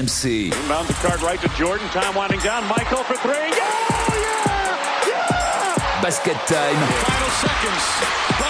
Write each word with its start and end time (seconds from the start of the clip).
RMC. 0.00 0.44
Inbound 0.46 0.88
the 0.88 0.94
card 0.94 1.20
right 1.20 1.38
to 1.40 1.48
Jordan. 1.50 1.86
Time 1.88 2.14
winding 2.14 2.40
down. 2.40 2.64
Michael 2.68 3.04
for 3.04 3.16
three. 3.16 3.34
Yeah! 3.34 4.14
Yeah! 4.14 5.08
Yeah! 5.08 6.02
Basket 6.02 6.36
time. 6.46 6.76
Final 7.04 7.30
seconds. 7.30 8.49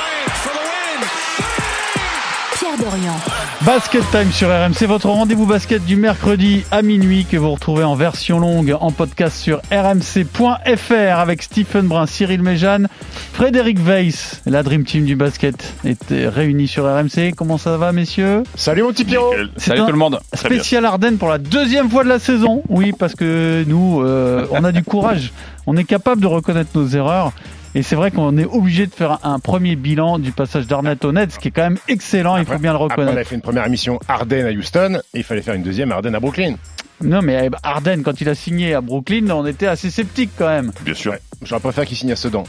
Pierre 2.71 2.91
Dorian. 2.91 3.15
Basket 3.63 4.03
Time 4.11 4.31
sur 4.31 4.49
RMC, 4.49 4.87
votre 4.87 5.09
rendez-vous 5.09 5.47
basket 5.47 5.85
du 5.85 5.97
mercredi 5.97 6.65
à 6.71 6.83
minuit 6.83 7.25
que 7.25 7.37
vous 7.37 7.51
retrouvez 7.51 7.85
en 7.85 7.95
version 7.95 8.39
longue 8.39 8.77
en 8.81 8.93
podcast 8.93 9.37
sur 9.37 9.61
rmc.fr 9.73 11.19
avec 11.19 11.43
Stephen 11.43 11.87
Brun, 11.87 12.07
Cyril 12.07 12.43
Méjeanne, 12.43 12.89
Frédéric 13.33 13.79
Weiss. 13.81 14.41
La 14.47 14.63
Dream 14.63 14.85
Team 14.85 15.05
du 15.05 15.17
basket 15.17 15.75
est 15.85 16.29
réunie 16.29 16.69
sur 16.69 16.85
RMC. 16.85 17.33
Comment 17.37 17.59
ça 17.59 17.77
va 17.77 17.93
messieurs? 17.93 18.43
Salut 18.55 18.83
mon 18.83 18.91
petit 18.91 19.05
Pierrot 19.05 19.35
Salut 19.57 19.81
un 19.81 19.87
tout 19.87 19.93
le 19.93 19.99
monde. 19.99 20.21
Spécial 20.35 20.85
Ardennes 20.85 21.19
pour 21.19 21.29
la 21.29 21.39
deuxième 21.39 21.91
fois 21.91 22.05
de 22.05 22.09
la 22.09 22.19
saison. 22.19 22.63
Oui, 22.69 22.93
parce 22.97 23.15
que 23.15 23.65
nous, 23.67 24.03
euh, 24.03 24.47
on 24.51 24.65
a 24.65 24.73
du 24.73 24.85
courage. 24.85 25.33
On 25.67 25.77
est 25.77 25.85
capable 25.85 26.21
de 26.21 26.27
reconnaître 26.27 26.71
nos 26.75 26.87
erreurs. 26.87 27.33
Et 27.75 27.83
c'est 27.83 27.95
vrai 27.95 28.11
qu'on 28.11 28.37
est 28.37 28.45
obligé 28.47 28.87
de 28.87 28.93
faire 28.93 29.19
un 29.23 29.39
premier 29.39 29.77
bilan 29.77 30.19
du 30.19 30.33
passage 30.33 30.67
d'Arnett 30.67 31.05
au 31.05 31.13
Nets, 31.13 31.33
ce 31.33 31.39
qui 31.39 31.49
est 31.49 31.51
quand 31.53 31.63
même 31.63 31.79
excellent, 31.87 32.37
il 32.37 32.45
faut 32.45 32.59
bien 32.59 32.73
le 32.73 32.77
Après, 32.77 32.85
on 32.85 32.89
reconnaître. 32.89 33.13
avait 33.17 33.25
fait 33.25 33.37
une 33.37 33.43
première 33.43 33.65
émission 33.67 34.01
Ardennes 34.09 34.47
à 34.47 34.51
Houston 34.51 35.01
et 35.15 35.19
il 35.19 35.25
fallait 35.25 35.43
faire 35.43 35.55
une 35.55 35.63
deuxième 35.63 35.93
Ardennes 35.93 36.17
à 36.17 36.21
Brooklyn. 36.21 36.57
Non, 37.03 37.23
mais 37.23 37.49
Arden, 37.63 38.03
quand 38.03 38.21
il 38.21 38.29
a 38.29 38.35
signé 38.35 38.75
à 38.75 38.81
Brooklyn, 38.81 39.31
on 39.31 39.47
était 39.47 39.69
assez 39.69 39.91
sceptiques 39.91 40.33
quand 40.37 40.49
même. 40.49 40.73
Bien 40.83 40.95
sûr. 40.95 41.15
J'aurais 41.43 41.61
préféré 41.61 41.87
qu'il 41.87 41.97
signe 41.97 42.13
à 42.13 42.17
Sedan. 42.17 42.45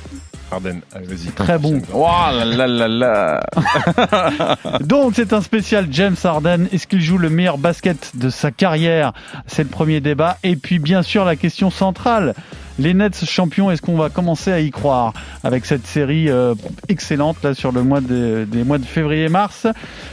Allez 0.52 1.06
vas-y. 1.08 1.32
Très 1.32 1.58
bon. 1.58 1.82
Oh 1.94 2.08
là 2.32 2.46
là 2.46 2.68
là 2.68 2.88
là. 2.88 4.58
Donc, 4.82 5.14
c'est 5.16 5.34
un 5.34 5.42
spécial 5.42 5.88
James 5.92 6.16
Harden. 6.24 6.68
Est-ce 6.72 6.88
qu'il 6.88 7.02
joue 7.02 7.18
le 7.18 7.30
meilleur 7.30 7.58
basket 7.58 8.12
de 8.16 8.30
sa 8.30 8.52
carrière? 8.52 9.14
C'est 9.48 9.64
le 9.64 9.70
premier 9.70 10.02
débat. 10.02 10.38
Et 10.44 10.56
puis, 10.56 10.80
bien 10.80 11.02
sûr, 11.04 11.26
la 11.26 11.36
question 11.36 11.70
centrale. 11.72 12.34
Les 12.80 12.94
Nets 12.94 13.26
champions, 13.26 13.70
est-ce 13.70 13.82
qu'on 13.82 13.98
va 13.98 14.10
commencer 14.10 14.52
à 14.52 14.60
y 14.60 14.72
croire? 14.72 15.14
Avec 15.44 15.66
cette 15.66 15.86
série 15.86 16.30
euh, 16.30 16.56
excellente 16.88 17.38
là 17.44 17.54
sur 17.54 17.72
le 17.72 17.84
mois 17.84 18.02
de, 18.02 18.48
des 18.50 18.64
mois 18.64 18.78
de 18.78 18.86
février-mars 18.86 19.68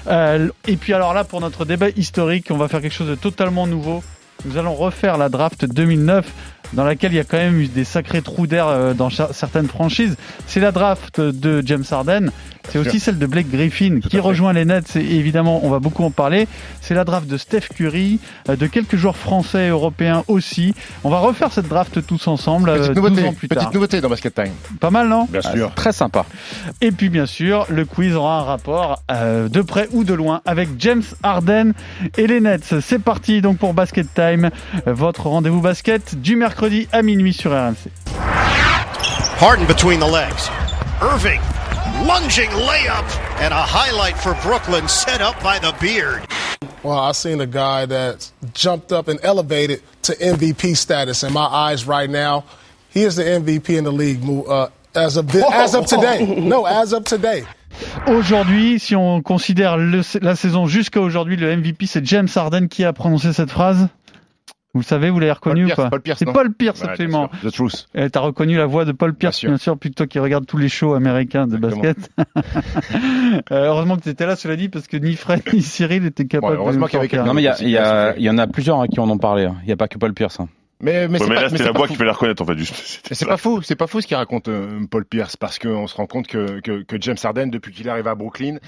Euh, 0.09 0.49
Et 0.67 0.77
puis 0.77 0.93
alors 0.93 1.15
là, 1.15 1.25
pour 1.25 1.41
notre 1.41 1.65
débat 1.65 1.89
historique, 1.97 2.49
on 2.51 2.57
va 2.57 2.69
faire 2.69 2.83
quelque 2.83 2.93
chose 2.95 3.09
de 3.09 3.15
totalement 3.15 3.67
nouveau. 3.67 4.03
Nous 4.45 4.57
allons 4.59 4.75
refaire 4.75 5.19
la 5.19 5.29
draft 5.29 5.65
2009 5.65 6.27
dans 6.73 6.85
laquelle 6.85 7.13
il 7.13 7.17
y 7.17 7.21
a 7.21 7.25
quand 7.25 7.39
même 7.39 7.61
eu 7.61 7.67
des 7.67 7.85
sacrés 7.85 8.23
trous 8.23 8.47
d'air 8.47 8.67
euh, 8.69 8.95
dans 8.95 9.11
certaines 9.11 9.69
franchises. 9.69 10.17
C'est 10.47 10.61
la 10.61 10.73
draft 10.73 11.21
de 11.21 11.63
James 11.65 11.85
Harden. 11.91 12.31
C'est 12.71 12.79
aussi 12.79 13.01
celle 13.01 13.19
de 13.19 13.27
Blake 13.27 13.51
Griffin 13.51 14.01
qui 14.01 14.19
rejoint 14.21 14.53
les 14.53 14.65
Nets. 14.65 14.97
Et 14.97 15.17
évidemment, 15.17 15.65
on 15.65 15.71
va 15.71 15.79
beaucoup 15.79 16.05
en 16.05 16.11
parler. 16.11 16.47
C'est 16.81 16.95
la 16.95 17.05
draft 17.05 17.27
de 17.27 17.37
Steph 17.37 17.69
Curry, 17.75 18.21
euh, 18.49 18.57
de 18.57 18.67
quelques 18.67 18.97
joueurs 18.97 19.17
français 19.17 19.67
et 19.67 19.69
européens 19.69 20.25
aussi. 20.29 20.75
On 21.05 21.11
va 21.11 21.19
refaire 21.19 21.53
cette 21.53 21.69
draft 21.69 22.05
tous 22.07 22.29
ensemble 22.29 22.69
euh, 22.69 22.79
Petite 22.79 22.95
12 22.95 22.97
nouveauté, 22.97 23.29
ans 23.29 23.33
plus 23.33 23.49
petite 23.49 23.73
nouveauté 23.73 24.01
dans 24.01 24.09
Basket 24.09 24.35
Time. 24.35 24.53
Pas 24.81 24.91
mal, 24.91 25.09
non? 25.09 25.27
Bien 25.31 25.41
sûr. 25.41 25.73
Très 25.75 25.93
sympa. 25.93 26.27
Et 26.81 26.93
puis 26.93 27.09
bien 27.09 27.27
sûr, 27.27 27.67
le 27.71 27.85
quiz 27.85 28.15
aura 28.15 28.41
un 28.41 28.43
rapport 28.43 29.03
euh, 29.11 29.49
de 29.49 29.63
près 29.63 29.89
ou 29.93 30.05
de 30.05 30.15
loin 30.15 30.43
avec 30.45 30.69
James 30.79 31.03
Harden 31.23 31.73
et 32.17 32.27
les 32.27 32.41
Nets. 32.41 32.81
C'est 32.81 32.99
parti 32.99 33.41
donc 33.41 33.59
pour 33.59 33.73
Basket 33.73 34.07
Time, 34.13 34.51
euh, 34.87 34.93
votre 34.93 35.27
rendez-vous 35.27 35.61
basket 35.61 36.21
du 36.21 36.37
mercredi 36.37 36.58
à 36.93 37.03
minuit 37.03 37.33
sur 37.33 37.51
RMC. 37.53 37.91
Harden 39.41 39.67
between 39.67 40.01
the 40.01 40.07
legs. 40.07 40.49
Irving 41.01 41.41
lunging 42.07 42.51
layup 42.51 43.05
and 43.41 43.53
a 43.53 43.63
highlight 43.63 44.17
for 44.17 44.35
Brooklyn 44.43 44.87
set 44.89 45.21
up 45.21 45.41
by 45.43 45.59
the 45.59 45.73
beard. 45.81 46.23
Well, 46.83 46.99
I 46.99 47.13
seen 47.13 47.41
a 47.41 47.47
guy 47.47 47.87
that 47.87 48.31
jumped 48.55 48.93
up 48.93 49.09
and 49.09 49.19
elevated 49.23 49.83
to 50.03 50.13
MVP 50.15 50.77
status. 50.77 51.23
In 51.25 51.33
my 51.33 51.47
eyes, 51.47 51.87
right 51.87 52.09
now, 52.09 52.45
he 52.91 53.03
is 53.03 53.17
the 53.17 53.25
MVP 53.25 53.77
in 53.77 53.85
the 53.85 53.93
league. 53.93 54.21
Uh, 54.49 54.69
as 54.95 55.17
of 55.17 55.35
as 55.35 55.75
of 55.75 55.87
today, 55.87 56.25
no, 56.25 56.65
as 56.67 56.93
of 56.93 57.05
today. 57.05 57.45
Aujourd'hui, 58.07 58.79
si 58.81 58.97
on 58.97 59.21
considère 59.23 59.77
le- 59.77 60.03
la 60.21 60.35
saison 60.35 60.67
jusqu'à 60.67 61.01
aujourd'hui, 61.01 61.37
le 61.37 61.51
MVP 61.55 61.87
c'est 61.87 62.05
James 62.05 62.29
Harden 62.35 62.69
qui 62.69 62.85
a 62.85 62.93
prononcé 62.93 63.33
cette 63.33 63.51
phrase. 63.51 63.89
Vous 64.75 64.81
le 64.81 64.85
savez, 64.85 65.09
vous 65.09 65.19
l'avez 65.19 65.33
reconnu 65.33 65.63
Paul 65.63 65.65
ou 65.65 65.67
Pierce, 65.67 65.77
pas 65.83 65.91
Paul 65.91 66.01
Pierce, 66.03 66.19
C'est 66.19 66.25
Paul 66.27 66.53
Pierce, 66.53 66.83
Ouais, 66.83 66.89
absolument. 66.91 67.31
The 67.43 67.51
Truth. 67.51 67.89
Et 67.95 68.11
T'as 68.11 68.21
reconnu 68.21 68.57
la 68.57 68.67
voix 68.67 68.85
de 68.85 68.93
Paul 68.93 69.15
Pierce, 69.15 69.41
Bien 69.41 69.51
bien 69.51 69.57
sûr. 69.57 69.63
sûr, 69.73 69.79
plutôt 69.79 70.07
qui 70.07 70.19
regarde 70.19 70.45
tous 70.47 70.59
les 70.59 70.69
shows 70.69 70.93
américains 70.95 71.47
de 71.47 71.57
Exactement. 71.57 71.83
basket. 71.83 72.11
Euh, 73.53 73.67
heureusement 73.67 73.97
que 73.97 74.03
tu 74.03 74.09
étais 74.09 74.27
là, 74.27 74.37
cela 74.37 74.57
dit, 74.57 74.69
parce 74.69 74.87
que 74.87 74.97
ni 74.97 75.15
Fred 75.15 75.43
ni 75.53 75.63
Cyril 75.63 76.05
étaient 76.07 76.27
capables 76.27 76.53
Ouais, 76.55 76.59
heureusement 76.59 76.87
qu'il 76.87 76.99
y 77.01 77.05
avait. 77.15 77.25
Non 77.25 77.35
mais 77.35 77.43
il 77.61 77.69
y, 77.69 77.77
a- 77.77 78.15
en 78.33 78.39
a 78.39 78.47
plusieurs 78.47 78.81
hein, 78.81 78.87
qui 78.89 79.01
en 79.01 79.09
ont 79.11 79.19
parlé. 79.19 79.45
hein. 79.45 79.57
Il 79.63 79.67
n'y 79.67 79.73
a 79.73 79.77
pas 79.77 79.89
que 79.89 79.99
Paul 79.99 80.13
Pierce. 80.15 80.41
hein. 80.41 80.49
Mais, 80.81 81.09
mais 81.09 81.15
Ouais, 81.15 81.25
c'est 81.25 81.29
mais 81.31 81.35
pas, 81.35 81.41
là, 81.43 81.49
c'était 81.49 81.59
c'est 81.65 81.65
la 81.73 81.73
voix 81.77 81.87
fou. 81.89 81.93
qui 81.93 81.99
fait 81.99 82.05
la 82.05 82.13
reconnaître, 82.13 82.41
en 82.41 82.47
fait. 82.47 82.57
Juste, 82.57 82.75
c'était 82.77 83.09
Mais 83.11 83.17
c'est 83.17 83.27
pas 83.27 83.37
faux, 83.37 83.63
c'est 83.63 83.75
pas 83.75 83.89
faux 83.89 84.01
ce 84.01 84.07
qu'il 84.07 84.17
raconte 84.17 84.47
euh, 84.47 84.79
Paul 84.89 85.05
Pierce 85.05 85.37
parce 85.37 85.59
qu'on 85.59 85.89
se 85.89 85.97
rend 85.97 86.07
compte 86.07 86.29
que, 86.29 86.61
que, 86.61 86.83
que 86.83 86.97
James 87.01 87.17
Harden 87.23 87.49
depuis 87.51 87.73
qu'il 87.73 87.89
arrive 87.89 88.07
à 88.07 88.15
Brooklyn, 88.15 88.59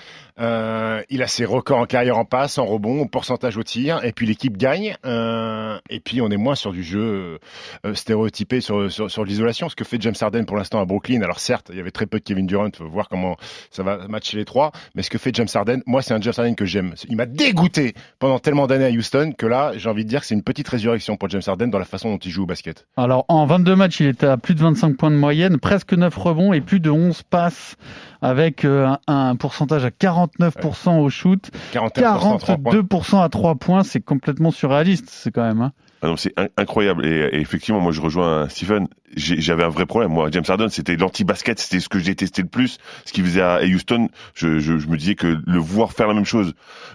euh, 0.40 1.02
il 1.10 1.22
a 1.22 1.26
ses 1.26 1.44
records 1.44 1.78
en 1.78 1.86
carrière 1.86 2.18
en 2.18 2.24
passe, 2.24 2.58
en 2.58 2.64
rebond, 2.64 3.02
en 3.02 3.06
pourcentage 3.06 3.56
au 3.56 3.62
tir, 3.62 4.02
et 4.04 4.12
puis 4.12 4.26
l'équipe 4.26 4.56
gagne, 4.56 4.96
euh, 5.04 5.78
et 5.90 6.00
puis 6.00 6.20
on 6.20 6.30
est 6.30 6.36
moins 6.36 6.54
sur 6.54 6.72
du 6.72 6.82
jeu 6.82 7.38
euh, 7.84 7.94
stéréotypé 7.94 8.60
sur, 8.60 8.80
l'isolation. 9.24 9.68
Ce 9.68 9.76
que 9.76 9.84
fait 9.84 10.00
James 10.00 10.14
Harden 10.18 10.44
pour 10.44 10.56
l'instant 10.56 10.80
à 10.80 10.84
Brooklyn, 10.84 11.22
alors 11.22 11.40
certes, 11.40 11.68
il 11.70 11.76
y 11.76 11.80
avait 11.80 11.90
très 11.90 12.06
peu 12.06 12.18
de 12.18 12.24
Kevin 12.24 12.46
Durant, 12.46 12.68
faut 12.74 12.88
voir 12.88 13.08
comment 13.08 13.36
ça 13.70 13.82
va 13.82 14.08
matcher 14.08 14.36
les 14.36 14.44
trois, 14.44 14.72
mais 14.94 15.02
ce 15.02 15.10
que 15.10 15.18
fait 15.18 15.34
James 15.34 15.48
Harden, 15.52 15.82
moi 15.86 16.02
c'est 16.02 16.14
un 16.14 16.20
James 16.20 16.34
Harden 16.36 16.54
que 16.54 16.64
j'aime. 16.64 16.94
Il 17.08 17.16
m'a 17.16 17.26
dégoûté 17.26 17.94
pendant 18.18 18.38
tellement 18.38 18.66
d'années 18.66 18.86
à 18.86 18.90
Houston 18.90 19.32
que 19.36 19.46
là, 19.46 19.72
j'ai 19.76 19.88
envie 19.88 20.04
de 20.04 20.08
dire 20.08 20.20
que 20.20 20.26
c'est 20.26 20.34
une 20.34 20.42
petite 20.42 20.68
résurrection 20.68 21.16
pour 21.16 21.28
James 21.28 21.42
Harden 21.46 21.68
dans 21.68 21.78
la 21.78 21.84
façon 21.84 22.10
dont 22.10 22.18
il 22.18 22.30
joue 22.30 22.44
au 22.44 22.46
basket. 22.46 22.86
Alors, 22.96 23.24
en 23.28 23.44
22 23.46 23.76
matchs, 23.76 24.00
il 24.00 24.06
était 24.06 24.26
à 24.26 24.36
plus 24.36 24.54
de 24.54 24.60
25 24.60 24.96
points 24.96 25.10
de 25.10 25.16
moyenne, 25.16 25.58
presque 25.58 25.92
9 25.92 26.16
rebonds 26.16 26.52
et 26.52 26.60
plus 26.60 26.80
de 26.80 26.90
11 26.90 27.22
passes 27.24 27.76
avec 28.22 28.64
un, 28.64 28.98
un 29.06 29.36
pourcentage 29.36 29.84
à 29.84 29.90
49% 30.38 30.98
au 31.00 31.10
shoot, 31.10 31.50
41% 31.72 32.34
à 32.34 32.38
trois 32.38 32.56
points. 32.56 32.72
42% 32.74 33.22
à 33.22 33.28
3 33.28 33.54
points, 33.56 33.82
c'est 33.82 34.00
complètement 34.00 34.50
surréaliste, 34.50 35.08
c'est 35.10 35.30
quand 35.30 35.46
même. 35.46 35.60
Hein. 35.60 35.72
Ah 36.02 36.14
c'est 36.16 36.32
in- 36.38 36.48
incroyable. 36.56 37.06
Et, 37.06 37.28
effectivement, 37.32 37.80
moi, 37.80 37.92
je 37.92 38.00
rejoins 38.00 38.48
Stephen. 38.48 38.88
J'avais 39.16 39.64
un 39.64 39.68
vrai 39.68 39.86
problème. 39.86 40.12
Moi, 40.12 40.28
James 40.30 40.44
Harden, 40.48 40.68
c'était 40.70 40.96
l'anti-basket. 40.96 41.58
C'était 41.58 41.80
ce 41.80 41.88
que 41.88 41.98
j'ai 41.98 42.14
testé 42.14 42.42
le 42.42 42.48
plus. 42.48 42.78
Ce 43.04 43.12
qu'il 43.12 43.24
faisait 43.24 43.42
à 43.42 43.60
Houston, 43.62 44.08
je, 44.34 44.48
me 44.48 44.96
disais 44.96 45.14
que 45.14 45.26
le 45.44 45.58
voir 45.58 45.92
faire 45.92 46.08
la 46.08 46.14
même 46.14 46.24
chose 46.24 46.54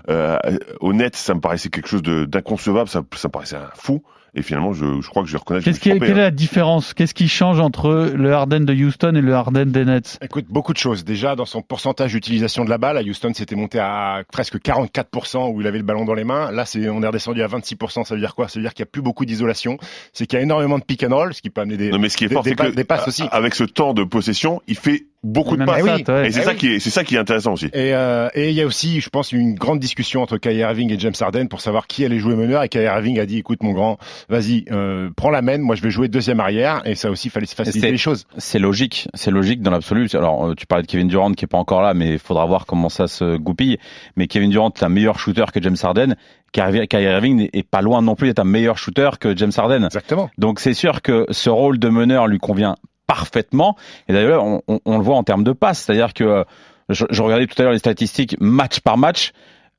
euh, 0.09 0.37
au 0.79 0.93
net, 0.93 1.15
ça 1.15 1.35
me 1.35 1.39
paraissait 1.39 1.69
quelque 1.69 1.87
chose 1.87 2.01
d'inconcevable. 2.01 2.89
Ça, 2.89 3.01
ça 3.15 3.27
me 3.27 3.31
paraissait 3.31 3.57
un 3.57 3.69
fou. 3.75 4.01
Et 4.35 4.41
finalement, 4.41 4.73
je, 4.73 5.01
je 5.01 5.09
crois 5.09 5.23
que 5.23 5.29
je 5.29 5.33
vais 5.33 5.39
reconnaître. 5.39 5.63
que 5.63 5.71
je 5.71 5.75
me 5.75 5.81
qui 5.81 5.89
trompais, 5.89 6.07
quelle 6.07 6.17
est 6.17 6.21
hein. 6.21 6.25
la 6.25 6.31
différence? 6.31 6.93
Qu'est-ce 6.93 7.13
qui 7.13 7.29
change 7.29 7.59
entre 7.61 8.11
le 8.13 8.33
Harden 8.33 8.61
de 8.61 8.73
Houston 8.73 9.15
et 9.15 9.21
le 9.21 9.33
Harden 9.33 9.65
des 9.65 9.85
Nets? 9.85 10.19
Écoute, 10.21 10.45
beaucoup 10.49 10.73
de 10.73 10.77
choses. 10.77 11.05
Déjà, 11.05 11.35
dans 11.35 11.45
son 11.45 11.61
pourcentage 11.61 12.11
d'utilisation 12.11 12.65
de 12.65 12.69
la 12.69 12.77
balle, 12.77 12.97
à 12.97 13.01
Houston, 13.01 13.31
c'était 13.33 13.55
monté 13.55 13.79
à 13.79 14.23
presque 14.31 14.57
44% 14.57 15.53
où 15.53 15.61
il 15.61 15.67
avait 15.67 15.77
le 15.77 15.85
ballon 15.85 16.03
dans 16.03 16.13
les 16.13 16.25
mains. 16.25 16.51
Là, 16.51 16.65
c'est, 16.65 16.89
on 16.89 17.01
est 17.01 17.07
redescendu 17.07 17.41
à 17.41 17.47
26%. 17.47 18.03
Ça 18.03 18.13
veut 18.13 18.19
dire 18.19 18.35
quoi? 18.35 18.49
Ça 18.49 18.59
veut 18.59 18.63
dire 18.63 18.73
qu'il 18.73 18.83
n'y 18.83 18.89
a 18.89 18.91
plus 18.91 19.01
beaucoup 19.01 19.23
d'isolation. 19.23 19.77
C'est 20.11 20.27
qu'il 20.27 20.37
y 20.37 20.41
a 20.41 20.43
énormément 20.43 20.79
de 20.79 20.83
pick 20.83 21.03
and 21.03 21.15
roll, 21.15 21.33
ce 21.33 21.41
qui 21.41 21.49
peut 21.49 21.61
amener 21.61 21.77
des, 21.77 21.89
Non, 21.89 21.99
mais 21.99 22.09
ce 22.09 22.17
qui 22.17 22.25
est 22.25 22.27
des, 22.27 22.33
fort, 22.33 22.43
des 22.43 22.55
que 22.55 22.67
des 22.67 22.83
passes 22.83 23.07
aussi. 23.07 23.23
avec 23.31 23.55
ce 23.55 23.63
temps 23.63 23.93
de 23.93 24.03
possession, 24.03 24.61
il 24.67 24.75
fait 24.75 25.05
beaucoup 25.25 25.57
de 25.57 25.65
passes. 25.65 25.81
oui. 25.83 25.89
Et 26.25 26.31
c'est 26.31 26.41
Eh 26.41 26.43
ça 26.43 26.51
oui. 26.51 26.57
qui 26.57 26.67
est, 26.67 26.79
c'est 26.79 26.89
ça 26.89 27.03
qui 27.03 27.15
est 27.15 27.19
intéressant 27.19 27.53
aussi. 27.53 27.65
Et 27.73 27.93
euh, 27.93 28.29
et 28.35 28.49
il 28.49 28.55
y 28.55 28.61
a 28.61 28.65
aussi, 28.65 29.01
je 29.01 29.09
pense, 29.09 29.31
une 29.31 29.55
grande 29.55 29.79
discussion 29.79 30.21
entre 30.21 30.37
Kyrie 30.37 30.57
Irving 30.59 30.91
et 30.91 30.99
James 30.99 31.13
Harden 31.19 31.47
pour 31.47 31.61
savoir 31.61 31.87
qui 31.87 32.05
allait 32.05 32.19
jouer 32.19 32.35
meneur. 32.35 32.63
Et 32.63 32.69
Kyrie 32.69 32.85
Irving 32.85 33.19
a 33.19 33.25
dit, 33.25 33.39
écoute, 33.39 33.63
mon 33.63 33.71
grand, 33.73 33.97
vas-y, 34.29 34.65
euh, 34.71 35.09
prends 35.15 35.29
la 35.31 35.41
main. 35.41 35.57
Moi, 35.57 35.75
je 35.75 35.81
vais 35.81 35.89
jouer 35.89 36.07
deuxième 36.07 36.39
arrière. 36.39 36.81
Et 36.85 36.95
ça 36.95 37.09
aussi, 37.09 37.29
fallait 37.29 37.45
se 37.45 37.55
faciliter 37.55 37.91
les 37.91 37.97
choses. 37.97 38.25
C'est 38.37 38.59
logique, 38.59 39.07
c'est 39.13 39.31
logique 39.31 39.61
dans 39.61 39.71
l'absolu. 39.71 40.07
Alors, 40.13 40.45
euh, 40.47 40.53
tu 40.55 40.65
parlais 40.65 40.83
de 40.83 40.87
Kevin 40.87 41.07
Durant 41.07 41.31
qui 41.31 41.45
est 41.45 41.47
pas 41.47 41.57
encore 41.57 41.81
là, 41.81 41.93
mais 41.93 42.13
il 42.13 42.19
faudra 42.19 42.45
voir 42.45 42.65
comment 42.65 42.89
ça 42.89 43.07
se 43.07 43.37
goupille. 43.37 43.77
Mais 44.15 44.27
Kevin 44.27 44.49
Durant 44.51 44.71
est 44.75 44.83
un 44.83 44.89
meilleur 44.89 45.17
shooter 45.19 45.45
que 45.53 45.61
James 45.61 45.77
Harden. 45.81 46.15
Kyrie 46.51 46.87
Kyrie 46.87 47.05
Irving 47.05 47.49
est 47.51 47.67
pas 47.67 47.81
loin 47.81 48.01
non 48.01 48.15
plus 48.15 48.27
d'être 48.27 48.39
un 48.39 48.43
meilleur 48.45 48.77
shooter 48.77 49.09
que 49.19 49.35
James 49.35 49.51
Harden. 49.57 49.85
Exactement. 49.85 50.29
Donc 50.37 50.59
c'est 50.59 50.73
sûr 50.73 51.01
que 51.01 51.25
ce 51.31 51.49
rôle 51.49 51.79
de 51.79 51.89
meneur 51.89 52.27
lui 52.27 52.37
convient 52.39 52.75
parfaitement. 53.07 53.75
Et 54.07 54.13
d'ailleurs, 54.13 54.43
on, 54.43 54.61
on- 54.67 54.79
on 54.85 54.97
le 54.97 55.03
voit 55.03 55.15
en 55.15 55.23
termes 55.23 55.43
de 55.43 55.51
passes, 55.51 55.79
c'est-à-dire 55.79 56.13
que 56.13 56.23
euh, 56.23 56.43
je, 56.89 57.05
je 57.09 57.21
regardais 57.21 57.47
tout 57.47 57.55
à 57.59 57.63
l'heure 57.63 57.73
les 57.73 57.79
statistiques 57.79 58.35
match 58.39 58.79
par 58.79 58.97
match. 58.97 59.31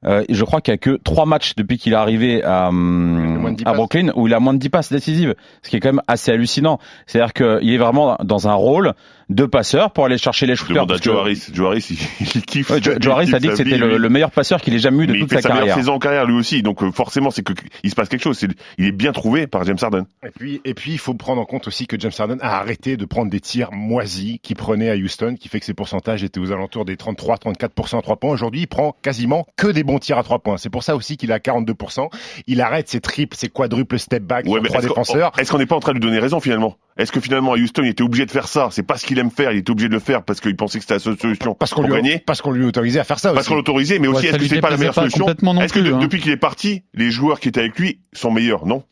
Euh, 0.05 0.25
je 0.29 0.45
crois 0.45 0.61
qu'il 0.61 0.73
y 0.73 0.75
a 0.75 0.79
que 0.79 0.99
trois 1.03 1.25
matchs 1.25 1.55
depuis 1.57 1.79
qu'il 1.79 1.93
est 1.95 1.97
arrivé 1.97 2.43
à, 2.45 2.71
10 2.71 3.65
à. 3.65 3.73
Brooklyn 3.73 4.11
où 4.15 4.27
il 4.29 4.35
a 4.35 4.41
moins 4.41 4.53
de 4.55 4.59
10 4.59 4.69
passes 4.69 4.93
décisives, 4.93 5.35
ce 5.63 5.71
qui 5.71 5.77
est 5.77 5.81
quand 5.81 5.89
même 5.89 6.03
assez 6.07 6.31
hallucinant. 6.31 6.79
C'est-à-dire 7.07 7.33
qu'il 7.33 7.71
est 7.73 7.79
vraiment 7.79 8.17
dans 8.23 8.47
un 8.47 8.55
rôle 8.55 8.93
deux 9.29 9.49
passeurs 9.49 9.91
pour 9.93 10.05
aller 10.05 10.19
chercher 10.19 10.47
les 10.47 10.55
shooters. 10.57 10.75
Demande 10.75 10.91
à 10.93 10.95
parce 10.95 11.05
Joe 11.05 11.19
Harris. 11.19 11.43
Joe 11.53 11.67
Harris, 11.67 11.87
il, 11.91 12.27
il 12.37 12.43
kiffe. 12.43 12.71
Ouais, 12.71 12.81
Joe, 12.83 12.95
il 12.97 13.03
Joe 13.03 13.15
Harris 13.15 13.25
kiffe 13.27 13.35
a 13.35 13.39
dit 13.41 13.49
que 13.49 13.57
c'était 13.57 13.77
le, 13.79 13.97
le 13.99 14.09
meilleur 14.09 14.31
passeur 14.31 14.61
qu'il 14.61 14.75
ait 14.75 14.79
jamais 14.79 15.05
eu 15.05 15.07
de 15.07 15.13
Mais 15.13 15.19
il 15.19 15.21
toute 15.23 15.31
fait 15.31 15.37
sa 15.37 15.43
sa 15.43 15.49
meilleure 15.49 15.61
carrière. 15.67 15.77
saison 15.77 15.93
en 15.95 15.99
carrière 15.99 16.25
lui 16.27 16.37
aussi, 16.37 16.63
donc 16.63 16.83
euh, 16.83 16.93
forcément 16.93 17.31
c'est 17.31 17.43
que 17.43 17.53
il 17.83 17.91
se 17.91 17.95
passe 17.97 18.09
quelque 18.09 18.23
chose. 18.23 18.39
C'est- 18.39 18.49
Il 18.79 18.87
est 18.87 18.93
bien 18.93 19.13
trouvé 19.13 19.47
par 19.47 19.65
James 19.65 19.77
Harden. 19.81 20.05
Et 20.25 20.31
puis, 20.31 20.61
et 20.65 20.75
puis, 20.75 20.93
il 20.93 20.99
faut 20.99 21.15
prendre 21.15 21.41
en 21.41 21.45
compte 21.45 21.67
aussi 21.67 21.87
que 21.87 21.99
James 21.99 22.13
Harden 22.19 22.39
a 22.41 22.59
arrêté 22.59 22.97
de 22.97 23.05
prendre 23.05 23.31
des 23.31 23.41
tirs 23.41 23.73
moisis 23.73 24.39
qu'il 24.43 24.57
prenait 24.57 24.91
à 24.91 24.95
Houston, 24.97 25.35
qui 25.39 25.49
fait 25.49 25.59
que 25.61 25.67
ses 25.67 25.75
pourcentages 25.75 26.23
étaient 26.23 26.41
aux 26.41 26.53
alentours 26.53 26.85
des 26.85 26.97
33-34% 26.97 27.99
à 27.99 28.03
3 28.03 28.17
points. 28.17 28.31
Aujourd'hui, 28.31 28.63
il 28.63 28.67
prend 28.67 28.95
quasiment 29.03 29.47
que 29.57 29.67
des 29.69 29.83
bons 29.83 29.99
tirs 29.99 30.19
à 30.19 30.23
3 30.23 30.39
points. 30.41 30.57
C'est 30.57 30.71
pour 30.71 30.83
ça 30.83 30.95
aussi 30.97 31.17
qu'il 31.17 31.31
est 31.31 31.35
à 31.35 31.39
42%. 31.39 32.09
Il 32.47 32.61
arrête 32.61 32.89
ses 32.89 33.01
triples, 33.01 33.37
ses 33.37 33.49
quadruples 33.49 33.99
step 33.99 34.23
back 34.23 34.47
Ouais, 34.47 34.53
sur 34.61 34.63
trois 34.65 34.81
qu'on- 34.81 34.87
défenseurs. 34.89 35.33
Est-ce 35.39 35.51
qu'on 35.51 35.59
n'est 35.59 35.67
pas 35.67 35.77
en 35.77 35.81
train 35.81 35.93
de 35.93 35.99
lui 35.99 36.05
donner 36.07 36.19
raison 36.19 36.41
finalement? 36.41 36.77
Est-ce 36.97 37.13
que 37.13 37.21
finalement 37.21 37.53
à 37.53 37.57
Houston 37.59 37.83
il 37.85 37.89
était 37.91 38.03
obligé 38.03 38.25
de 38.25 38.31
faire 38.31 38.49
ça? 38.49 38.69
C'est 38.71 38.83
pas 38.83 38.97
ce 38.97 39.05
qu'il 39.17 39.25
aime 39.27 39.31
faire, 39.31 39.53
il 39.53 39.59
était 39.59 39.71
obligé 39.71 39.89
de 39.89 39.95
le 39.95 40.01
faire 40.01 40.23
parce 40.23 40.41
qu'il 40.41 40.55
pensait 40.57 40.79
que 40.79 40.85
c'était 40.85 40.95
la 40.95 41.01
seule 41.01 41.19
solution 41.19 41.55
Parce 41.55 41.73
qu'on 41.75 41.83
pour 41.83 41.91
lui, 41.91 41.97
gagner. 41.97 42.19
parce 42.25 42.43
qu'on 42.43 42.53
lui 42.53 42.65
autorisait 42.65 43.01
à 43.01 43.05
faire 43.05 43.19
ça 43.19 43.31
Parce 43.31 43.41
aussi. 43.41 43.49
qu'on 43.51 43.55
l'autorisait, 43.57 43.99
mais 43.99 44.09
Ouais, 44.09 44.15
aussi 44.17 44.23
ça 44.27 44.29
est-ce 44.31 44.37
que 44.39 44.43
lui 44.43 44.49
c'est 44.49 44.61
pas 44.61 44.71
la 44.71 44.77
meilleure 44.77 44.95
pas 44.95 45.03
solution 45.03 45.27
Est-ce 45.29 45.73
que 45.73 45.81
plus, 45.81 45.89
de- 45.89 45.95
hein. 45.95 45.99
depuis 45.99 46.21
qu'il 46.21 46.33
est 46.33 46.37
parti, 46.37 46.83
les 46.95 47.11
joueurs 47.11 47.41
qui 47.41 47.49
étaient 47.49 47.61
avec 47.61 47.79
lui 47.79 48.01
sont 48.13 48.31
meilleurs 48.31 48.67
Non. 48.67 48.83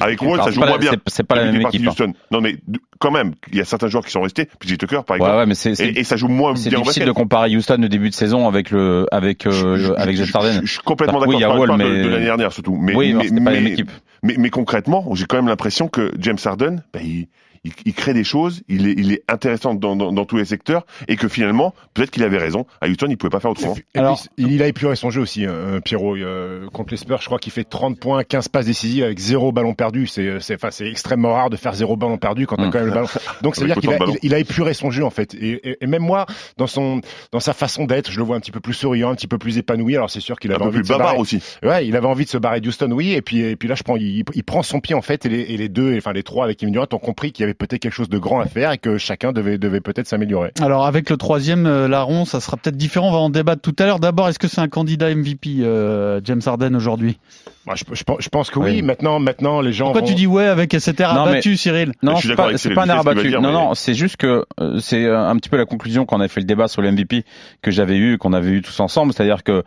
Avec 0.00 0.20
Alors, 0.22 0.36
ça 0.38 0.44
c'est 0.46 0.52
joue 0.54 0.60
moins 0.60 0.76
bien. 0.78 0.90
c'est- 0.90 0.98
c'est 1.06 1.22
pas 1.22 1.36
la 1.36 1.52
même 1.52 1.60
équipe, 1.60 1.86
hein. 1.86 2.06
Non 2.32 2.40
mais 2.40 2.56
quand 2.98 3.12
même, 3.12 3.34
il 3.52 3.58
y 3.58 3.60
a 3.60 3.64
certains 3.64 3.86
joueurs 3.86 4.04
qui 4.04 4.10
sont 4.10 4.22
restés, 4.22 4.46
PJ 4.58 4.76
Tucker 4.76 5.02
par 5.06 5.14
exemple, 5.16 5.36
ouais, 5.36 5.46
mais 5.46 5.54
c'est 5.54 5.76
c'est- 5.76 5.86
et, 5.86 6.00
et 6.00 6.04
ça 6.04 6.16
joue 6.16 6.26
moins 6.26 6.56
c'est 6.56 6.68
bien 6.70 6.80
en 6.80 6.82
difficile 6.82 7.04
de 7.04 7.12
comparer 7.12 7.54
Houston 7.56 7.80
au 7.80 7.86
début 7.86 8.10
de 8.10 8.14
saison 8.14 8.48
avec 8.48 8.70
le 8.72 9.06
avec 9.12 9.46
euh, 9.46 9.52
Je- 9.52 9.76
je- 9.76 9.92
avec 9.92 10.16
James 10.16 10.26
je- 10.26 10.36
Harden. 10.36 10.52
Je, 10.62 10.66
je 10.66 10.72
suis 10.72 10.80
complètement 10.82 11.20
Oui, 11.20 11.38
d'accord. 11.38 11.54
il 11.56 11.60
Wall, 11.60 11.68
pas 11.68 11.76
de- 11.84 12.08
l'année 12.08 12.24
dernière 12.24 12.52
surtout. 12.52 12.76
Mais, 12.76 12.92
Oui, 12.96 13.12
non, 13.12 13.20
mais, 13.20 13.28
pas 13.28 13.50
la 13.50 13.56
même 13.58 13.64
mais- 13.64 13.70
équipe. 13.70 13.90
mais, 14.24 14.34
mais 14.36 14.50
concrètement, 14.50 15.14
j'ai 15.14 15.26
quand 15.26 15.36
même 15.36 15.46
l'impression 15.46 15.86
que 15.86 16.10
James 16.18 16.38
Harden, 16.44 16.82
bah, 16.92 16.98
il, 17.00 17.28
il, 17.64 17.72
il 17.86 17.94
crée 17.94 18.14
des 18.14 18.24
choses, 18.24 18.62
il 18.68 18.86
est, 18.88 18.92
il 18.96 19.12
est 19.12 19.22
intéressant 19.28 19.74
dans, 19.74 19.96
dans, 19.96 20.12
dans 20.12 20.24
tous 20.24 20.36
les 20.36 20.44
secteurs, 20.44 20.84
et 21.08 21.16
que 21.16 21.28
finalement, 21.28 21.74
peut-être 21.94 22.10
qu'il 22.10 22.22
avait 22.22 22.38
raison. 22.38 22.66
À 22.80 22.88
Houston, 22.88 23.06
il 23.08 23.16
pouvait 23.16 23.30
pas 23.30 23.40
faire 23.40 23.50
autrement. 23.50 23.74
Et 23.94 23.98
Alors- 23.98 24.20
puis, 24.36 24.46
il 24.54 24.62
a 24.62 24.66
épuré 24.68 24.96
son 24.96 25.10
jeu 25.10 25.20
aussi, 25.20 25.46
euh, 25.46 25.80
Pierrot. 25.80 26.16
euh, 26.16 26.68
contre 26.70 26.90
les 26.92 26.96
Spurs, 26.96 27.20
je 27.20 27.26
crois 27.26 27.38
qu'il 27.38 27.52
fait 27.52 27.64
30 27.64 27.98
points, 27.98 28.22
15 28.24 28.48
passes 28.48 28.66
décisives 28.66 29.04
avec 29.04 29.18
zéro 29.18 29.52
ballon 29.52 29.74
perdu. 29.74 30.06
C'est, 30.06 30.40
c'est, 30.40 30.54
enfin, 30.54 30.70
c'est 30.70 30.86
extrêmement 30.88 31.32
rare 31.34 31.50
de 31.50 31.56
faire 31.56 31.74
zéro 31.74 31.96
ballon 31.96 32.18
perdu 32.18 32.46
quand 32.46 32.56
t'as 32.56 32.66
Mm. 32.66 32.70
quand 32.70 32.78
même 32.78 32.86
le 32.88 32.94
ballon. 32.94 33.06
Donc, 33.42 33.56
c'est-à-dire 33.56 33.76
qu'il 33.76 33.90
a, 33.90 33.94
autant 33.96 34.06
de 34.06 34.18
il, 34.22 34.26
il 34.28 34.34
a 34.34 34.38
épuré 34.38 34.74
son 34.74 34.90
jeu, 34.90 35.04
en 35.04 35.10
fait. 35.10 35.34
Et, 35.34 35.68
et- 35.70 35.76
et 35.84 35.86
même 35.86 36.02
moi, 36.02 36.26
dans 36.56 36.66
son, 36.66 37.00
dans 37.32 37.40
sa 37.40 37.52
façon 37.54 37.84
d'être, 37.86 38.10
je 38.10 38.18
le 38.18 38.24
vois 38.24 38.36
un 38.36 38.40
petit 38.40 38.52
peu 38.52 38.60
plus 38.60 38.74
souriant, 38.74 39.10
un 39.10 39.14
petit 39.14 39.26
peu 39.26 39.38
plus 39.38 39.58
épanoui. 39.58 39.96
Alors, 39.96 40.10
c'est 40.10 40.20
sûr 40.20 40.38
qu'il 40.38 40.50
Un 40.52 40.54
avait 40.56 40.62
peu 40.64 40.68
envie 40.68 40.74
plus 40.78 40.82
de 40.82 40.86
se 40.88 40.92
bavard 40.92 41.06
barrer. 41.08 41.18
aussi. 41.18 41.40
Ouais, 41.62 41.86
il 41.86 41.96
avait 41.96 42.06
envie 42.06 42.24
de 42.24 42.30
se 42.30 42.38
barrer 42.38 42.60
d'Houston, 42.60 42.90
oui. 42.92 43.12
Et 43.12 43.22
puis, 43.22 43.40
et 43.40 43.56
puis 43.56 43.68
là, 43.68 43.74
je 43.74 43.82
prends, 43.82 43.96
il, 43.96 44.24
il 44.34 44.44
prend 44.44 44.62
son 44.62 44.80
pied, 44.80 44.94
en 44.94 45.02
fait, 45.02 45.26
et 45.26 45.28
les, 45.28 45.40
et 45.40 45.56
les 45.56 45.68
deux, 45.68 45.96
enfin, 45.96 46.12
les 46.12 46.22
trois 46.22 46.44
avec 46.44 46.58
Kevin 46.58 46.72
Durant 46.72 46.86
ont 46.92 46.98
compris 46.98 47.32
qu'il 47.32 47.42
y 47.42 47.44
avait 47.44 47.53
peut-être 47.54 47.80
quelque 47.80 47.92
chose 47.92 48.08
de 48.08 48.18
grand 48.18 48.40
à 48.40 48.46
faire 48.46 48.72
et 48.72 48.78
que 48.78 48.98
chacun 48.98 49.32
devait, 49.32 49.58
devait 49.58 49.80
peut-être 49.80 50.06
s'améliorer. 50.06 50.52
Alors 50.60 50.86
avec 50.86 51.08
le 51.10 51.16
troisième 51.16 51.66
euh, 51.66 51.88
larron, 51.88 52.24
ça 52.24 52.40
sera 52.40 52.56
peut-être 52.56 52.76
différent. 52.76 53.08
On 53.08 53.12
va 53.12 53.18
en 53.18 53.30
débattre 53.30 53.62
tout 53.62 53.74
à 53.78 53.86
l'heure. 53.86 54.00
D'abord, 54.00 54.28
est-ce 54.28 54.38
que 54.38 54.48
c'est 54.48 54.60
un 54.60 54.68
candidat 54.68 55.14
MVP, 55.14 55.58
euh, 55.60 56.20
James 56.24 56.40
Harden 56.44 56.74
aujourd'hui? 56.74 57.18
Moi, 57.66 57.76
je, 57.76 57.84
je 57.94 58.04
pense- 58.04 58.18
je 58.20 58.28
pense 58.28 58.50
que 58.50 58.58
oui. 58.58 58.70
Oui. 58.72 58.82
Maintenant, 58.82 59.18
maintenant, 59.18 59.60
les 59.62 59.72
gens 59.72 59.86
Pourquoi 59.86 60.02
vont... 60.02 60.06
tu 60.08 60.14
dis 60.14 60.26
ouais 60.26 60.44
avec 60.46 60.76
cet 60.78 61.00
air 61.00 61.14
Non, 61.14 61.24
mais- 61.24 61.30
abattu, 61.32 61.56
Cyril 61.56 61.92
Non, 62.02 62.16
c'est 62.16 62.34
pas, 62.34 62.48
un 62.84 62.88
air 62.88 62.98
abattu. 63.00 63.28
dire, 63.28 63.40
non, 63.40 63.48
mais- 63.48 63.54
non, 63.54 63.74
c'est 63.74 63.94
juste 63.94 64.16
que 64.18 64.44
euh, 64.60 64.78
c'est 64.80 65.04
euh, 65.04 65.18
un 65.26 65.36
petit 65.36 65.48
peu 65.48 65.56
la 65.56 65.64
conclusion 65.64 66.04
qu'on 66.04 66.20
a 66.20 66.28
fait 66.28 66.40
le 66.40 66.46
débat 66.46 66.68
sur 66.68 66.82
le 66.82 66.90
MVP 66.92 67.24
que 67.62 67.70
j'avais 67.70 67.96
eu, 67.96 68.18
qu'on 68.18 68.32
avait 68.34 68.50
eu 68.50 68.60
tous 68.62 68.78
ensemble. 68.80 69.12
C'est-à-dire 69.14 69.42
que 69.42 69.62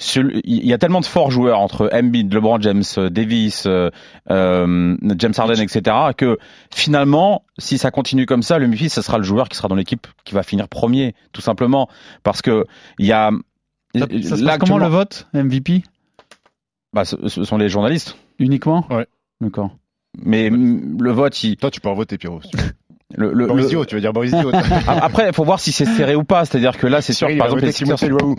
il 0.00 0.66
y 0.66 0.72
a 0.72 0.78
tellement 0.78 1.00
de 1.00 1.06
forts 1.06 1.30
joueurs 1.30 1.60
entre 1.60 1.90
Embiid, 1.92 2.32
LeBron 2.32 2.60
James, 2.60 2.82
euh, 2.96 3.10
Davis, 3.10 3.64
euh, 3.66 3.90
euh, 4.30 4.96
James 5.16 5.32
Harden, 5.36 5.60
etc. 5.60 5.96
que 6.16 6.38
finalement, 6.72 7.44
si 7.58 7.76
ça 7.76 7.90
continue 7.90 8.26
comme 8.26 8.42
ça, 8.42 8.58
le 8.58 8.66
MVP, 8.66 8.88
ce 8.88 9.02
sera 9.02 9.18
le 9.18 9.24
joueur 9.24 9.48
qui 9.48 9.56
sera 9.56 9.68
dans 9.68 9.74
l'équipe 9.74 10.06
qui 10.24 10.34
va 10.34 10.42
finir 10.42 10.68
premier, 10.68 11.14
tout 11.32 11.42
simplement, 11.42 11.88
parce 12.22 12.40
que 12.42 12.64
il 12.98 13.06
y 13.06 13.12
a 13.12 13.30
Ça, 13.94 14.06
ça 14.22 14.36
se 14.36 14.42
là, 14.44 14.58
comment 14.58 14.78
le 14.78 14.86
vote 14.86 15.28
MVP 15.34 15.82
bah, 16.92 17.04
ce, 17.04 17.28
ce 17.28 17.44
sont 17.44 17.56
les 17.56 17.68
journalistes. 17.68 18.16
uniquement? 18.38 18.84
Ouais. 18.90 19.06
D'accord. 19.40 19.70
Mais 20.18 20.50
le 20.50 21.12
vote, 21.12 21.42
il, 21.44 21.56
Toi, 21.56 21.70
tu 21.70 21.80
peux 21.80 21.88
en 21.88 21.94
voter, 21.94 22.18
Pierrot. 22.18 22.42
si. 22.42 22.50
Le, 23.16 23.32
le- 23.32 23.46
Boris 23.46 23.64
le- 23.64 23.68
Dio, 23.70 23.84
tu 23.84 23.94
veux 23.96 24.00
dire 24.00 24.12
Boris 24.12 24.32
Dio. 24.32 24.50
A- 24.54 25.04
Après, 25.04 25.28
il 25.28 25.34
faut 25.34 25.44
voir 25.44 25.60
si 25.60 25.72
c'est 25.72 25.84
serré 25.84 26.14
ou 26.14 26.24
pas. 26.24 26.44
C'est-à-dire 26.44 26.76
que 26.78 26.86
là, 26.86 27.00
c'est 27.02 27.12
sûr, 27.12 27.28
par 27.38 27.46
exemple, 27.48 27.64
les 28.02 28.08
Luau. 28.08 28.36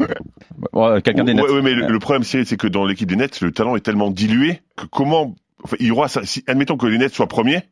Ouais, 0.74 1.02
quelqu'un 1.02 1.24
des 1.24 1.34
Nets. 1.34 1.44
ouais, 1.50 1.62
mais 1.62 1.74
le, 1.74 1.88
le 1.88 2.00
problème, 2.00 2.24
Cyril, 2.24 2.46
c'est 2.46 2.58
que 2.58 2.68
dans 2.68 2.86
l'équipe 2.86 3.08
des 3.10 3.16
Nets, 3.16 3.42
le 3.42 3.52
talent 3.52 3.76
est 3.76 3.82
tellement 3.82 4.10
dilué 4.12 4.62
que 4.78 4.86
comment, 4.86 5.36
enfin, 5.64 5.78
il 5.80 5.88
y 5.88 5.92
aura, 5.92 6.08
ça- 6.08 6.22
si, 6.24 6.44
admettons 6.48 6.78
que 6.78 6.88
les 6.88 6.98
Nets 6.98 7.14
soient 7.14 7.28
premiers, 7.28 7.64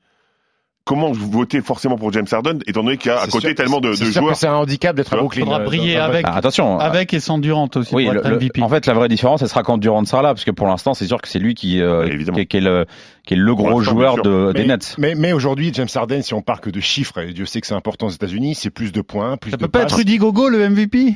comment 0.85 1.11
voter 1.11 1.61
forcément 1.61 1.97
pour 1.97 2.11
James 2.13 2.25
Harden, 2.31 2.59
étant 2.65 2.83
donné 2.83 2.97
qu'il 2.97 3.11
y 3.11 3.13
a 3.13 3.19
à 3.21 3.27
côté 3.27 3.47
sûr- 3.49 3.55
tellement 3.55 3.79
de, 3.79 3.89
de 3.89 3.93
joueurs. 3.95 4.31
que 4.31 4.37
c'est 4.37 4.47
un 4.47 4.55
handicap 4.55 4.95
d'être 4.95 5.13
à 5.13 5.17
Brooklyn. 5.17 5.41
faudra 5.45 5.59
euh, 5.59 5.63
briller 5.65 5.93
dans- 5.93 5.99
dans- 5.99 6.05
avec. 6.05 6.25
Ah, 6.27 6.35
attention. 6.37 6.79
Avec 6.79 7.13
et 7.13 7.19
sans 7.19 7.37
Durant 7.37 7.69
aussi 7.75 7.93
oui, 7.93 8.05
pour 8.05 8.13
le- 8.13 8.19
être 8.21 8.29
le- 8.29 8.35
MVP. 8.37 8.61
en 8.63 8.69
fait, 8.69 8.85
la 8.87 8.93
vraie 8.93 9.07
différence, 9.07 9.41
elle 9.43 9.49
sera 9.49 9.61
quand 9.61 9.77
Durant 9.77 10.03
sera 10.05 10.21
là, 10.23 10.29
parce 10.33 10.45
que 10.45 10.51
pour 10.51 10.65
l'instant, 10.67 10.93
c'est 10.95 11.05
sûr 11.05 11.21
que 11.21 11.27
c'est 11.27 11.37
lui 11.39 11.53
qui, 11.53 11.79
euh, 11.81 12.07
qui, 12.33 12.39
est- 12.41 12.45
qui 12.47 12.57
est 12.57 12.61
le, 12.61 12.85
qui 13.25 13.35
est 13.35 13.37
le 13.37 13.55
gros 13.55 13.81
joueur 13.81 14.15
bien 14.15 14.23
de, 14.23 14.51
Mais, 14.55 14.61
des 14.61 14.67
Nets. 14.67 14.95
mais, 14.97 15.13
mais 15.15 15.31
aujourd'hui, 15.33 15.71
James 15.75 15.87
Harden, 15.93 16.23
si 16.23 16.33
on 16.33 16.41
part 16.41 16.59
que 16.61 16.71
de 16.71 16.79
chiffres, 16.79 17.19
et 17.19 17.33
Dieu 17.33 17.45
sait 17.45 17.61
que 17.61 17.67
c'est 17.67 17.75
important 17.75 18.07
aux 18.07 18.11
États-Unis, 18.11 18.55
c'est 18.55 18.71
plus 18.71 18.91
de 18.91 19.01
points, 19.01 19.37
plus 19.37 19.51
Ça 19.51 19.57
de 19.57 19.61
peut 19.61 19.67
pas 19.67 19.81
être. 19.83 19.95
Rudy 19.95 20.17
Gogo 20.17 20.49
le 20.49 20.67
MVP 20.69 21.15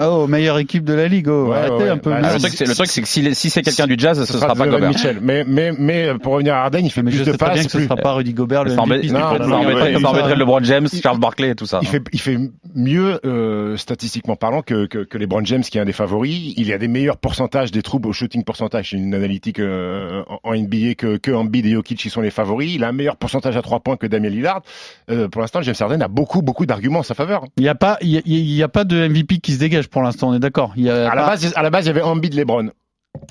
Oh, 0.00 0.26
meilleure 0.26 0.58
équipe 0.58 0.84
de 0.84 0.94
la 0.94 1.08
ligue. 1.08 1.28
Oh, 1.28 1.48
Ouais, 1.50 1.56
arrêtez 1.56 1.74
ouais, 1.74 1.88
un 1.90 1.98
peu. 1.98 2.10
ouais. 2.10 2.20
Ah, 2.22 2.28
Ah, 2.30 2.34
le 2.34 2.38
truc, 2.40 2.52
c'est, 2.54 2.66
le 2.66 2.74
truc, 2.74 2.86
c'est 2.88 3.02
que 3.02 3.08
si, 3.08 3.34
si 3.34 3.50
c'est 3.50 3.62
quelqu'un 3.62 3.86
du 3.86 3.96
jazz, 3.98 4.18
ce, 4.24 4.32
sera 4.38 4.54
pas 4.54 4.66
Gobert. 4.66 4.88
Mitchell. 4.88 5.18
Mais, 5.20 5.44
mais, 5.46 5.72
mais 5.78 6.14
pour 6.22 6.32
revenir 6.34 6.54
à 6.54 6.62
Harden, 6.64 6.80
il 6.84 6.90
fait 6.90 7.02
mais 7.02 7.10
plus 7.10 7.18
je 7.18 7.24
de 7.24 7.32
sais 7.32 7.36
très 7.38 7.52
bien 7.52 7.62
passes. 7.64 7.72
ce 7.72 7.80
sera 7.80 7.96
pas 7.96 8.12
Rudy 8.12 8.32
Gobert 8.32 8.64
le 8.64 8.70
Ça 8.70 8.80
embêterait- 8.80 10.36
LeBron 10.36 10.62
James, 10.62 10.88
Charles 11.02 11.18
Barkley 11.18 11.50
et 11.50 11.54
tout 11.54 11.66
ça. 11.66 11.80
Il 11.82 11.88
fait, 11.88 12.02
il 12.12 12.20
fait 12.20 12.38
mieux 12.74 13.20
euh, 13.26 13.76
statistiquement 13.76 14.36
parlant 14.36 14.62
que, 14.62 14.86
que, 14.86 14.98
que 15.04 15.18
LeBron 15.18 15.44
James, 15.44 15.62
qui 15.62 15.78
est 15.78 15.80
un 15.80 15.84
des 15.84 15.92
favoris. 15.92 16.54
Il 16.56 16.72
a 16.72 16.78
des 16.78 16.88
meilleurs 16.88 17.16
pourcentages 17.18 17.70
des 17.70 17.82
troubles 17.82 18.08
au 18.08 18.12
shooting 18.12 18.44
pourcentage. 18.44 18.90
C'est 18.90 18.96
une 18.96 19.14
analytique 19.14 19.58
euh, 19.60 20.22
en, 20.28 20.50
en 20.50 20.54
NBA 20.56 20.94
que, 20.96 21.16
que 21.18 21.30
Embiid 21.30 21.66
et 21.66 21.72
Jokic 21.72 21.98
qui 21.98 22.10
sont 22.10 22.20
les 22.20 22.30
favoris. 22.30 22.72
Il 22.74 22.84
a 22.84 22.88
un 22.88 22.92
meilleur 22.92 23.16
pourcentage 23.16 23.56
à 23.56 23.62
trois 23.62 23.80
points 23.80 23.96
que 23.96 24.06
Damien 24.06 24.28
Lillard. 24.30 24.62
Euh, 25.10 25.28
pour 25.28 25.40
l'instant, 25.42 25.60
James 25.62 25.74
Harden 25.78 26.00
a 26.02 26.08
beaucoup, 26.08 26.42
beaucoup 26.42 26.66
d'arguments 26.66 27.00
en 27.00 27.04
sa 27.04 27.14
faveur. 27.14 27.44
Il 27.56 27.62
n'y 27.62 27.68
a 27.68 27.74
pas, 27.74 27.98
il 28.00 28.22
y 28.24 28.54
y 28.58 28.62
a 28.62 28.68
pas 28.68 28.84
de 28.84 29.08
MVP 29.08 29.38
qui 29.38 29.52
se 29.52 29.57
dégage 29.58 29.88
pour 29.88 30.02
l'instant. 30.02 30.30
On 30.30 30.34
est 30.34 30.40
d'accord. 30.40 30.74
À 30.76 31.14
la 31.14 31.26
base, 31.26 31.52
à 31.54 31.62
la 31.62 31.70
base, 31.70 31.84
il 31.84 31.88
y 31.88 31.90
avait 31.90 32.02
Embiid, 32.02 32.34
LeBron. 32.34 32.70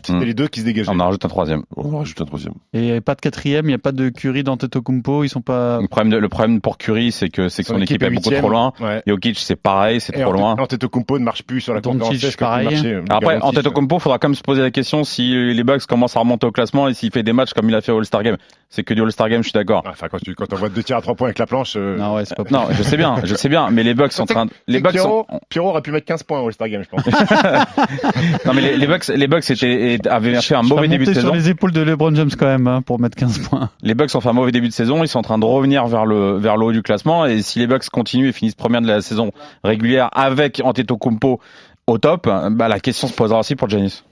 C'était 0.04 0.18
Hmm. 0.20 0.24
les 0.24 0.34
deux 0.34 0.48
qui 0.48 0.62
se 0.62 0.66
dégageaient. 0.66 0.90
On 0.94 1.00
en 1.00 1.06
rajoute 1.06 1.24
un 1.26 1.30
troisième. 1.30 1.64
On 1.76 1.94
en 1.94 1.98
rajoute 2.00 2.22
un 2.22 2.26
troisième. 2.26 2.54
et 2.74 3.02
pas 3.02 3.16
de 3.16 3.22
quatrième. 3.22 3.66
Il 3.66 3.70
n'y 3.70 3.74
a 3.74 3.78
pas 3.80 3.92
de 3.92 4.10
Curry 4.10 4.44
d'Antetokounmpo. 4.44 5.24
Ils 5.24 5.30
sont 5.30 5.42
pas. 5.42 5.80
Le 5.82 5.88
problème, 5.88 6.12
de- 6.12 6.18
le 6.18 6.30
problème 6.30 6.62
pour 6.62 6.78
Curry, 6.78 7.12
c'est 7.12 7.30
que, 7.30 7.50
c'est 7.50 7.64
que 7.64 7.70
son, 7.70 7.82
équipe 7.82 8.02
est 8.04 8.10
beaucoup 8.10 8.30
trop 8.32 8.50
loin. 8.50 8.74
Ouais. 8.80 9.02
Jokic, 9.08 9.38
c'est 9.40 9.56
pareil, 9.56 10.00
c'est 10.02 10.14
trop 10.14 10.32
loin. 10.32 10.56
Antetokounmpo 10.58 11.20
ne 11.20 11.24
marche 11.24 11.44
plus 11.44 11.62
sur 11.62 11.74
la 11.74 11.82
conférence 11.82 12.36
pareil. 12.38 12.66
marchait, 12.66 12.94
euh, 12.94 13.04
Après, 13.10 13.40
Antetokounmpo, 13.42 14.00
faudra 14.00 14.18
quand 14.20 14.30
même 14.30 14.36
se 14.36 14.42
poser 14.42 14.62
la 14.62 14.72
question 14.72 15.04
si 15.04 15.32
les 15.54 15.64
Bucks 15.64 15.86
commencent 15.86 16.16
à 16.16 16.20
remonter 16.20 16.46
au 16.48 16.52
classement 16.52 16.88
et 16.88 16.94
s'il 16.94 17.12
fait 17.12 17.24
des 17.24 17.34
matchs 17.34 17.54
comme 17.54 17.70
il 17.70 17.76
a 17.76 17.82
fait 17.82 17.92
au 17.92 17.98
All-Star 18.00 18.24
Game. 18.24 18.38
C'est 18.70 18.84
que 18.84 18.94
du 18.94 19.02
All-Star 19.02 19.30
Game, 19.30 19.42
je 19.44 19.50
suis 19.50 19.54
d'accord. 19.54 19.84
ouais. 19.86 19.92
Enfin, 19.92 20.08
quand 20.10 20.20
tu, 20.20 20.36
quand 20.36 20.52
on 20.52 20.56
voit 20.58 20.70
deux 20.70 20.84
tirs 20.84 20.98
à 20.98 21.02
trois 21.02 21.16
points 21.16 21.28
avec 21.28 21.40
la 21.40 21.46
planche, 21.46 21.74
euh, 21.78 21.98
Non, 21.98 22.16
ouais, 22.16 22.26
c'est 22.26 22.36
pas. 22.36 22.44
Non, 22.52 22.66
je 22.72 22.84
sais 22.84 22.98
bien, 22.98 23.16
je 23.24 23.34
sais 23.36 23.50
bien, 23.50 23.70
mais 23.72 23.84
les 23.84 23.94
Bucks 23.94 24.12
sont 24.14 24.24
en 24.24 24.26
train, 24.26 24.46
les 24.68 24.80
Bucks 24.82 24.98
sont, 24.98 25.26
Pierrot, 25.26 25.28
Pierrot 25.50 25.70
aurait 25.70 25.82
pu 25.82 25.92
mettre 25.92 26.06
15 26.06 26.24
points 26.24 26.40
au 26.42 26.48
All-Star 26.48 26.68
Game, 26.70 26.84
je 26.84 26.90
pense. 26.90 27.06
non 28.46 28.54
mais 28.54 28.62
les, 28.62 28.78
les 28.78 28.88
Bucks, 28.88 29.08
les 29.08 29.28
Bucks 29.28 29.50
étaient, 29.50 29.77
et- 29.78 30.08
avaient 30.08 30.40
fait 30.42 30.56
un 30.56 30.62
mauvais 30.64 30.88
début 30.88 31.06
de 31.06 31.10
monté 31.10 31.20
sur 31.20 31.30
saison. 31.30 31.34
les 31.34 31.50
épaules 31.50 31.72
de 31.72 31.82
LeBron 31.82 32.14
James 32.16 32.30
quand 32.38 32.46
même 32.46 32.68
hein, 32.68 32.82
pour 32.82 33.00
mettre 33.00 33.16
15 33.18 33.40
points. 33.40 33.70
Les 33.82 33.94
Bucks 33.96 34.14
ont 34.16 34.22
fait 34.22 34.30
un 34.30 34.34
mauvais 34.34 34.52
début 34.52 34.68
de 34.68 34.74
saison, 34.74 35.04
ils 35.04 35.08
sont 35.08 35.20
en 35.20 35.24
train 35.24 35.38
de 35.38 35.46
revenir 35.46 35.86
vers 35.88 36.06
le, 36.06 36.38
vers 36.38 36.58
le 36.58 36.66
haut 36.66 36.72
du 36.72 36.82
classement 36.84 37.26
et 37.26 37.42
si 37.42 37.60
les 37.60 37.68
Bucks 37.68 37.90
continuent 37.90 38.28
et 38.30 38.32
finissent 38.34 38.56
première 38.56 38.82
de 38.82 38.88
la 38.88 39.02
saison 39.02 39.32
régulière 39.64 40.10
avec 40.14 40.62
Antetokounmpo 40.64 41.40
au 41.88 41.98
top, 41.98 42.30
bah 42.52 42.68
la 42.68 42.80
question 42.80 43.08
se 43.08 43.14
posera 43.14 43.40
aussi 43.40 43.56
pour 43.56 43.70
Giannis. 43.70 44.04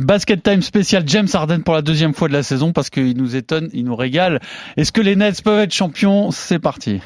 Basket 0.00 0.42
Time 0.42 0.62
spécial 0.62 1.04
James 1.06 1.28
Harden 1.32 1.60
pour 1.62 1.74
la 1.74 1.82
deuxième 1.82 2.12
fois 2.12 2.28
de 2.28 2.32
la 2.32 2.42
saison 2.42 2.72
parce 2.72 2.90
qu'il 2.90 3.16
nous 3.16 3.36
étonne, 3.36 3.70
il 3.72 3.84
nous 3.84 3.96
régale. 3.96 4.40
Est-ce 4.76 4.92
que 4.92 5.00
les 5.00 5.16
Nets 5.16 5.42
peuvent 5.42 5.60
être 5.60 5.72
champions? 5.72 6.30
C'est 6.32 6.58
parti. 6.58 7.00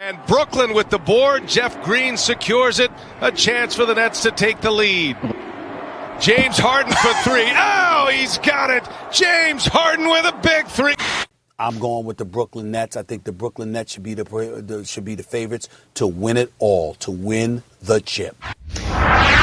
And 0.00 0.16
Brooklyn 0.28 0.74
with 0.74 0.88
the 0.90 0.98
board. 1.04 1.42
Jeff 1.48 1.76
Green 1.82 2.16
secures 2.16 2.78
it. 2.78 2.90
A 3.22 3.30
chance 3.34 3.74
for 3.74 3.86
the 3.86 3.94
Nets 3.96 4.20
to 4.22 4.30
take 4.30 4.60
the 4.60 4.70
lead. 4.70 5.16
James 6.20 6.56
Harden 6.58 6.92
for 6.92 7.12
three. 7.28 7.44
Oh, 7.54 8.08
he's 8.10 8.38
got 8.38 8.70
it. 8.70 8.82
James 9.12 9.66
Harden 9.66 10.08
with 10.08 10.24
a 10.24 10.32
big 10.42 10.66
three. 10.66 10.94
I'm 11.58 11.78
going 11.78 12.04
with 12.06 12.16
the 12.16 12.24
Brooklyn 12.24 12.70
Nets. 12.70 12.96
I 12.96 13.02
think 13.02 13.24
the 13.24 13.32
Brooklyn 13.32 13.72
Nets 13.72 13.92
should 13.92 14.02
be 14.02 14.14
the, 14.14 14.24
the 14.24 14.84
should 14.84 15.04
be 15.04 15.14
the 15.16 15.22
favorites 15.22 15.68
to 15.94 16.06
win 16.06 16.36
it 16.36 16.50
all, 16.58 16.94
to 17.00 17.10
win 17.12 17.62
the 17.82 18.00
chip. 18.04 18.34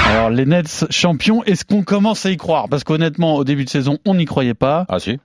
Alors 0.06 0.30
les 0.30 0.46
Nets 0.46 0.86
champions, 0.90 1.44
est-ce 1.44 1.64
qu'on 1.64 1.84
commence 1.84 2.26
à 2.26 2.32
y 2.32 2.38
croire? 2.38 2.68
Parce 2.68 2.84
qu'honnêtement, 2.84 3.36
au 3.36 3.44
début 3.44 3.64
de 3.66 3.70
saison, 3.70 3.98
on 4.06 4.16
n'y 4.16 4.26
croyait 4.26 4.54
pas, 4.56 4.86
Ah 4.90 5.00
si, 5.00 5.20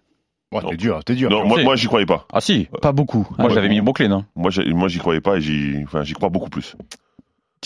Bon, 0.52 0.60
t'es 0.60 0.76
dur, 0.76 1.02
t'es 1.04 1.14
dur. 1.14 1.28
Non, 1.28 1.44
moi, 1.44 1.60
moi, 1.64 1.74
j'y 1.74 1.86
croyais 1.88 2.06
pas. 2.06 2.26
ah 2.32 2.40
si. 2.40 2.68
pas 2.82 2.92
beaucoup. 2.92 3.26
Moi 3.36 3.48
Ah, 3.50 3.54
j'avais 3.54 3.68
mis 3.68 3.80
Brooklyn. 3.80 4.12
Hein. 4.12 4.26
Moi, 4.36 4.50
j'y 4.50 4.98
croyais 4.98 5.20
pas 5.20 5.36
et 5.38 5.40
j'y, 5.40 5.82
enfin, 5.84 6.04
j'y 6.04 6.12
crois 6.12 6.28
beaucoup 6.28 6.50
plus. 6.50 6.76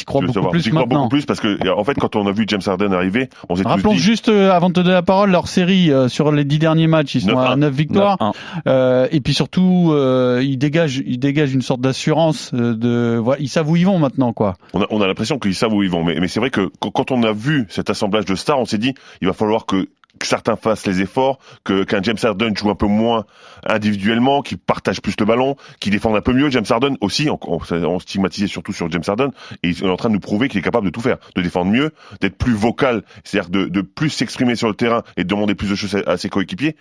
Tu 0.00 0.04
crois 0.04 0.21
beaucoup 0.21 0.35
savoir. 0.35 0.52
plus 0.52 0.69
crois 0.69 0.80
maintenant. 0.80 0.99
beaucoup 1.00 1.09
plus 1.11 1.26
parce 1.26 1.40
que, 1.40 1.69
en 1.69 1.85
fait, 1.85 1.95
quand 1.95 2.16
on 2.16 2.26
a 2.26 2.33
vu 2.33 2.45
James 2.49 2.61
Harden 2.66 2.92
arriver, 2.92 3.28
on 3.49 3.57
s'est 3.57 3.62
tous 3.62 3.69
Rappelons 3.69 3.92
dit. 3.92 3.99
juste, 3.99 4.28
euh, 4.28 4.50
avant 4.52 4.69
de 4.69 4.75
te 4.75 4.80
donner 4.80 4.95
la 4.95 5.02
parole, 5.02 5.30
leur 5.30 5.49
série 5.49 5.90
euh, 5.92 6.09
sur 6.09 6.33
les 6.33 6.45
dix 6.45 6.59
derniers 6.59 6.87
matchs, 6.87 7.14
ils 7.14 7.23
sont 7.23 7.38
à 7.38 7.57
9-1. 7.57 7.59
9 7.61 7.75
victoires. 7.75 8.16
9-1. 8.21 8.33
Euh, 8.66 9.09
et 9.11 9.21
puis 9.21 9.35
surtout, 9.35 9.90
euh, 9.92 10.40
ils 10.42 10.59
dégagent, 10.59 11.02
ils 11.07 11.19
dégagent 11.19 11.54
une 11.54 11.62
sorte 11.62 11.80
d'assurance. 11.80 12.50
euh, 12.54 12.75
de, 12.75 13.19
voilà, 13.23 13.40
ils 13.40 13.49
savent 13.49 13.69
où 13.71 13.76
ils 13.76 13.87
vont 13.87 13.99
maintenant, 13.99 14.33
quoi. 14.33 14.54
On 14.75 14.83
a, 14.83 14.87
on 14.90 15.00
a 15.00 15.07
l'impression 15.07 15.38
qu'ils 15.38 15.54
savent 15.54 15.73
où 15.73 15.83
ils 15.83 15.90
vont. 15.90 16.04
Mais, 16.04 16.19
mais 16.21 16.28
c'est 16.28 16.40
vrai 16.40 16.50
que 16.50 16.71
quand 16.80 17.11
on 17.11 17.23
a 17.23 17.33
vu 17.33 17.66
cet 17.69 17.90
assemblage 17.90 18.25
de 18.25 18.35
stars, 18.35 18.59
on 18.59 18.64
s'est 18.64 18.78
dit, 18.78 18.95
il 19.21 19.28
va 19.28 19.33
falloir 19.35 19.66
que, 19.66 19.88
que 20.21 20.27
certains 20.27 20.55
fassent 20.55 20.87
les 20.87 21.00
efforts, 21.00 21.41
que 21.65 21.83
qu'un 21.83 22.03
James 22.03 22.19
Harden 22.23 22.55
joue 22.55 22.71
un 22.71 22.75
peu 22.77 22.87
moins 22.87 23.25
individuellement, 23.67 24.43
qu'il 24.43 24.59
partage 24.59 25.00
plus 25.00 25.15
le 25.19 25.25
ballon, 25.25 25.57
qu'il 25.81 25.91
défende 25.93 26.15
un 26.15 26.21
peu 26.21 26.33
mieux. 26.33 26.50
James 26.50 26.67
Harden 26.69 26.97
aussi, 27.00 27.29
on, 27.31 27.41
on, 27.43 27.99
stigmatisait 27.99 28.47
surtout 28.47 28.73
sur 28.73 28.89
James 28.91 29.03
Harden, 29.07 29.31
et 29.62 29.71
il 29.71 29.85
est 29.85 29.89
en 29.89 29.97
train 29.97 30.11
de 30.11 30.15
nous 30.15 30.21
prouver 30.21 30.49
qu'il 30.49 30.61
est 30.61 30.62
capable 30.62 30.87
de 30.87 30.91
tout 30.91 31.00
faire, 31.00 31.17
de 31.35 31.43
défendre 31.43 31.73
mieux, 31.73 31.93
d'être 32.21 32.37
plus 32.37 32.53
vocal, 32.53 33.03
c'est-à-dire 33.25 33.50
de, 33.50 33.65
de 33.65 33.81
plus 33.81 34.11
s'exprimer 34.11 34.55
sur 34.55 34.69
le 34.69 34.75
terrain 34.75 35.03
et 35.17 35.25
de 35.25 35.29
demander 35.29 35.55
plus 35.55 35.71
de 35.71 35.75
choses 35.75 35.97
à, 35.97 36.11
à 36.11 36.17
ses 36.19 36.29
coéquipiers, 36.29 36.77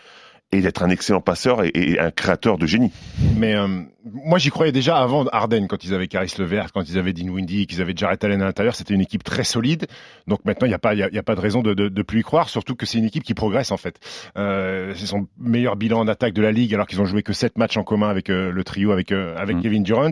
et 0.51 0.61
d'être 0.61 0.83
un 0.83 0.89
excellent 0.89 1.21
passeur 1.21 1.63
et, 1.63 1.71
et 1.73 1.99
un 1.99 2.11
créateur 2.11 2.57
de 2.57 2.65
génie. 2.65 2.91
Mais 3.37 3.55
euh, 3.55 3.83
moi, 4.05 4.39
j'y 4.39 4.49
croyais 4.49 4.71
déjà 4.71 4.97
avant 4.97 5.25
Harden, 5.27 5.67
quand 5.67 5.83
ils 5.83 5.93
avaient 5.93 6.07
Caris 6.07 6.33
Levert, 6.39 6.71
quand 6.73 6.87
ils 6.89 6.97
avaient 6.97 7.13
Dinwiddie, 7.13 7.67
qu'ils 7.67 7.81
avaient 7.81 7.93
Jarrett 7.95 8.23
Allen 8.23 8.41
à 8.41 8.45
l'intérieur. 8.45 8.75
C'était 8.75 8.93
une 8.93 9.01
équipe 9.01 9.23
très 9.23 9.43
solide. 9.43 9.87
Donc 10.27 10.45
maintenant, 10.45 10.65
il 10.65 10.69
n'y 10.69 10.75
a 10.75 10.79
pas, 10.79 10.93
il 10.93 10.99
y 10.99 11.03
a, 11.03 11.09
y 11.09 11.17
a 11.17 11.23
pas 11.23 11.35
de 11.35 11.41
raison 11.41 11.61
de, 11.61 11.73
de, 11.73 11.89
de 11.89 12.01
plus 12.01 12.21
y 12.21 12.23
croire. 12.23 12.49
Surtout 12.49 12.75
que 12.75 12.85
c'est 12.85 12.97
une 12.97 13.05
équipe 13.05 13.23
qui 13.23 13.33
progresse 13.33 13.71
en 13.71 13.77
fait. 13.77 13.99
Euh, 14.37 14.93
c'est 14.95 15.05
son 15.05 15.27
meilleur 15.37 15.75
bilan 15.75 15.99
en 15.99 16.07
attaque 16.07 16.33
de 16.33 16.41
la 16.41 16.51
ligue, 16.51 16.73
alors 16.73 16.87
qu'ils 16.87 17.01
ont 17.01 17.05
joué 17.05 17.23
que 17.23 17.33
sept 17.33 17.57
matchs 17.57 17.77
en 17.77 17.83
commun 17.83 18.09
avec 18.09 18.29
euh, 18.29 18.51
le 18.51 18.63
trio, 18.63 18.91
avec 18.91 19.11
euh, 19.11 19.35
avec 19.37 19.57
Mm. 19.59 19.61
Kevin 19.61 19.83
Durant. 19.83 20.11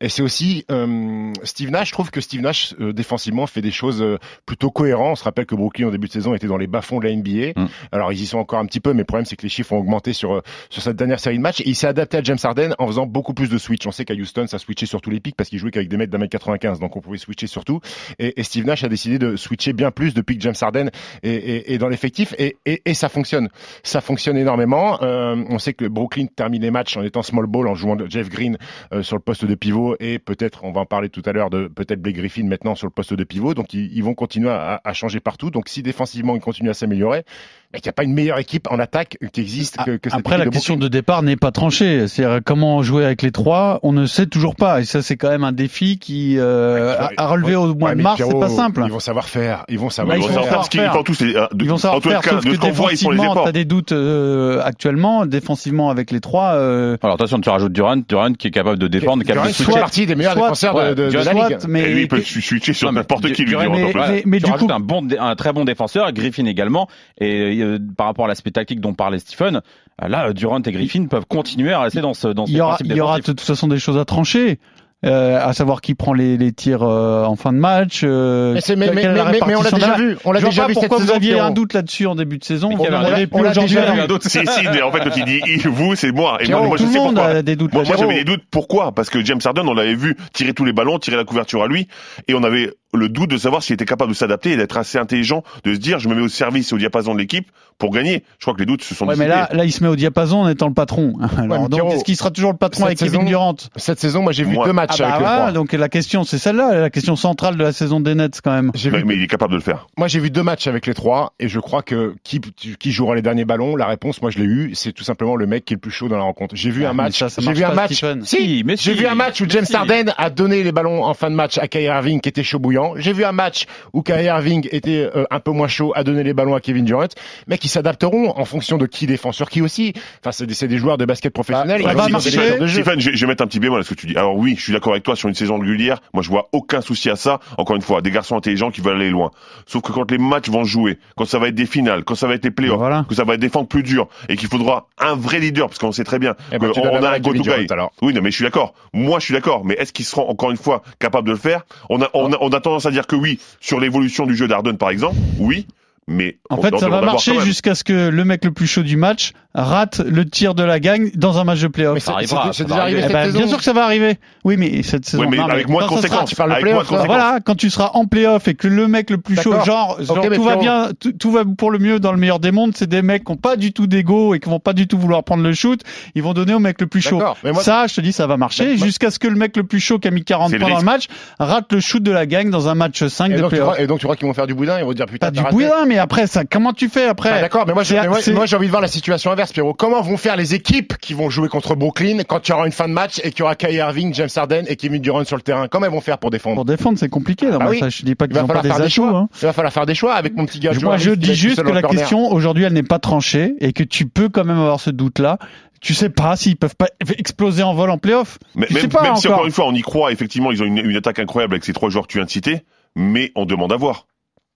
Et 0.00 0.08
c'est 0.08 0.22
aussi 0.22 0.64
euh, 0.70 1.32
Steve 1.44 1.70
Nash. 1.70 1.88
Je 1.88 1.92
trouve 1.92 2.10
que 2.10 2.20
Steve 2.20 2.42
Nash 2.42 2.74
euh, 2.80 2.92
défensivement 2.92 3.46
fait 3.46 3.62
des 3.62 3.70
choses 3.70 4.02
euh, 4.02 4.18
plutôt 4.46 4.70
cohérentes. 4.70 5.12
On 5.12 5.16
se 5.16 5.24
rappelle 5.24 5.46
que 5.46 5.54
Brooklyn 5.54 5.88
en 5.88 5.90
début 5.90 6.08
de 6.08 6.12
saison 6.12 6.34
était 6.34 6.46
dans 6.46 6.56
les 6.58 6.66
bas 6.66 6.82
fonds 6.82 6.98
de 6.98 7.06
la 7.06 7.14
NBA. 7.14 7.60
Mm. 7.60 7.68
Alors 7.92 8.12
ils 8.12 8.20
y 8.20 8.26
sont 8.26 8.38
encore 8.38 8.58
un 8.58 8.66
petit 8.66 8.80
peu, 8.80 8.92
mais 8.92 9.00
le 9.00 9.04
problème 9.04 9.24
c'est 9.24 9.36
que 9.36 9.42
les 9.42 9.48
chiffres 9.48 9.72
ont 9.72 9.78
augmenté 9.78 10.12
sur 10.12 10.42
sur 10.70 10.82
cette 10.82 10.96
dernière 10.96 11.20
série 11.20 11.36
de 11.36 11.42
matchs. 11.42 11.60
Et 11.60 11.68
il 11.68 11.74
s'est 11.74 11.86
adapté 11.86 12.18
à 12.18 12.22
James 12.22 12.38
Harden 12.42 12.74
en 12.78 12.86
faisant 12.86 13.06
beaucoup 13.06 13.34
plus 13.38 13.48
de 13.48 13.58
switch. 13.58 13.86
On 13.86 13.92
sait 13.92 14.04
qu'à 14.04 14.14
Houston, 14.14 14.48
ça 14.48 14.58
switchait 14.58 14.86
sur 14.86 15.00
tous 15.00 15.10
les 15.10 15.20
pics 15.20 15.36
parce 15.36 15.48
qu'il 15.48 15.60
jouait 15.60 15.70
qu'avec 15.70 15.88
des 15.88 15.96
mecs 15.96 16.10
d'un 16.10 16.18
mètre 16.18 16.32
95, 16.32 16.80
donc 16.80 16.96
on 16.96 17.00
pouvait 17.00 17.18
switcher 17.18 17.46
sur 17.46 17.64
tout. 17.64 17.80
Et, 18.18 18.42
Steve 18.42 18.66
Nash 18.66 18.82
a 18.82 18.88
décidé 18.88 19.20
de 19.20 19.36
switcher 19.36 19.72
bien 19.72 19.92
plus 19.92 20.12
depuis 20.12 20.36
que 20.36 20.42
James 20.42 20.56
Harden 20.60 20.90
est, 21.22 21.78
dans 21.78 21.88
l'effectif 21.88 22.34
et, 22.36 22.56
ça 22.94 23.08
fonctionne. 23.08 23.48
Ça 23.84 24.00
fonctionne 24.00 24.36
énormément. 24.36 25.00
Euh, 25.02 25.36
on 25.50 25.60
sait 25.60 25.72
que 25.72 25.84
Brooklyn 25.84 26.26
termine 26.26 26.62
les 26.62 26.72
matchs 26.72 26.96
en 26.96 27.04
étant 27.04 27.22
small 27.22 27.46
ball, 27.46 27.68
en 27.68 27.76
jouant 27.76 27.96
Jeff 28.08 28.28
Green 28.28 28.58
euh, 28.92 29.04
sur 29.04 29.14
le 29.14 29.22
poste 29.22 29.44
de 29.44 29.54
pivot 29.54 29.94
et 30.00 30.18
peut-être, 30.18 30.64
on 30.64 30.72
va 30.72 30.80
en 30.80 30.86
parler 30.86 31.08
tout 31.08 31.22
à 31.24 31.32
l'heure, 31.32 31.50
de 31.50 31.68
peut-être 31.68 32.02
Blake 32.02 32.16
Griffin 32.16 32.44
maintenant 32.44 32.74
sur 32.74 32.88
le 32.88 32.92
poste 32.92 33.14
de 33.14 33.22
pivot. 33.22 33.54
Donc 33.54 33.72
ils, 33.72 33.96
ils 33.96 34.02
vont 34.02 34.14
continuer 34.14 34.50
à, 34.50 34.80
à 34.82 34.92
changer 34.94 35.20
partout. 35.20 35.52
Donc 35.52 35.68
si 35.68 35.84
défensivement 35.84 36.34
ils 36.34 36.40
continuent 36.40 36.70
à 36.70 36.74
s'améliorer, 36.74 37.24
mais 37.72 37.80
il 37.80 37.82
n'y 37.84 37.88
a 37.90 37.92
pas 37.92 38.04
une 38.04 38.14
meilleure 38.14 38.38
équipe 38.38 38.66
en 38.70 38.78
attaque 38.78 39.18
qui 39.32 39.40
existe 39.42 39.76
que, 39.84 39.96
que 39.98 40.08
cette 40.08 40.18
Après, 40.18 40.38
la 40.38 40.46
de 40.46 40.50
question 40.50 40.74
Brooklyn. 40.74 40.88
de 40.88 40.92
départ 40.92 41.22
n'est 41.22 41.36
pas 41.36 41.50
tranchée. 41.52 42.08
C'est 42.08 42.24
comment 42.44 42.82
jouer 42.82 43.04
avec 43.04 43.20
les 43.20 43.30
trois, 43.30 43.78
on 43.82 43.92
ne 43.92 44.06
sait 44.06 44.24
toujours 44.26 44.56
pas. 44.56 44.80
Et 44.80 44.84
ça, 44.84 45.02
c'est 45.02 45.16
quand 45.18 45.28
même 45.28 45.44
un 45.44 45.52
défi 45.52 45.98
qui 45.98 46.36
euh, 46.38 46.96
Ouais, 46.98 47.14
à, 47.18 47.24
à 47.24 47.26
relever 47.28 47.56
au 47.56 47.74
mois 47.74 47.90
Ouais, 47.90 47.96
de 47.96 48.00
mars, 48.02 48.22
c'est 48.26 48.38
pas 48.40 48.48
simple. 48.48 48.82
Ils 48.86 48.90
vont 48.90 49.00
savoir 49.00 49.28
faire. 49.28 49.64
Ils 49.68 49.78
vont 49.78 49.86
Bah, 49.86 49.90
savoir 49.92 50.16
ils 50.16 50.20
ils 50.20 50.22
vont 50.22 50.28
savoir 50.28 50.44
faire 50.46 50.54
parce 50.56 50.68
qu'ils 50.70 50.80
faire. 50.80 50.92
font 50.94 51.02
tous 51.02 51.20
les, 51.20 51.32
de- 51.34 51.48
Ils 51.60 51.68
vont 51.68 51.76
savoir 51.76 51.98
en 51.98 52.00
tout 52.00 52.08
cas, 52.08 52.22
faire, 52.22 52.32
sauf 52.32 52.44
de 52.44 52.48
que 52.50 52.54
ce 52.56 52.60
qu'on 52.60 52.70
voit, 52.70 52.92
ils 52.92 52.98
font 52.98 53.10
les 53.10 53.18
défensivement, 53.18 53.44
t'as 53.44 53.52
des 53.52 53.64
doutes 53.66 53.92
euh, 53.92 54.62
actuellement. 54.64 55.26
Défensivement, 55.26 55.90
avec 55.90 56.10
les 56.10 56.20
trois, 56.20 56.52
euh, 56.54 56.96
Alors 57.02 57.16
attention, 57.16 57.38
tu 57.40 57.50
rajoutes 57.50 57.72
Durant, 57.74 57.96
Durant 57.98 58.32
qui 58.32 58.46
est 58.48 58.50
capable 58.50 58.78
de 58.78 58.88
défendre, 58.88 59.22
Durant 59.24 59.34
capable 59.42 59.48
de 59.48 59.52
fait 59.54 59.64
switcher. 59.64 59.80
partie 59.80 60.06
des 60.06 60.14
meilleurs 60.14 60.32
soit- 60.32 60.42
défenseurs 60.44 60.74
de, 60.74 60.94
de, 60.94 61.04
de 61.04 61.10
Durant 61.10 61.24
la 61.24 61.30
soit, 61.32 61.48
ligue. 61.50 61.58
mais 61.68 61.82
Et 61.82 61.92
lui, 61.94 62.00
il 62.02 62.08
peut 62.08 62.22
switcher 62.22 62.72
sur 62.72 62.90
n'importe 62.92 63.30
qui, 63.32 63.42
lui, 63.42 63.50
Durant, 63.50 63.64
Durant, 63.64 64.06
mais- 64.24 64.38
du 64.40 64.50
coup- 64.52 64.68
un 64.70 64.80
bon, 64.80 65.06
un 65.18 65.36
très 65.36 65.52
bon 65.52 65.64
défenseur, 65.64 66.10
Griffin 66.12 66.46
également, 66.46 66.88
et 67.20 67.57
euh, 67.62 67.78
par 67.96 68.06
rapport 68.06 68.24
à 68.24 68.28
l'aspect 68.28 68.50
tactique 68.50 68.80
dont 68.80 68.94
parlait 68.94 69.18
Stephen, 69.18 69.60
euh, 70.02 70.08
là, 70.08 70.32
Durant 70.32 70.60
et 70.62 70.72
Griffin 70.72 71.06
peuvent 71.06 71.26
continuer 71.26 71.72
à 71.72 71.80
rester 71.80 72.00
dans 72.00 72.14
ce 72.14 72.28
dans 72.28 72.44
il 72.46 72.56
y 72.56 72.60
aura, 72.60 72.78
il 72.84 72.94
y 72.94 73.00
aura 73.00 73.18
de 73.18 73.24
toute 73.24 73.40
façon 73.40 73.68
des 73.68 73.78
choses 73.78 73.98
à 73.98 74.04
trancher. 74.04 74.58
Euh, 75.06 75.38
à 75.40 75.52
savoir 75.52 75.80
qui 75.80 75.94
prend 75.94 76.12
les, 76.12 76.36
les 76.36 76.50
tirs 76.50 76.82
euh, 76.82 77.22
en 77.22 77.36
fin 77.36 77.52
de 77.52 77.58
match. 77.58 78.00
Euh, 78.02 78.58
Mais 78.76 78.88
on 78.88 79.62
l'a 79.62 79.70
déjà 79.70 79.94
vu. 79.94 80.16
On 80.24 80.32
l'a 80.32 80.40
Je 80.40 80.44
vois 80.46 80.50
déjà 80.50 80.62
pas 80.62 80.68
vu 80.68 80.74
cette 80.74 80.80
pourquoi 80.80 80.96
vous 80.96 81.02
saison, 81.04 81.14
aviez 81.14 81.32
Pierrot. 81.34 81.46
un 81.46 81.50
doute 81.52 81.72
là-dessus 81.72 82.06
en 82.08 82.16
début 82.16 82.38
de 82.38 82.42
saison. 82.42 82.70
On 82.72 82.78
il 82.78 82.82
y 82.82 82.86
avait 82.88 83.28
on 83.30 83.36
plus 83.36 83.44
l'a 83.44 83.50
aujourd'hui. 83.52 83.76
déjà 83.76 83.86
là. 83.86 83.92
vu. 83.92 84.00
un 84.00 84.06
doute. 84.08 84.24
Si, 84.24 84.40
si, 84.40 84.64
mais 84.72 84.82
en 84.82 84.90
fait, 84.90 84.98
quand 84.98 85.16
il 85.16 85.24
dit 85.24 85.40
il, 85.46 85.68
vous, 85.68 85.94
c'est 85.94 86.10
moi. 86.10 86.38
Et 86.40 86.46
Pierrot, 86.46 86.62
moi, 86.62 86.68
moi, 86.70 86.76
je 86.78 86.82
tout 86.82 86.88
le 86.88 86.92
sais 86.94 86.98
monde 86.98 87.14
pourquoi. 87.14 87.30
a 87.32 87.42
des 87.42 87.54
doutes 87.54 87.72
Moi, 87.72 87.84
moi, 87.86 87.96
j'avais 87.96 88.14
des 88.14 88.24
doutes. 88.24 88.42
Pourquoi? 88.50 88.90
Parce 88.90 89.08
que 89.08 89.24
James 89.24 89.38
Harden, 89.44 89.68
on 89.68 89.74
l'avait 89.74 89.94
vu 89.94 90.16
tirer 90.32 90.52
tous 90.52 90.64
les 90.64 90.72
ballons, 90.72 90.98
tirer 90.98 91.16
la 91.16 91.22
couverture 91.24 91.62
à 91.62 91.68
lui, 91.68 91.86
et 92.26 92.34
on 92.34 92.42
avait 92.42 92.72
le 92.94 93.08
doute 93.08 93.30
de 93.30 93.36
savoir 93.36 93.62
s'il 93.62 93.74
était 93.74 93.84
capable 93.84 94.12
de 94.12 94.16
s'adapter 94.16 94.52
et 94.52 94.56
d'être 94.56 94.76
assez 94.76 94.98
intelligent, 94.98 95.42
de 95.64 95.74
se 95.74 95.78
dire, 95.78 95.98
je 95.98 96.08
me 96.08 96.14
mets 96.14 96.22
au 96.22 96.28
service 96.28 96.72
et 96.72 96.74
au 96.74 96.78
diapason 96.78 97.12
de 97.14 97.18
l'équipe 97.18 97.48
pour 97.76 97.90
gagner. 97.92 98.24
Je 98.38 98.44
crois 98.44 98.54
que 98.54 98.60
les 98.60 98.66
doutes 98.66 98.82
se 98.82 98.94
sont 98.94 99.06
Ouais, 99.06 99.14
mais 99.16 99.26
dissipés. 99.26 99.40
là, 99.40 99.48
là, 99.52 99.64
il 99.64 99.72
se 99.72 99.82
met 99.84 99.88
au 99.90 99.94
diapason 99.96 100.38
en 100.38 100.48
étant 100.48 100.66
le 100.68 100.74
patron. 100.74 101.12
Alors, 101.36 101.68
donc, 101.68 101.92
est-ce 101.92 102.02
qu'il 102.04 102.16
sera 102.16 102.30
toujours 102.30 102.50
le 102.52 102.56
patron 102.58 102.86
avec 102.86 102.98
Kevin 102.98 103.12
saison, 103.12 103.24
Durant? 103.24 103.54
Cette 103.76 104.00
saison, 104.00 104.22
moi, 104.22 104.32
j'ai 104.32 104.44
vu 104.44 104.54
Moi. 104.54 104.64
deux 104.64 104.70
Ah 104.70 104.74
matchs 104.74 104.98
bah 104.98 105.04
avec 105.06 105.14
le 105.20 105.24
voilà, 105.26 105.38
3. 105.42 105.52
donc 105.52 105.72
la 105.72 105.88
question, 105.88 106.24
c'est 106.24 106.38
celle-là, 106.38 106.80
la 106.80 106.90
question 106.90 107.14
centrale 107.14 107.56
de 107.56 107.62
la 107.62 107.72
saison 107.72 108.00
des 108.00 108.14
Nets 108.14 108.40
quand 108.42 108.52
même. 108.52 108.72
Mais, 108.74 108.90
vu, 108.90 109.04
mais 109.04 109.14
il 109.16 109.22
est 109.22 109.26
capable 109.28 109.52
de 109.52 109.56
le 109.58 109.62
faire. 109.62 109.86
moi, 109.96 110.08
j'ai 110.08 110.18
vu 110.18 110.30
deux 110.30 110.42
matchs 110.42 110.66
avec 110.66 110.86
les 110.86 110.94
trois, 110.94 111.34
et 111.38 111.48
je 111.48 111.60
crois 111.60 111.82
que 111.82 112.14
qui, 112.24 112.40
qui 112.40 112.90
jouera 112.90 113.14
les 113.14 113.22
derniers 113.22 113.44
ballons, 113.44 113.76
la 113.76 113.86
réponse, 113.86 114.22
moi, 114.22 114.30
je 114.30 114.38
l'ai 114.38 114.44
eu, 114.46 114.70
c'est 114.74 114.92
tout 114.92 115.04
simplement 115.04 115.36
le 115.36 115.46
mec 115.46 115.64
qui 115.64 115.74
est 115.74 115.76
le 115.76 115.80
plus 115.80 115.90
chaud 115.90 116.08
dans 116.08 116.16
la 116.16 116.24
rencontre. 116.24 116.56
J'ai 116.56 116.70
vu 116.70 116.84
Ah, 116.86 116.90
un 116.90 116.94
match, 116.94 117.18
ça, 117.18 117.28
ça 117.28 117.42
j'ai 117.42 117.52
vu 117.52 117.64
un 117.64 117.74
match. 117.74 118.02
Si, 118.24 118.62
mais 118.64 118.76
j'ai 118.76 118.92
si, 118.94 118.98
vu 118.98 119.06
un 119.06 119.14
match 119.14 119.40
où 119.40 119.44
James 119.48 119.64
si. 119.66 119.76
Harden 119.76 120.12
a 120.16 120.30
donné 120.30 120.62
les 120.64 120.72
ballons 120.72 121.04
en 121.04 121.14
fin 121.14 121.30
de 121.30 121.34
match 121.36 121.58
à 121.58 121.68
Kyrie 121.68 121.84
Irving 121.84 122.20
qui 122.20 122.28
était 122.28 122.42
chaud 122.42 122.58
bouillant. 122.58 122.77
J'ai 122.96 123.12
vu 123.12 123.24
un 123.24 123.32
match 123.32 123.66
où 123.92 124.02
Kyrie 124.02 124.24
Irving 124.26 124.68
était 124.72 125.08
euh, 125.14 125.24
un 125.30 125.40
peu 125.40 125.50
moins 125.50 125.68
chaud 125.68 125.92
à 125.94 126.04
donner 126.04 126.22
les 126.22 126.34
ballons 126.34 126.54
à 126.54 126.60
Kevin 126.60 126.84
Durant, 126.84 127.06
mais 127.46 127.58
qui 127.58 127.68
s'adapteront 127.68 128.30
en 128.38 128.44
fonction 128.44 128.78
de 128.78 128.86
qui 128.86 129.06
défend 129.06 129.32
sur 129.32 129.48
qui 129.50 129.62
aussi. 129.62 129.92
Enfin, 130.20 130.32
c'est 130.32 130.46
des, 130.46 130.68
des 130.68 130.78
joueurs 130.78 130.98
de 130.98 131.04
basket 131.04 131.32
professionnel. 131.32 131.82
des 131.82 132.66
jeu. 132.66 132.82
Stephen, 132.82 133.00
je, 133.00 133.10
je 133.12 133.20
vais 133.24 133.26
mettre 133.30 133.42
un 133.42 133.46
petit 133.46 133.60
bémol 133.60 133.80
à 133.80 133.82
ce 133.82 133.90
que 133.90 133.94
tu 133.94 134.06
dis. 134.06 134.16
Alors 134.16 134.36
oui, 134.36 134.54
je 134.56 134.62
suis 134.62 134.72
d'accord 134.72 134.92
avec 134.92 135.04
toi 135.04 135.16
sur 135.16 135.28
une 135.28 135.34
saison 135.34 135.58
régulière. 135.58 136.00
Moi, 136.14 136.22
je 136.22 136.28
vois 136.30 136.48
aucun 136.52 136.80
souci 136.80 137.10
à 137.10 137.16
ça. 137.16 137.40
Encore 137.56 137.76
une 137.76 137.82
fois, 137.82 138.00
des 138.02 138.10
garçons 138.10 138.36
intelligents 138.36 138.70
qui 138.70 138.80
veulent 138.80 138.96
aller 138.96 139.10
loin. 139.10 139.30
Sauf 139.66 139.82
que 139.82 139.92
quand 139.92 140.10
les 140.10 140.18
matchs 140.18 140.48
vont 140.48 140.64
jouer, 140.64 140.98
quand 141.16 141.24
ça 141.24 141.38
va 141.38 141.48
être 141.48 141.54
des 141.54 141.66
finales, 141.66 142.04
quand 142.04 142.14
ça 142.14 142.26
va 142.26 142.34
être 142.34 142.44
les 142.44 142.50
playoffs, 142.50 142.78
Voilà. 142.78 143.04
que 143.08 143.14
ça 143.14 143.24
va 143.24 143.34
être 143.34 143.40
des 143.40 143.48
fentes 143.48 143.68
plus 143.68 143.82
dures 143.82 144.08
et 144.28 144.36
qu'il 144.36 144.48
faudra 144.48 144.88
un 144.98 145.14
vrai 145.14 145.38
leader, 145.40 145.66
parce 145.68 145.78
qu'on 145.78 145.92
sait 145.92 146.04
très 146.04 146.18
bien 146.18 146.34
Eh 146.52 146.58
ben, 146.58 146.70
qu'on 146.72 146.80
on 146.82 147.02
a 147.02 147.10
un 147.10 147.18
go-to 147.20 147.38
guy. 147.38 147.42
Durant, 147.42 147.56
alors. 147.70 147.92
Oui, 148.02 148.12
non, 148.14 148.20
mais 148.22 148.30
je 148.30 148.36
suis 148.36 148.44
d'accord. 148.44 148.74
Moi, 148.92 149.18
je 149.18 149.24
suis 149.26 149.34
d'accord. 149.34 149.64
Mais 149.64 149.74
est-ce 149.74 149.92
qu'ils 149.92 150.04
seront 150.04 150.28
encore 150.28 150.50
une 150.50 150.56
fois 150.56 150.82
capables 150.98 151.26
de 151.26 151.32
le 151.32 151.38
faire? 151.38 151.64
On 151.90 152.00
a, 152.02 152.08
on 152.14 152.32
a, 152.32 152.36
on 152.40 152.48
a 152.50 152.60
tendance 152.68 152.86
à 152.86 152.90
dire 152.90 153.06
que 153.06 153.16
oui 153.16 153.40
sur 153.60 153.80
l'évolution 153.80 154.26
du 154.26 154.36
jeu 154.36 154.46
d'Arden, 154.46 154.76
par 154.76 154.90
exemple. 154.90 155.16
Oui, 155.38 155.66
mais 156.08 156.38
En 156.50 156.56
on 156.58 156.62
fait, 156.62 156.76
ça 156.78 156.88
va 156.88 157.00
marcher 157.02 157.38
jusqu'à 157.40 157.74
ce 157.74 157.84
que 157.84 158.08
le 158.08 158.24
mec 158.24 158.44
le 158.44 158.50
plus 158.50 158.66
chaud 158.66 158.82
du 158.82 158.96
match 158.96 159.32
rate 159.54 160.00
le 160.06 160.24
tir 160.28 160.54
de 160.54 160.62
la 160.62 160.78
gagne 160.80 161.10
dans 161.14 161.38
un 161.38 161.44
match 161.44 161.60
de 161.60 161.66
Mais 161.66 161.70
playoff. 161.70 162.08
arrivera, 162.08 162.42
c'est- 162.44 162.46
ça 162.48 162.52
c'est 162.52 162.62
va 162.64 162.68
déjà 162.68 162.82
arrivé 162.82 162.98
arriver. 163.02 163.14
Eh 163.18 163.22
cette 163.24 163.32
ben, 163.32 163.38
bien 163.38 163.48
sûr 163.48 163.58
que 163.58 163.64
ça 163.64 163.72
va 163.72 163.84
arriver. 163.84 164.18
Oui, 164.44 164.56
mais 164.56 164.82
cette 164.82 165.04
saison. 165.04 165.22
Oui, 165.22 165.28
mais 165.30 165.36
non, 165.38 165.48
avec 165.48 165.68
moins 165.68 165.82
de 165.82 165.86
sera- 165.88 165.96
conséquences. 165.96 166.30
tu 166.30 166.36
parles 166.36 166.50
de 166.50 166.54
Avec 166.54 166.64
playoff, 166.64 166.90
moins 166.90 166.98
de 167.00 167.02
là. 167.02 167.06
conséquences. 167.08 167.22
Voilà, 167.26 167.40
quand 167.44 167.54
tu 167.56 167.70
seras 167.70 167.90
en 167.94 168.06
playoff 168.06 168.46
et 168.48 168.54
que 168.54 168.68
le 168.68 168.86
mec 168.88 169.10
le 169.10 169.18
plus 169.18 169.36
chaud, 169.36 169.52
genre, 169.64 170.00
genre, 170.02 170.18
mais 170.28 170.36
tout 170.36 170.44
va 170.44 170.56
bien, 170.56 170.90
tout, 170.98 171.12
tout 171.12 171.30
va 171.32 171.44
pour 171.44 171.70
le 171.70 171.78
mieux 171.78 171.98
dans 172.00 172.12
le 172.12 172.18
meilleur 172.18 172.38
des 172.40 172.52
mondes, 172.52 172.72
c'est 172.76 172.88
des 172.88 173.02
mecs 173.02 173.24
qui 173.24 173.32
ont 173.32 173.36
pas 173.36 173.56
du 173.56 173.72
tout 173.72 173.86
d'ego 173.86 174.34
et 174.34 174.38
qui 174.40 174.48
vont 174.48 174.60
pas 174.60 174.72
du 174.74 174.86
tout 174.86 174.98
vouloir 174.98 175.24
prendre 175.24 175.42
le 175.42 175.52
shoot, 175.52 175.80
ils 176.14 176.22
vont 176.22 176.32
donner 176.34 176.54
au 176.54 176.58
mec 176.60 176.80
le 176.80 176.86
plus 176.86 177.00
chaud. 177.00 177.20
Mais 177.42 177.52
moi- 177.52 177.62
ça, 177.62 177.86
je 177.88 177.94
te 177.96 178.00
dis, 178.00 178.12
ça 178.12 178.26
va 178.26 178.36
marcher 178.36 178.64
Mais 178.66 178.76
jusqu'à 178.76 179.10
ce 179.10 179.18
que 179.18 179.26
le 179.28 179.34
mec 179.36 179.56
le 179.56 179.64
plus 179.64 179.80
chaud 179.80 179.98
qui 179.98 180.08
a 180.08 180.10
mis 180.10 180.24
40 180.24 180.50
C'est 180.50 180.56
le 180.56 180.60
points 180.60 180.70
dans 180.70 180.78
le 180.78 180.84
match 180.84 181.06
rate 181.38 181.72
le 181.72 181.80
shoot 181.80 182.02
de 182.02 182.12
la 182.12 182.26
gagne 182.26 182.50
dans 182.50 182.68
un 182.68 182.74
match 182.74 183.04
5 183.06 183.32
Et 183.32 183.36
de 183.36 183.46
playoff. 183.46 183.78
et 183.80 183.86
donc 183.86 183.98
tu 183.98 184.06
crois 184.06 184.14
qu'ils 184.16 184.26
vont 184.28 184.34
faire 184.34 184.46
du 184.46 184.54
boudin 184.54 184.78
Ils 184.78 184.84
vont 184.84 184.92
dire 184.92 185.06
putain, 185.06 185.26
Pas 185.26 185.30
du 185.32 185.38
t'as 185.38 185.44
raté. 185.44 185.56
Mais 185.98 186.02
après, 186.02 186.28
ça, 186.28 186.44
comment 186.44 186.72
tu 186.72 186.88
fais 186.88 187.06
après 187.06 187.30
Ah, 187.32 187.40
D'accord, 187.40 187.64
mais 187.66 187.74
moi, 187.74 187.82
je- 187.82 187.88
C'est- 187.88 188.00
mais 188.00 188.06
moi, 188.08 188.20
c'est- 188.20 188.32
moi, 188.32 188.46
j'ai 188.46 188.54
envie 188.56 188.66
de 188.66 188.70
voir 188.70 188.80
la 188.80 188.86
situation 188.86 189.32
inverse, 189.32 189.52
Pierrot. 189.52 189.74
Comment 189.74 190.00
vont 190.00 190.16
faire 190.16 190.36
les 190.36 190.54
équipes 190.54 190.96
qui 190.96 191.12
vont 191.12 191.28
jouer 191.28 191.48
contre 191.48 191.74
Brooklyn 191.74 192.18
quand 192.22 192.46
il 192.46 192.52
y 192.52 192.54
aura 192.54 192.66
une 192.66 192.72
fin 192.72 192.86
de 192.86 192.92
match 192.92 193.18
et 193.24 193.30
qu'il 193.30 193.40
y 193.40 193.42
aura 193.42 193.56
Kyrie 193.56 193.74
Irving, 193.76 194.14
James 194.14 194.28
Harden 194.36 194.62
et 194.68 194.76
Kevin 194.76 195.02
Durant 195.02 195.24
sur 195.24 195.34
le 195.36 195.42
terrain? 195.42 195.66
Comment 195.68 195.86
ils 195.86 195.92
vont 195.92 196.00
faire 196.00 196.18
pour 196.18 196.30
défendre? 196.30 196.54
Pour 196.54 196.64
défendre, 196.64 196.98
c'est 196.98 197.08
compliqué. 197.08 197.48
Ah 197.52 197.68
oui. 197.68 197.80
ça, 197.80 197.88
je 197.88 198.02
dis 198.04 198.14
pas 198.14 198.26
Il 198.26 198.28
qu'ils 198.28 198.36
va 198.36 198.44
ont 198.44 198.46
pas 198.46 198.54
falloir 198.54 198.62
des 198.62 198.68
faire 198.68 198.78
des 198.78 198.82
atouts. 198.84 198.92
choix. 198.94 199.18
hein. 199.18 199.28
Il 199.42 199.46
va 199.46 199.52
falloir 199.52 199.72
faire 199.72 199.86
des 199.86 199.94
choix 199.96 200.14
avec 200.14 200.36
mon 200.36 200.46
petit 200.46 200.60
gars. 200.60 200.70
Moi, 200.80 200.96
je 200.98 201.10
dis 201.10 201.34
juste 201.34 201.56
que 201.62 201.68
la 201.70 201.82
corner. 201.82 201.90
question 202.00 202.30
aujourd'hui, 202.30 202.62
elle 202.64 202.72
n'est 202.74 202.82
pas 202.84 203.00
tranchée 203.00 203.54
et 203.60 203.72
que 203.72 203.82
tu 203.82 204.06
peux 204.06 204.28
quand 204.28 204.44
même 204.44 204.58
avoir 204.60 204.78
ce 204.78 204.90
doute-là. 204.90 205.38
Tu 205.80 205.94
sais 205.94 206.10
pas 206.10 206.36
s'ils 206.36 206.56
peuvent 206.56 206.76
pas 206.76 206.88
exploser 207.18 207.62
en 207.64 207.74
vol 207.74 207.90
en 207.90 207.98
playoff. 207.98 208.38
Mais, 208.54 208.66
Tu 208.66 208.74
même, 208.74 208.82
sais 208.82 208.88
pas 208.88 209.02
même 209.02 209.16
si 209.16 209.26
encore. 209.26 209.38
encore 209.38 209.46
une 209.46 209.52
fois 209.52 209.66
on 209.66 209.74
y 209.74 209.82
croit, 209.82 210.12
effectivement, 210.12 210.52
ils 210.52 210.62
ont 210.62 210.66
une, 210.66 210.78
une 210.78 210.96
attaque 210.96 211.18
incroyable 211.18 211.54
avec 211.54 211.64
ces 211.64 211.72
trois 211.72 211.88
joueurs 211.90 212.06
que 212.06 212.12
tu 212.12 212.18
viens 212.18 212.24
de 212.24 212.30
citer, 212.30 212.62
mais 212.96 213.32
on 213.36 213.44
demande 213.44 213.72
à 213.72 213.76
voir. 213.76 214.06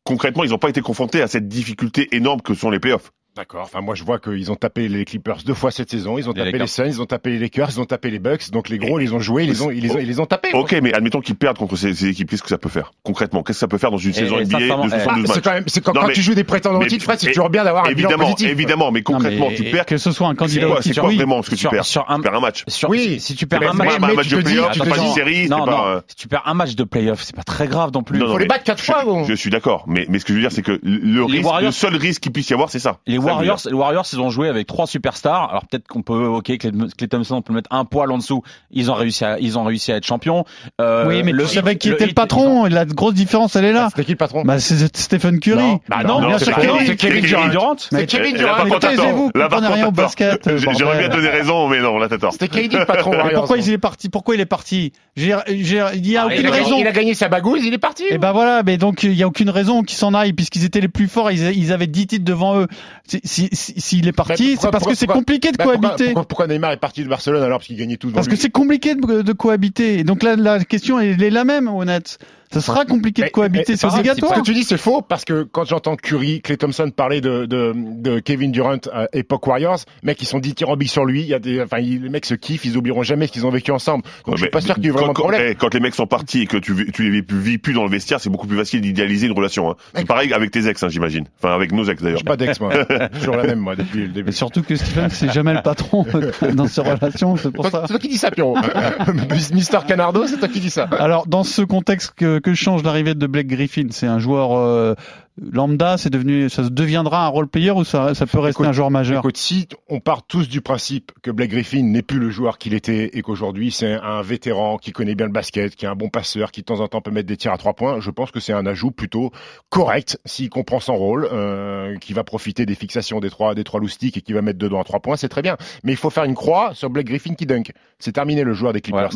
Concrètement, 0.04 0.44
ils 0.44 0.50
n'ont 0.50 0.59
pas 0.59 0.71
été 0.71 0.80
confrontés 0.80 1.23
à 1.23 1.28
cette 1.28 1.49
difficulté 1.49 2.09
énorme 2.14 2.42
que 2.42 2.54
sont 2.54 2.71
les 2.71 2.80
playoffs. 2.80 3.12
D'accord. 3.35 3.62
Enfin, 3.65 3.81
moi, 3.81 3.95
je 3.95 4.05
vois 4.05 4.19
qu'ils 4.19 4.53
ont 4.53 4.57
tapé 4.57 4.89
les 4.89 5.07
Clippers 5.07 5.39
deux 5.47 5.55
fois 5.55 5.71
cette 5.71 5.91
saison. 5.91 6.19
Ils 6.19 6.29
ont 6.29 6.33
Les 6.33 6.41
tapé 6.41 6.53
les 6.53 6.59
Lakers. 6.59 6.69
Suns, 6.69 6.85
ils 6.87 7.01
ont 7.01 7.07
tapé 7.07 7.31
les 7.31 7.39
Lakers, 7.39 7.71
ils 7.71 7.81
ont 7.81 7.87
tapé 7.87 8.11
les 8.11 8.19
Bucks. 8.19 8.51
Donc 8.51 8.69
les 8.69 8.77
gros, 8.77 9.01
ils 9.01 9.05
les 9.05 9.12
ont 9.15 9.21
joués, 9.21 9.45
ils 9.45 9.49
les 9.51 9.62
ont, 9.62 9.71
ils 9.71 9.81
les 9.83 9.91
ont, 9.93 9.99
ils 9.99 10.07
les 10.07 10.21
ont 10.21 10.27
tapés. 10.27 10.51
Ok, 10.53 10.73
mais 10.83 10.93
admettons 10.93 11.23
qu'ils 11.23 11.35
perdent 11.37 11.57
contre 11.57 11.77
ces, 11.77 11.95
ces 11.95 12.09
équipes. 12.09 12.29
Qu'est-ce 12.29 12.43
que 12.43 12.51
ça 12.51 12.59
peut 12.59 12.69
faire 12.69 12.93
concrètement? 13.03 13.43
Qu'est-ce 13.43 13.57
que 13.57 13.61
ça 13.61 13.69
peut 13.69 13.79
faire 13.79 13.91
dans 13.91 13.97
une 13.97 14.11
Et- 14.11 14.15
saison 14.15 14.39
et 14.39 14.45
NBA 14.45 14.59
de 14.59 14.65
eh, 14.65 14.69
72 14.69 14.93
Ah, 14.93 14.99
c'est 14.99 15.29
matchs? 15.29 15.41
quand 15.45 15.53
même, 15.53 15.65
c'est 15.67 15.81
quand, 15.83 15.95
Non, 15.95 16.01
quand 16.03 16.07
mais- 16.09 16.12
tu 16.12 16.21
joues 16.21 16.35
des 16.35 16.45
prétendants 16.45 16.81
au 16.81 16.85
titre, 16.85 17.05
Fred, 17.05 17.21
c'est 17.21 17.29
toujours 17.33 17.49
bien 17.49 17.65
d'avoir 17.65 17.85
un 17.87 17.93
bilan 17.95 18.11
Évidemment, 18.11 18.31
positif. 18.33 18.51
évidemment, 18.51 18.93
mais 18.93 19.01
Non, 19.01 19.05
concrètement, 19.05 19.49
mais 19.49 19.55
tu 19.57 19.65
perds. 19.65 19.87
que 19.87 19.97
ce 19.97 20.11
soit 20.12 20.29
un 20.29 20.35
candidat 20.35 20.67
c'est 20.83 20.95
quoi 20.95 21.09
oui. 21.09 21.17
vraiment 21.17 21.43
ce 21.43 21.51
que 21.51 21.55
tu 21.57 21.69
perds? 21.69 21.87
sur 21.87 22.05
un- 22.11 22.17
Tu 22.17 22.23
perds 22.23 22.35
un 22.35 22.41
match. 22.41 22.65
Oui. 22.89 23.19
si, 23.19 23.35
tu 23.35 23.47
perds 23.47 23.62
un 23.62 23.73
match, 23.73 23.95
un 23.95 23.99
de 23.99 24.43
playoff, 24.43 24.79
pas 24.79 24.85
une 24.99 25.12
série, 25.15 25.49
non, 25.49 25.65
c'est 25.65 25.71
non, 25.71 25.77
pas. 25.79 26.05
si 26.07 26.17
tu 26.17 26.29
perds 26.29 26.43
un 26.45 26.55
match 26.55 26.75
de 26.75 26.85
playoff, 26.85 27.23
c'est 27.23 27.35
pas 27.35 27.45
très 27.45 27.67
grave 27.67 27.93
non 27.95 28.03
plus. 28.03 28.19
Faut 28.21 28.37
les 28.37 28.45
battre 28.47 28.65
quatre 28.65 28.81
je- 28.81 28.85
fois, 28.85 29.05
gros. 29.05 29.25
Je 29.25 29.33
suis 29.33 29.49
d'accord, 29.49 29.85
mais, 29.87 30.05
mais 30.11 30.19
ce 30.19 30.27
que 30.27 30.33
je 30.33 30.35
veux 30.35 30.43
dire, 30.43 30.53
c'est 30.53 30.62
que 30.62 30.79
le, 30.83 31.25
risque, 31.25 31.47
Warriors- 31.47 31.62
le 31.69 31.73
seul 31.73 31.97
risque 31.97 32.21
qu'il 32.23 32.33
puisse 32.33 32.51
y 32.51 32.53
avoir, 32.53 32.69
c'est 32.71 32.79
ça. 32.79 32.99
Warriors, 33.25 33.61
les 33.67 33.73
Warriors, 33.73 34.07
ils 34.12 34.21
ont 34.21 34.31
joué 34.31 34.49
avec 34.49 34.67
trois 34.67 34.87
superstars. 34.87 35.50
Alors 35.50 35.67
peut-être 35.67 35.87
qu'on 35.88 36.02
peut, 36.02 36.26
ok, 36.26 36.57
Clay, 36.59 37.09
Thompson, 37.09 37.37
on 37.37 37.43
peut 37.43 37.52
le 37.52 37.57
mettre 37.57 37.73
un 37.73 37.85
poil 37.85 38.11
en 38.12 38.19
dessous. 38.19 38.43
Ils 38.71 38.91
ont 38.91 38.95
réussi 38.95 39.25
à, 39.25 39.38
ils 39.38 39.59
ont 39.59 39.64
réussi 39.64 39.93
à 39.93 39.97
être 39.97 40.07
champions. 40.07 40.45
Euh, 40.81 41.07
Oui, 41.09 41.23
mais 41.23 41.33
le 41.33 41.45
tu 41.45 41.55
savais 41.55 41.76
qui 41.76 41.91
était 41.91 42.07
le 42.07 42.12
patron. 42.14 42.67
La 42.67 42.85
grosse 42.85 43.14
différence, 43.14 43.57
elle 43.57 43.64
est 43.64 43.73
là. 43.73 43.88
C'était 43.91 44.05
qui 44.05 44.11
le 44.12 44.17
patron 44.17 44.43
Bah, 44.45 44.59
c'est 44.59 44.97
Stephen 44.97 45.41
Curry. 45.41 45.62
Non. 45.62 45.81
Bah 45.88 46.02
non, 46.05 46.21
non. 46.21 46.38
c'est 46.38 46.52
Kevin 46.55 46.97
Kevin 46.97 47.50
Durant. 47.50 47.76
C'est 47.79 48.07
Kevin 48.07 48.37
Durant. 48.37 48.79
taisez-vous, 48.79 49.31
comprenez 49.31 49.67
rien 49.69 49.87
au 49.88 49.93
basket, 49.93 50.49
J'aurais 50.57 50.99
bien 50.99 51.09
donné 51.09 51.29
raison, 51.29 51.69
mais 51.69 51.81
non, 51.81 51.99
là, 51.99 52.09
t'as 52.09 52.19
tort. 52.19 52.33
C'était 52.33 52.49
KD 52.49 52.73
le 52.79 52.87
patron. 52.87 53.12
Pourquoi 53.35 53.59
il 53.59 53.71
est 53.71 53.79
parti? 53.79 54.09
Pourquoi 54.09 54.35
il 54.35 54.41
est 54.41 54.47
parti? 54.47 54.93
Il 55.17 55.26
y 55.26 55.33
a 55.33 55.45
Ah, 55.47 56.26
aucune 56.26 56.49
raison. 56.49 56.79
il 56.79 56.87
a 56.87 56.93
gagné 56.93 57.14
sa 57.14 57.29
bagouille, 57.29 57.61
il 57.67 57.75
est 57.75 57.79
parti. 57.79 58.05
Et 58.11 58.19
ben 58.19 58.33
voilà, 58.33 58.62
mais 58.64 58.76
donc 58.76 59.02
il 59.02 59.14
y 59.14 59.23
a 59.23 59.26
aucune 59.26 59.50
raison 59.50 59.83
qu'ils 59.83 59.97
s'en 59.99 60.14
aillent 60.14 60.33
puisqu'ils 60.33 60.64
étaient 60.64 60.81
les 60.81 60.88
plus 60.88 61.09
forts, 61.09 61.31
ils, 61.31 61.57
ils 61.57 61.73
avaient 61.73 61.87
10 61.87 62.07
titres 62.07 62.25
devant 62.25 62.59
eux. 62.59 62.67
Si- 63.12 63.21
si- 63.25 63.49
si- 63.52 63.81
S'il 63.81 64.09
est 64.09 64.12
parti, 64.12 64.35
c'est 64.50 64.52
pourquoi- 64.54 64.71
parce 64.71 64.85
que 64.87 64.95
c'est 64.95 65.07
compliqué 65.07 65.52
de 65.52 65.57
pourquoi- 65.57 65.76
cohabiter. 65.78 66.04
Pourquoi, 66.07 66.25
pourquoi 66.28 66.47
Neymar 66.47 66.73
est 66.73 66.76
parti 66.78 67.04
de 67.04 67.09
Barcelone 67.09 67.42
alors 67.42 67.59
parce 67.59 67.66
qu'il 67.66 67.76
gagnait 67.76 67.97
tout 67.97 68.11
Parce 68.11 68.28
que 68.28 68.37
c'est 68.37 68.50
compliqué 68.50 68.95
de, 68.95 69.23
de 69.23 69.33
cohabiter. 69.33 69.99
Et 69.99 70.04
donc 70.04 70.23
là, 70.23 70.37
la 70.37 70.64
question 70.64 70.99
elle 70.99 71.23
est 71.23 71.31
la 71.31 71.45
même, 71.45 71.69
honnête. 71.69 72.19
Ça 72.52 72.61
sera 72.61 72.85
compliqué 72.85 73.23
de 73.23 73.28
cohabiter, 73.28 73.76
c'est 73.76 73.87
obligatoire. 73.87 74.35
Ce 74.35 74.40
que 74.40 74.44
tu 74.44 74.54
dis, 74.54 74.64
c'est 74.64 74.76
faux 74.76 75.02
parce 75.02 75.25
que 75.25 75.42
quand 75.44 75.64
j'entends 75.64 75.97
Curry, 75.97 76.40
Clay 76.42 76.56
Thompson 76.56 76.90
parler 76.94 77.21
de, 77.21 77.47
de, 77.47 77.73
de 77.75 78.18
Kevin 78.21 78.52
Durant 78.52 78.76
à 78.92 79.06
époque 79.12 79.47
Warriors, 79.47 79.78
mec, 80.02 80.21
ils 80.23 80.26
sont 80.26 80.38
dithyrambiques 80.38 80.90
sur 80.90 81.04
lui. 81.04 81.23
Il 81.23 81.28
y 81.28 81.35
a 81.35 81.38
des, 81.38 81.62
enfin, 81.62 81.78
ils- 81.78 82.02
les 82.02 82.09
mecs 82.09 82.26
se 82.26 82.35
kiffent, 82.35 82.64
ils 82.64 82.76
oublieront 82.76 83.02
jamais 83.02 83.26
ce 83.26 83.32
qu'ils 83.32 83.47
ont 83.47 83.50
vécu 83.50 83.71
ensemble. 83.71 84.04
Donc, 84.04 84.12
Ouais, 84.26 84.32
je 84.32 84.37
suis 84.38 84.44
mais 84.47 84.50
pas 84.50 84.61
sûr 84.61 84.75
qu'il 84.75 84.85
y 84.85 84.88
ait 84.88 84.90
quand- 84.90 84.97
vraiment 84.99 85.12
de 85.12 85.18
problème. 85.18 85.42
eh, 85.50 85.54
Quand 85.54 85.73
les 85.75 85.80
mecs 85.80 85.94
sont 85.94 86.06
partis 86.06 86.42
et 86.42 86.47
que 86.47 86.56
tu, 86.59 86.75
vis- 86.75 86.92
tu 86.92 87.11
les 87.11 87.23
vis 87.28 87.59
plus 87.59 87.73
dans 87.73 87.85
le 87.85 87.90
vestiaire, 87.90 88.21
c'est 88.21 88.30
beaucoup 88.30 88.47
plus 88.47 88.56
facile 88.59 88.80
d'idéaliser 88.80 89.26
une 89.26 89.32
relation. 89.32 89.71
Hein. 89.71 89.76
C'est 89.94 90.06
pareil 90.06 90.32
avec 90.32 90.50
tes 90.50 90.66
ex, 90.68 90.82
hein, 90.82 90.88
j'imagine. 90.88 91.25
Enfin, 91.42 91.54
avec 91.54 91.73
nos 91.73 91.85
ex 91.85 92.02
d'ailleurs. 92.02 92.18
J'ai 92.18 92.25
pas 92.25 92.37
d'ex, 92.37 92.61
moi. 92.61 92.73
Toujours 93.14 93.37
la 93.37 93.44
même, 93.44 93.61
moi, 93.61 93.76
depuis 93.76 94.02
le 94.02 94.09
début. 94.09 94.28
Et 94.30 94.32
surtout 94.32 94.62
que 94.62 94.76
Stephen, 94.76 95.09
c'est 95.11 95.32
jamais 95.32 95.54
le 95.54 95.62
patron 95.62 96.04
dans 96.54 96.66
ses 96.66 96.80
relations, 96.82 97.37
c'est 97.37 97.50
pour 97.52 97.64
C'est 97.64 97.71
ça. 97.73 97.85
toi 97.88 97.99
qui 97.99 98.09
dis 98.09 98.18
ça, 98.18 98.30
Pierrot. 98.30 98.56
Mister 99.54 99.78
Canardo, 99.87 100.26
c'est 100.26 100.38
toi 100.38 100.49
qui 100.49 100.61
dis 100.61 100.71
ça. 100.71 100.85
Alors, 100.99 101.26
dans 101.26 101.44
ce 101.44 101.62
contexte 101.62 102.12
que, 102.16 102.38
que 102.42 102.54
change 102.54 102.82
l'arrivée 102.82 103.14
de 103.14 103.26
Blake 103.26 103.46
Griffin, 103.46 103.87
c'est 103.90 104.06
un 104.06 104.18
joueur 104.18 104.52
euh, 104.52 104.94
lambda, 105.40 105.96
c'est 105.96 106.11
devenu, 106.11 106.50
ça 106.50 106.68
deviendra 106.68 107.25
un 107.25 107.28
role 107.28 107.49
player 107.49 107.70
ou 107.70 107.84
ça, 107.84 108.14
ça 108.14 108.26
peut 108.26 108.38
rester 108.38 108.58
Écoute, 108.62 108.66
un 108.66 108.72
joueur 108.72 108.90
majeur? 108.90 109.20
Écoute, 109.20 109.38
si 109.38 109.68
on 109.88 110.00
part 110.00 110.26
tous 110.26 110.49
du 110.49 110.61
principe 110.61 111.12
que 111.22 111.30
Blake 111.30 111.50
Griffin 111.50 111.82
n'est 111.82 112.02
plus 112.02 112.18
le 112.18 112.30
joueur 112.30 112.58
qu'il 112.58 112.75
était 112.75 113.16
et 113.16 113.22
qu'aujourd'hui 113.22 113.70
c'est 113.70 113.94
un 113.94 114.20
vétéran 114.20 114.76
qui 114.76 114.92
connaît 114.92 115.14
bien 115.14 115.26
le 115.26 115.32
basket, 115.32 115.75
qui 115.75 115.87
est 115.87 115.88
un 115.88 115.94
bon 115.94 116.11
passeur, 116.11 116.50
qui 116.52 116.61
de 116.61 116.66
temps 116.66 116.80
en 116.80 116.88
temps 116.88 117.00
peut 117.00 117.11
mettre 117.11 117.28
des 117.28 117.37
tirs 117.37 117.52
à 117.52 117.58
trois 117.58 117.72
points, 117.75 118.00
je 118.00 118.11
pense 118.11 118.30
que 118.30 118.40
c'est 118.40 118.52
un 118.52 118.66
ajout 118.66 118.90
plutôt 118.90 119.30
correct 119.70 120.18
s'il 120.26 120.50
comprend 120.50 120.80
son 120.80 120.96
rôle, 120.96 121.28
euh, 121.32 121.96
qui 121.99 122.12
va 122.12 122.25
profiter 122.25 122.66
des 122.66 122.75
fixations 122.75 123.20
des 123.20 123.30
trois 123.30 123.54
des 123.54 123.64
trois 123.64 123.80
loustiques 123.80 124.16
et 124.18 124.20
qui 124.20 124.32
va 124.32 124.42
mettre 124.42 124.58
dedans 124.58 124.80
à 124.80 124.84
trois 124.84 125.00
points, 125.00 125.16
c'est 125.16 125.28
très 125.30 125.42
bien. 125.42 125.56
Mais 125.84 125.92
il 125.92 125.99
faut 125.99 126.11
faire 126.11 126.25
une 126.25 126.34
croix 126.34 126.75
sur 126.75 126.90
Blake 126.90 127.06
Griffin 127.06 127.34
qui 127.34 127.46
dunk. 127.46 127.72
C'est 127.99 128.12
terminé 128.12 128.42
le 128.44 128.52
joueur 128.52 128.72
des 128.72 128.78
Ouais, 128.78 128.82
Clippers. 128.82 129.12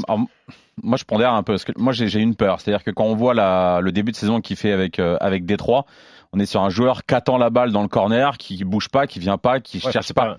Moi, 0.83 0.97
je 0.99 1.05
pondère 1.05 1.33
un 1.33 1.43
peu 1.43 1.55
parce 1.55 1.65
que 1.65 1.73
moi, 1.77 1.93
j'ai 1.93 2.21
une 2.21 2.35
peur. 2.37 2.61
C'est-à-dire 2.61 2.85
que 2.85 2.91
quand 2.91 3.05
on 3.05 3.15
voit 3.17 3.35
la, 3.35 3.81
le 3.83 3.93
début 3.93 4.13
de 4.13 4.17
saison 4.17 4.41
qu'il 4.41 4.57
fait 4.57 4.73
avec 4.73 4.99
euh, 4.99 5.17
avec 5.21 5.45
Détroit, 5.47 5.87
on 6.33 6.39
est 6.41 6.47
sur 6.47 6.63
un 6.63 6.69
joueur 6.71 7.05
qui 7.07 7.15
attend 7.15 7.39
la 7.39 7.51
balle 7.51 7.73
dans 7.73 7.83
le 7.83 7.89
corner, 7.89 8.37
qui 8.39 8.63
bouge 8.65 8.89
pas, 8.89 9.07
qui 9.07 9.19
vient 9.19 9.39
pas, 9.39 9.61
qui 9.61 9.81
Ouais, 9.85 9.93
cherche 9.93 10.13
pas. 10.13 10.39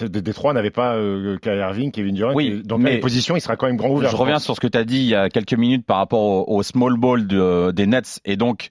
Détroit 0.00 0.54
n'avait 0.54 0.70
pas 0.70 0.94
euh, 0.94 1.36
Kyrie 1.38 1.58
Irving, 1.58 1.90
Kevin 1.90 2.14
Durant. 2.14 2.32
Oui, 2.34 2.62
dans 2.64 2.78
mais- 2.78 2.92
les 2.94 3.00
positions, 3.00 3.36
il 3.36 3.40
sera 3.42 3.56
quand 3.56 3.66
même 3.66 3.76
grand 3.76 3.90
ouvert. 3.90 4.08
Je 4.10 4.16
reviens 4.16 4.36
pense. 4.36 4.44
sur 4.44 4.54
ce 4.56 4.60
que 4.60 4.66
tu 4.66 4.78
as 4.78 4.84
dit 4.84 4.98
il 4.98 5.06
y 5.08 5.14
a 5.14 5.28
quelques 5.28 5.52
minutes 5.54 5.84
par 5.84 5.98
rapport 5.98 6.20
au, 6.48 6.56
au 6.56 6.62
small 6.62 6.96
ball 6.96 7.26
de- 7.26 7.72
des 7.72 7.86
Nets 7.86 8.20
et 8.24 8.36
donc 8.36 8.70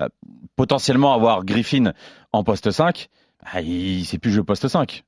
euh, 0.00 0.08
potentiellement 0.56 1.12
avoir 1.14 1.44
Griffin 1.44 1.92
en 2.32 2.42
poste 2.44 2.70
5. 2.70 3.08
Ah, 3.44 3.60
il 3.60 4.04
sait 4.06 4.18
plus 4.18 4.30
jouer 4.30 4.44
poste 4.44 4.66
5. 4.68 5.04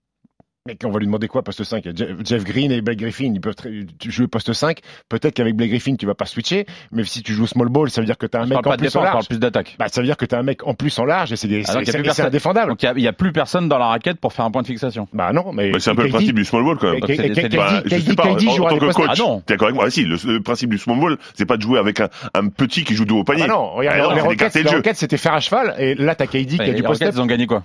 Mais 0.66 0.78
on 0.87 0.90
va 0.90 0.99
lui 0.99 1.04
demander 1.04 1.28
quoi 1.28 1.42
poste 1.42 1.62
5 1.62 1.85
Jeff 2.25 2.42
Green 2.42 2.73
et 2.73 2.80
Blake 2.80 2.99
Griffin, 2.99 3.30
ils 3.35 3.40
peuvent 3.42 3.54
très- 3.54 3.71
jouer 4.06 4.28
poste 4.28 4.50
5. 4.54 4.78
Peut-être 5.11 5.35
qu'avec 5.35 5.54
Blake 5.56 5.68
Griffin, 5.68 5.94
tu 5.97 6.06
vas 6.06 6.14
pas 6.14 6.25
switcher, 6.25 6.64
mais 6.90 7.04
si 7.04 7.23
tu 7.23 7.35
joues 7.35 7.47
small 7.47 7.68
ball, 7.68 7.90
ça 7.90 8.00
veut 8.00 8.06
dire 8.06 8.16
que 8.16 8.25
tu 8.25 8.35
as 8.35 8.40
un 8.40 8.47
mec 8.47 8.56
en 8.56 8.62
plus 8.71 8.76
défense, 8.78 8.97
en 8.97 9.00
parle 9.02 9.14
large. 9.16 9.28
plus 9.28 9.38
d'attaque. 9.38 9.76
Bah, 9.78 9.88
ça 9.92 10.00
veut 10.00 10.06
dire 10.06 10.16
que 10.16 10.25
tu 10.25 10.35
as 10.35 10.38
un 10.38 10.42
mec 10.42 10.66
en 10.66 10.73
plus 10.73 10.99
en 10.99 11.04
large 11.04 11.35
et 11.35 11.37
c'est 11.37 11.49
des- 11.49 11.56
Alors 11.56 11.66
qu'il 11.66 11.75
y 11.75 11.80
a 11.83 11.85
c'est- 11.85 11.85
plus 11.85 11.92
c'est- 11.92 11.99
c'est 11.99 12.04
personne. 12.04 12.26
indéfendable. 12.28 12.71
Donc 12.71 12.83
il 12.83 13.02
y 13.02 13.06
a- 13.09 13.12
plus 13.12 13.33
personne 13.33 13.68
dans 13.68 13.76
la 13.76 13.88
raquette 13.88 14.18
pour 14.18 14.33
faire 14.33 14.47
un 14.47 14.50
point 14.50 14.62
de 14.62 14.66
fixation. 14.66 15.06
Bah 15.12 15.35
non, 15.35 15.52
mais 15.52 15.71
Bah, 15.71 15.80
c'est 15.80 15.90
un 15.90 15.94
peu 15.94 16.04
le 16.04 16.09
principe 16.09 16.35
du 16.35 16.47
small 16.47 16.64
ball 16.64 16.78
quand 16.78 16.92
même. 16.92 17.00
KD 17.02 17.28
KD 17.35 17.59
en, 17.59 18.50
jouera 18.56 18.71
tant 18.71 18.78
que 18.78 18.92
coach, 18.94 19.06
Ah 19.11 19.14
non. 19.18 19.40
t'es 19.44 19.52
d'accord 19.52 19.68
avec 19.68 19.75
moi 19.76 19.85
Ah 19.88 19.90
si, 19.90 20.04
le, 20.04 20.40
principe 20.40 20.71
du 20.71 20.78
small 20.78 20.99
ball, 20.99 21.18
c'est 21.35 21.44
pas 21.44 21.59
de 21.59 21.62
jouer 21.62 21.78
avec 21.78 22.00
un, 22.00 22.09
petit 22.49 22.85
qui 22.85 22.94
joue 22.94 23.04
de 23.04 23.12
haut 23.12 23.21
Ah 23.21 23.25
panier. 23.33 23.42
bah 23.42 23.49
non, 23.52 23.71
regarde, 23.75 23.99
Ah 24.11 24.14
les 24.14 24.21
Rockets, 24.23 24.94
c'était 24.97 25.18
faire 25.18 25.35
à 25.35 25.40
cheval, 25.40 25.75
et 25.78 25.94
là, 25.94 26.14
t'as 26.14 26.26
KD 26.26 26.47
qui 26.47 26.59
Ouais, 26.59 26.71
a 26.71 26.73
du 26.73 27.04
ils 27.12 27.21
ont 27.21 27.26
gagné 27.26 27.47
quoi? 27.47 27.64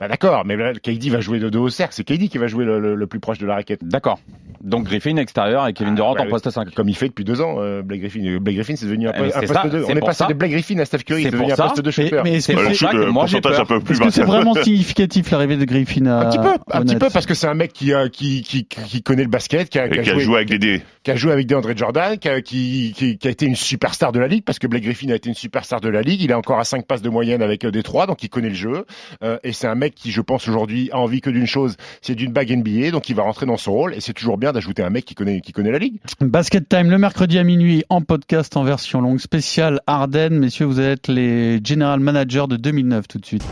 Bah 0.00 0.06
d'accord, 0.06 0.44
mais 0.46 0.56
là, 0.56 0.72
KD 0.74 1.08
va 1.10 1.20
jouer 1.20 1.40
de 1.40 1.48
dos 1.48 1.64
au 1.64 1.70
cercle, 1.70 1.92
c'est 1.92 2.04
KD 2.04 2.28
qui 2.28 2.38
va 2.38 2.46
jouer 2.46 2.64
le, 2.64 2.78
le- 2.78 2.94
le 2.94 3.06
plus 3.08 3.18
proche 3.18 3.38
de 3.38 3.46
la 3.46 3.54
raquette. 3.54 3.80
D'accord. 3.82 4.20
Donc 4.62 4.84
Griffin 4.84 5.16
extérieur 5.16 5.66
et 5.68 5.72
Kevin 5.72 5.94
Durant 5.94 6.14
bah 6.14 6.22
en 6.26 6.28
poste 6.30 6.50
5. 6.50 6.72
Comme 6.74 6.88
il 6.88 6.96
fait 6.96 7.08
depuis 7.08 7.24
deux 7.24 7.40
ans, 7.40 7.56
euh, 7.58 7.82
Blake 7.82 8.00
Griffin. 8.00 8.24
Euh, 8.24 8.38
Blake 8.40 8.56
Griffin, 8.56 8.74
c'est 8.76 8.86
devenu 8.86 9.08
un, 9.08 9.12
mais 9.12 9.30
c'est 9.30 9.40
poste 9.46 9.52
ça, 9.54 9.68
2. 9.68 9.84
c'est 9.84 9.92
On 9.92 9.96
est 9.96 10.00
passé 10.00 10.18
ça. 10.18 10.26
de 10.26 10.34
Blake 10.34 10.50
Griffin 10.52 10.78
à 10.80 10.84
Steph 10.84 10.98
Curry, 10.98 11.22
C'est 11.24 11.30
devenu 11.30 11.52
un 11.52 11.56
poste 11.56 11.80
2 11.80 11.82
Mais, 11.84 11.92
shooter. 11.92 12.20
mais 12.24 12.40
C'est 12.40 12.54
Bah, 12.54 12.60
c'est 12.66 12.74
ça 12.74 12.90
shoot, 12.90 12.90
que 12.90 12.96
le 13.04 13.10
moi, 13.12 13.26
j'ai 13.26 13.40
peur. 13.40 13.60
un 13.60 13.64
peu 13.64 13.80
plus 13.80 13.94
est-ce 13.94 14.02
que 14.02 14.10
c'est 14.10 14.22
vraiment 14.24 14.54
significatif 14.54 15.30
l'arrivée 15.30 15.56
de 15.56 15.64
Griffin 15.64 16.06
à 16.06 16.20
Un 16.26 16.30
petit 16.30 16.38
peu, 16.38 16.54
un 16.72 16.82
petit 16.82 16.96
peu, 16.96 17.08
parce 17.10 17.26
que 17.26 17.34
c'est 17.34 17.46
un 17.46 17.54
mec 17.54 17.72
qui, 17.72 17.92
a- 17.94 18.08
qui, 18.08 18.42
qui, 18.42 18.64
qui 18.66 19.02
connaît 19.02 19.22
le 19.24 19.28
basket, 19.30 19.68
qui 19.68 19.78
a, 19.78 19.86
Et 19.86 19.90
qui 20.02 20.10
a 20.10 20.18
joué 20.18 20.36
avec 20.36 20.48
des 20.48 20.58
dés. 20.58 20.82
qui 21.04 21.10
a 21.12 21.16
joué 21.16 21.32
avec 21.32 21.46
DeAndre 21.46 21.76
Jordan, 21.76 22.18
qui 22.18 22.28
a, 22.28 22.40
qui, 22.40 22.92
qui, 22.96 23.16
qui 23.18 23.28
a 23.28 23.30
été 23.30 23.46
une 23.46 23.56
superstar 23.56 24.10
de 24.12 24.18
la 24.20 24.26
ligue, 24.28 24.44
parce 24.44 24.58
que 24.58 24.66
Blake 24.66 24.82
Griffin 24.84 25.08
a 25.10 25.14
été 25.14 25.28
une 25.28 25.34
superstar 25.36 25.80
de 25.80 25.88
la 25.88 26.02
ligue. 26.02 26.20
Il 26.20 26.30
est 26.30 26.34
encore 26.34 26.58
à 26.58 26.64
5 26.64 26.84
passes 26.86 27.02
de 27.02 27.10
moyenne 27.10 27.42
avec 27.42 27.64
euh, 27.64 27.70
des 27.70 27.82
3, 27.84 28.06
donc 28.06 28.22
il 28.22 28.28
connaît 28.28 28.48
le 28.48 28.54
jeu. 28.54 28.84
Euh, 29.22 29.38
et 29.44 29.52
c'est 29.52 29.66
un 29.68 29.76
mec 29.76 29.87
qui, 29.94 30.10
je 30.10 30.20
pense, 30.20 30.48
aujourd'hui, 30.48 30.90
a 30.92 30.98
envie 30.98 31.20
que 31.20 31.30
d'une 31.30 31.46
chose, 31.46 31.76
c'est 32.02 32.14
d'une 32.14 32.32
bague 32.32 32.50
NBA, 32.50 32.90
donc 32.90 33.08
il 33.08 33.14
va 33.16 33.22
rentrer 33.22 33.46
dans 33.46 33.56
son 33.56 33.72
rôle. 33.72 33.94
Et 33.94 34.00
c'est 34.00 34.12
toujours 34.12 34.38
bien 34.38 34.52
d'ajouter 34.52 34.82
un 34.82 34.90
mec 34.90 35.04
qui 35.04 35.14
connaît, 35.14 35.40
qui 35.40 35.52
connaît 35.52 35.70
la 35.72 35.78
ligue. 35.78 35.96
Basket 36.20 36.68
Time 36.68 36.90
le 36.90 36.98
mercredi 36.98 37.38
à 37.38 37.44
minuit 37.44 37.84
en 37.88 38.00
podcast 38.02 38.56
en 38.56 38.64
version 38.64 39.00
longue 39.00 39.20
spéciale 39.20 39.80
Ardennes. 39.86 40.38
Messieurs, 40.38 40.66
vous 40.66 40.80
être 40.80 41.08
les 41.08 41.60
general 41.64 42.00
managers 42.00 42.46
de 42.48 42.56
2009 42.56 43.08
tout 43.08 43.18
de 43.18 43.26
suite. 43.26 43.44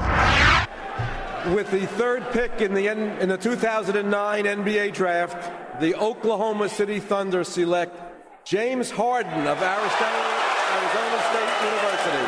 With 1.54 1.70
the 1.70 1.86
third 1.96 2.24
pick 2.32 2.60
in 2.60 2.74
the, 2.74 2.88
N- 2.88 3.12
in 3.22 3.28
the 3.28 3.38
2009 3.38 4.44
NBA 4.46 4.92
draft, 4.92 5.36
the 5.80 5.94
Oklahoma 5.94 6.68
City 6.68 6.98
Thunder 6.98 7.44
select 7.44 7.92
James 8.44 8.90
Harden 8.90 9.46
of 9.46 9.62
Arizona, 9.62 10.26
Arizona 10.74 11.18
State 11.30 11.54
University. 11.62 12.25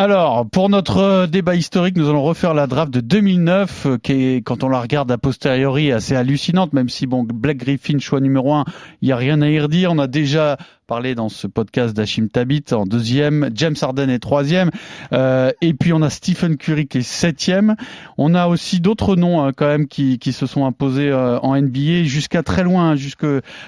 Alors, 0.00 0.48
pour 0.48 0.68
notre 0.68 0.98
euh, 0.98 1.26
débat 1.26 1.56
historique, 1.56 1.96
nous 1.96 2.08
allons 2.08 2.22
refaire 2.22 2.54
la 2.54 2.68
draft 2.68 2.94
de 2.94 3.00
2009, 3.00 3.86
euh, 3.86 3.98
qui 3.98 4.12
est, 4.12 4.42
quand 4.42 4.62
on 4.62 4.68
la 4.68 4.80
regarde 4.80 5.10
a 5.10 5.18
posteriori, 5.18 5.90
assez 5.90 6.14
hallucinante, 6.14 6.72
même 6.72 6.88
si, 6.88 7.08
bon, 7.08 7.24
Black 7.24 7.56
Griffin, 7.56 7.98
choix 7.98 8.20
numéro 8.20 8.54
un, 8.54 8.64
il 9.02 9.06
n'y 9.06 9.12
a 9.12 9.16
rien 9.16 9.42
à 9.42 9.48
y 9.48 9.58
redire. 9.58 9.90
On 9.90 9.98
a 9.98 10.06
déjà 10.06 10.56
parlé 10.88 11.14
dans 11.14 11.28
ce 11.28 11.46
podcast 11.46 11.94
d'Achim 11.94 12.28
Tabit 12.32 12.64
en 12.72 12.86
deuxième, 12.86 13.50
James 13.54 13.74
Harden 13.80 14.08
est 14.08 14.18
troisième, 14.20 14.70
euh, 15.12 15.52
et 15.60 15.74
puis 15.74 15.92
on 15.92 16.00
a 16.00 16.08
Stephen 16.08 16.56
Curry 16.56 16.86
qui 16.88 16.98
est 16.98 17.02
septième. 17.02 17.76
On 18.16 18.34
a 18.34 18.46
aussi 18.48 18.80
d'autres 18.80 19.14
noms 19.14 19.44
hein, 19.44 19.52
quand 19.54 19.66
même 19.66 19.86
qui, 19.86 20.18
qui 20.18 20.32
se 20.32 20.46
sont 20.46 20.64
imposés 20.64 21.10
euh, 21.10 21.38
en 21.40 21.60
NBA 21.60 22.04
jusqu'à 22.04 22.42
très 22.42 22.62
loin, 22.64 22.96
jusque 22.96 23.26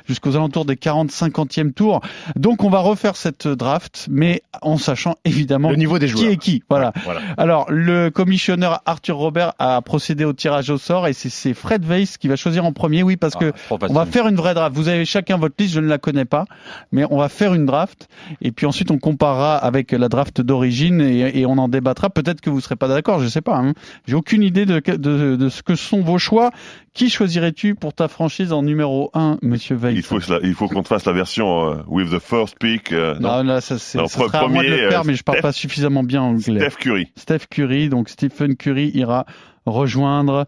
jusqu'aux 0.08 0.34
alentours 0.34 0.64
des 0.64 0.76
40-50e 0.76 1.72
tours. 1.74 2.00
Donc 2.36 2.64
on 2.64 2.70
va 2.70 2.78
refaire 2.78 3.16
cette 3.16 3.46
draft, 3.46 4.06
mais 4.10 4.40
en 4.62 4.78
sachant 4.78 5.16
évidemment 5.26 5.68
Le 5.68 5.76
niveau 5.76 5.98
des 5.98 6.06
qui 6.06 6.12
joueurs. 6.12 6.32
est 6.32 6.36
qui. 6.38 6.62
Voilà. 6.70 6.94
Voilà. 7.04 7.20
Alors, 7.36 7.66
le 7.70 8.08
commissionneur 8.08 8.80
Arthur 8.86 9.18
Robert 9.18 9.52
a 9.58 9.82
procédé 9.82 10.24
au 10.24 10.32
tirage 10.32 10.70
au 10.70 10.78
sort 10.78 11.06
et 11.06 11.12
c'est- 11.12 11.28
c'est 11.28 11.52
Fred 11.52 11.84
Weiss 11.84 12.16
qui 12.16 12.28
va 12.28 12.36
choisir 12.36 12.64
en 12.64 12.72
premier. 12.72 13.02
Oui, 13.02 13.18
parce 13.18 13.34
que 13.36 13.52
Ah, 13.54 13.58
trop 13.66 13.78
on 13.90 13.92
va 13.92 14.06
faire 14.06 14.26
une 14.26 14.36
vraie 14.36 14.54
draft. 14.54 14.74
Vous 14.74 14.88
avez 14.88 15.04
chacun 15.04 15.36
votre 15.36 15.56
liste, 15.58 15.74
je 15.74 15.80
ne 15.80 15.86
la 15.86 15.98
connais 15.98 16.24
pas, 16.24 16.46
mais 16.92 17.04
on 17.10 17.18
va 17.18 17.28
faire 17.28 17.52
une 17.54 17.66
draft 17.66 18.08
et 18.40 18.52
puis 18.52 18.66
ensuite 18.66 18.90
on 18.90 18.98
comparera 18.98 19.56
avec 19.56 19.92
la 19.92 20.08
draft 20.08 20.40
d'origine 20.40 21.00
et, 21.00 21.40
et 21.40 21.46
on 21.46 21.58
en 21.58 21.68
débattra. 21.68 22.08
Peut-être 22.10 22.40
que 22.40 22.48
vous 22.50 22.60
serez 22.60 22.76
pas 22.76 22.88
d'accord, 22.88 23.20
je 23.20 23.28
sais 23.28 23.40
pas. 23.42 23.56
Hein. 23.58 23.74
J'ai 24.06 24.14
aucune 24.14 24.42
idée 24.42 24.64
de, 24.66 24.80
de, 24.80 25.36
de 25.36 25.48
ce 25.48 25.62
que 25.62 25.74
sont 25.74 26.00
vos 26.00 26.18
choix. 26.18 26.50
Qui 26.92 27.08
choisirais-tu 27.08 27.76
pour 27.76 27.92
ta 27.92 28.08
franchise 28.08 28.52
en 28.52 28.62
numéro 28.64 29.10
1, 29.14 29.38
Monsieur 29.42 29.76
Weiss 29.76 29.94
Il 29.96 30.02
faut, 30.02 30.18
cela- 30.18 30.40
il 30.42 30.54
faut 30.54 30.66
qu'on 30.66 30.82
te 30.82 30.88
fasse 30.88 31.04
la 31.04 31.12
version 31.12 31.70
euh, 31.70 31.76
with 31.86 32.10
the 32.10 32.18
first 32.18 32.56
pick. 32.58 32.90
euh, 32.92 33.14
non. 33.20 33.36
Non, 33.38 33.42
là, 33.44 33.60
ça, 33.60 33.78
c'est, 33.78 33.96
Non, 33.98 34.08
ça 34.08 34.18
sera 34.18 34.40
à 34.40 34.48
moi 34.48 34.62
de 34.64 34.68
le 34.68 34.74
premier, 34.74 34.88
faire, 34.90 35.00
euh, 35.00 35.04
mais 35.06 35.14
je 35.14 35.22
parle 35.22 35.38
Steph- 35.38 35.42
pas 35.42 35.52
suffisamment 35.52 36.02
bien 36.02 36.20
anglais. 36.22 36.58
Steph 36.60 36.76
Curry. 36.80 37.06
Steph 37.16 37.46
Curry, 37.48 37.88
donc 37.90 38.08
Stephen 38.08 38.56
Curry 38.56 38.90
ira 38.94 39.24
rejoindre 39.66 40.46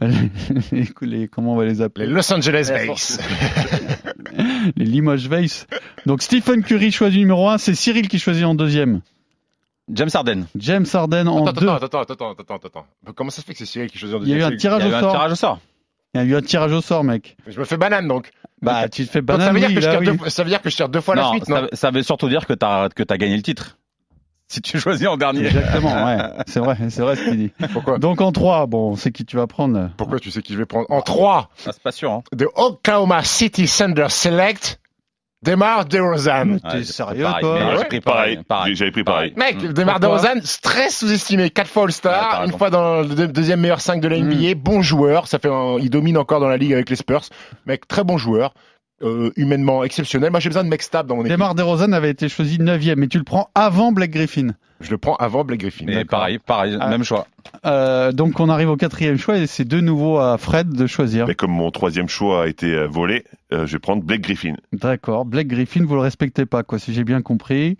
les, 0.72 0.88
les- 1.02 1.28
comment 1.28 1.54
on 1.54 1.56
va 1.56 1.64
les 1.64 1.80
appeler 1.82 2.06
Les 2.06 2.12
Los 2.12 2.32
Angeles 2.32 2.70
Ace. 2.72 3.18
Les 4.76 4.84
Limoges 4.84 5.28
Vase. 5.28 5.66
Donc 6.06 6.22
Stephen 6.22 6.62
Curry 6.62 6.92
choisi 6.92 7.18
numéro 7.18 7.48
1, 7.48 7.58
c'est 7.58 7.74
Cyril 7.74 8.08
qui 8.08 8.18
choisit 8.18 8.44
en 8.44 8.54
deuxième. 8.54 9.00
James 9.90 10.10
Harden. 10.12 10.46
James 10.56 10.84
Harden 10.92 11.26
en 11.28 11.46
Attends, 11.46 11.60
deux. 11.60 11.68
attends, 11.68 11.86
attends, 11.86 12.00
attends, 12.12 12.30
attends, 12.32 12.54
attends, 12.56 12.66
attends. 12.68 12.86
Comment 13.14 13.30
ça 13.30 13.40
se 13.40 13.46
fait 13.46 13.52
que 13.54 13.58
c'est 13.58 13.66
Cyril 13.66 13.90
qui 13.90 13.98
choisit 13.98 14.16
en 14.16 14.22
Il 14.22 14.28
y 14.28 14.32
a 14.32 14.36
eu 14.36 14.38
deuxième 14.40 14.52
un 14.54 14.56
tirage 14.56 14.82
Il 14.84 14.88
y 14.88 14.90
au 14.90 14.94
a 14.94 14.94
eu 14.94 14.98
un 14.98 15.00
sort. 15.00 15.12
tirage 15.12 15.32
au 15.32 15.36
sort. 15.36 15.60
Il 16.14 16.18
y 16.18 16.20
a 16.20 16.26
eu 16.26 16.36
un 16.36 16.42
tirage 16.42 16.72
au 16.72 16.80
sort, 16.80 17.04
mec. 17.04 17.36
Je 17.46 17.58
me 17.58 17.64
fais 17.64 17.76
banane 17.76 18.06
donc. 18.06 18.30
Bah, 18.60 18.88
tu 18.88 19.06
te 19.06 19.10
fais 19.10 19.22
banane, 19.22 19.46
ça 19.46 19.52
veut 19.52 19.60
dire 19.60 20.62
que 20.62 20.70
je 20.70 20.76
tire 20.76 20.88
deux 20.88 21.00
fois 21.00 21.14
la 21.14 21.22
non, 21.22 21.30
suite, 21.32 21.44
ça, 21.46 21.62
non 21.62 21.68
ça 21.72 21.90
veut 21.90 22.02
surtout 22.02 22.28
dire 22.28 22.46
que 22.46 22.52
t'as 22.54 22.88
que 22.88 23.02
t'as 23.02 23.16
gagné 23.16 23.36
le 23.36 23.42
titre. 23.42 23.78
Si 24.50 24.62
tu 24.62 24.78
choisis 24.80 25.06
en 25.06 25.16
dernier. 25.18 25.46
Exactement, 25.46 26.06
ouais. 26.06 26.16
C'est 26.46 26.60
vrai, 26.60 26.76
c'est 26.88 27.02
vrai 27.02 27.16
ce 27.16 27.24
qu'il 27.24 27.36
dit. 27.36 27.52
Pourquoi 27.72 27.98
Donc 27.98 28.20
en 28.22 28.32
3, 28.32 28.66
bon, 28.66 28.96
c'est 28.96 29.12
qui 29.12 29.24
tu 29.26 29.36
vas 29.36 29.46
prendre 29.46 29.90
Pourquoi 29.98 30.18
tu 30.18 30.30
sais 30.30 30.40
qui 30.40 30.54
je 30.54 30.58
vais 30.58 30.64
prendre 30.66 30.86
En 30.90 31.02
3, 31.02 31.50
Ah, 31.66 31.70
c'est 31.72 31.82
pas 31.82 31.92
sûr. 31.92 32.10
Hein. 32.12 32.22
de 32.32 32.48
Oklahoma 32.56 33.22
City 33.24 33.66
Thunder 33.66 34.06
Select, 34.08 34.80
Demar 35.44 35.84
DeRozan. 35.84 36.58
T'es 36.58 36.78
Ouais, 36.78 36.82
sérieux, 36.84 37.22
pareil, 37.24 37.40
toi 37.42 37.76
J'ai 37.78 37.84
pris 37.84 38.00
Pareil, 38.00 38.38
pareil. 38.48 38.74
j'avais 38.74 38.90
pris 38.90 39.04
pareil. 39.04 39.34
Mec, 39.36 39.62
Mm. 39.62 39.72
Demar 39.74 40.00
Pourquoi 40.00 40.18
DeRozan, 40.22 40.40
très 40.62 40.88
sous-estimé, 40.90 41.50
4 41.50 41.68
fois 41.68 41.84
All-Star, 41.84 42.44
une 42.44 42.52
fois 42.52 42.70
dans 42.70 43.02
le 43.02 43.08
deux- 43.14 43.28
deuxième 43.28 43.60
meilleur 43.60 43.80
5 43.80 44.00
de 44.00 44.08
la 44.08 44.16
NBA, 44.16 44.54
bon 44.56 44.80
joueur, 44.82 45.28
ça 45.28 45.38
fait 45.38 45.50
un- 45.50 45.76
il 45.78 45.90
domine 45.90 46.16
encore 46.18 46.40
dans 46.40 46.48
la 46.48 46.56
ligue 46.56 46.72
avec 46.72 46.88
les 46.90 46.96
Spurs. 46.96 47.22
Mec, 47.66 47.86
très 47.86 48.02
bon 48.02 48.16
joueur, 48.18 48.54
euh, 49.02 49.30
humainement 49.36 49.84
exceptionnel. 49.84 50.30
Moi, 50.30 50.40
j'ai 50.40 50.48
besoin 50.48 50.64
de 50.64 50.68
mecs 50.68 50.82
stables 50.82 51.08
dans 51.08 51.16
mon 51.16 51.22
équipe. 51.22 51.32
Demar 51.32 51.54
DeRozan 51.54 51.92
avait 51.92 52.10
été 52.10 52.28
choisi 52.28 52.58
9 52.58 52.96
mais 52.96 53.08
tu 53.08 53.18
le 53.18 53.24
prends 53.24 53.50
avant 53.54 53.92
Blake 53.92 54.10
Griffin. 54.10 54.48
Je 54.80 54.90
le 54.90 54.98
prends 54.98 55.16
avant 55.16 55.44
Blake 55.44 55.60
Griffin. 55.60 55.84
Mais 55.86 56.04
pareil, 56.04 56.38
pareil, 56.38 56.76
Ah. 56.80 56.88
même 56.88 57.02
choix. 57.02 57.26
Euh, 57.66 58.12
donc 58.12 58.38
on 58.38 58.48
arrive 58.48 58.70
au 58.70 58.76
quatrième 58.76 59.18
choix 59.18 59.36
et 59.38 59.46
c'est 59.46 59.64
de 59.66 59.80
nouveau 59.80 60.18
à 60.18 60.38
Fred 60.38 60.68
de 60.70 60.86
choisir. 60.86 61.26
Mais 61.26 61.34
comme 61.34 61.50
mon 61.50 61.70
troisième 61.70 62.08
choix 62.08 62.44
a 62.44 62.46
été 62.46 62.72
euh, 62.72 62.86
volé, 62.86 63.24
euh, 63.52 63.66
je 63.66 63.72
vais 63.72 63.78
prendre 63.80 64.02
Blake 64.02 64.20
Griffin. 64.20 64.54
D'accord. 64.72 65.24
Blake 65.24 65.48
Griffin, 65.48 65.84
vous 65.84 65.94
le 65.94 66.00
respectez 66.00 66.46
pas, 66.46 66.62
quoi, 66.62 66.78
si 66.78 66.92
j'ai 66.94 67.04
bien 67.04 67.22
compris. 67.22 67.76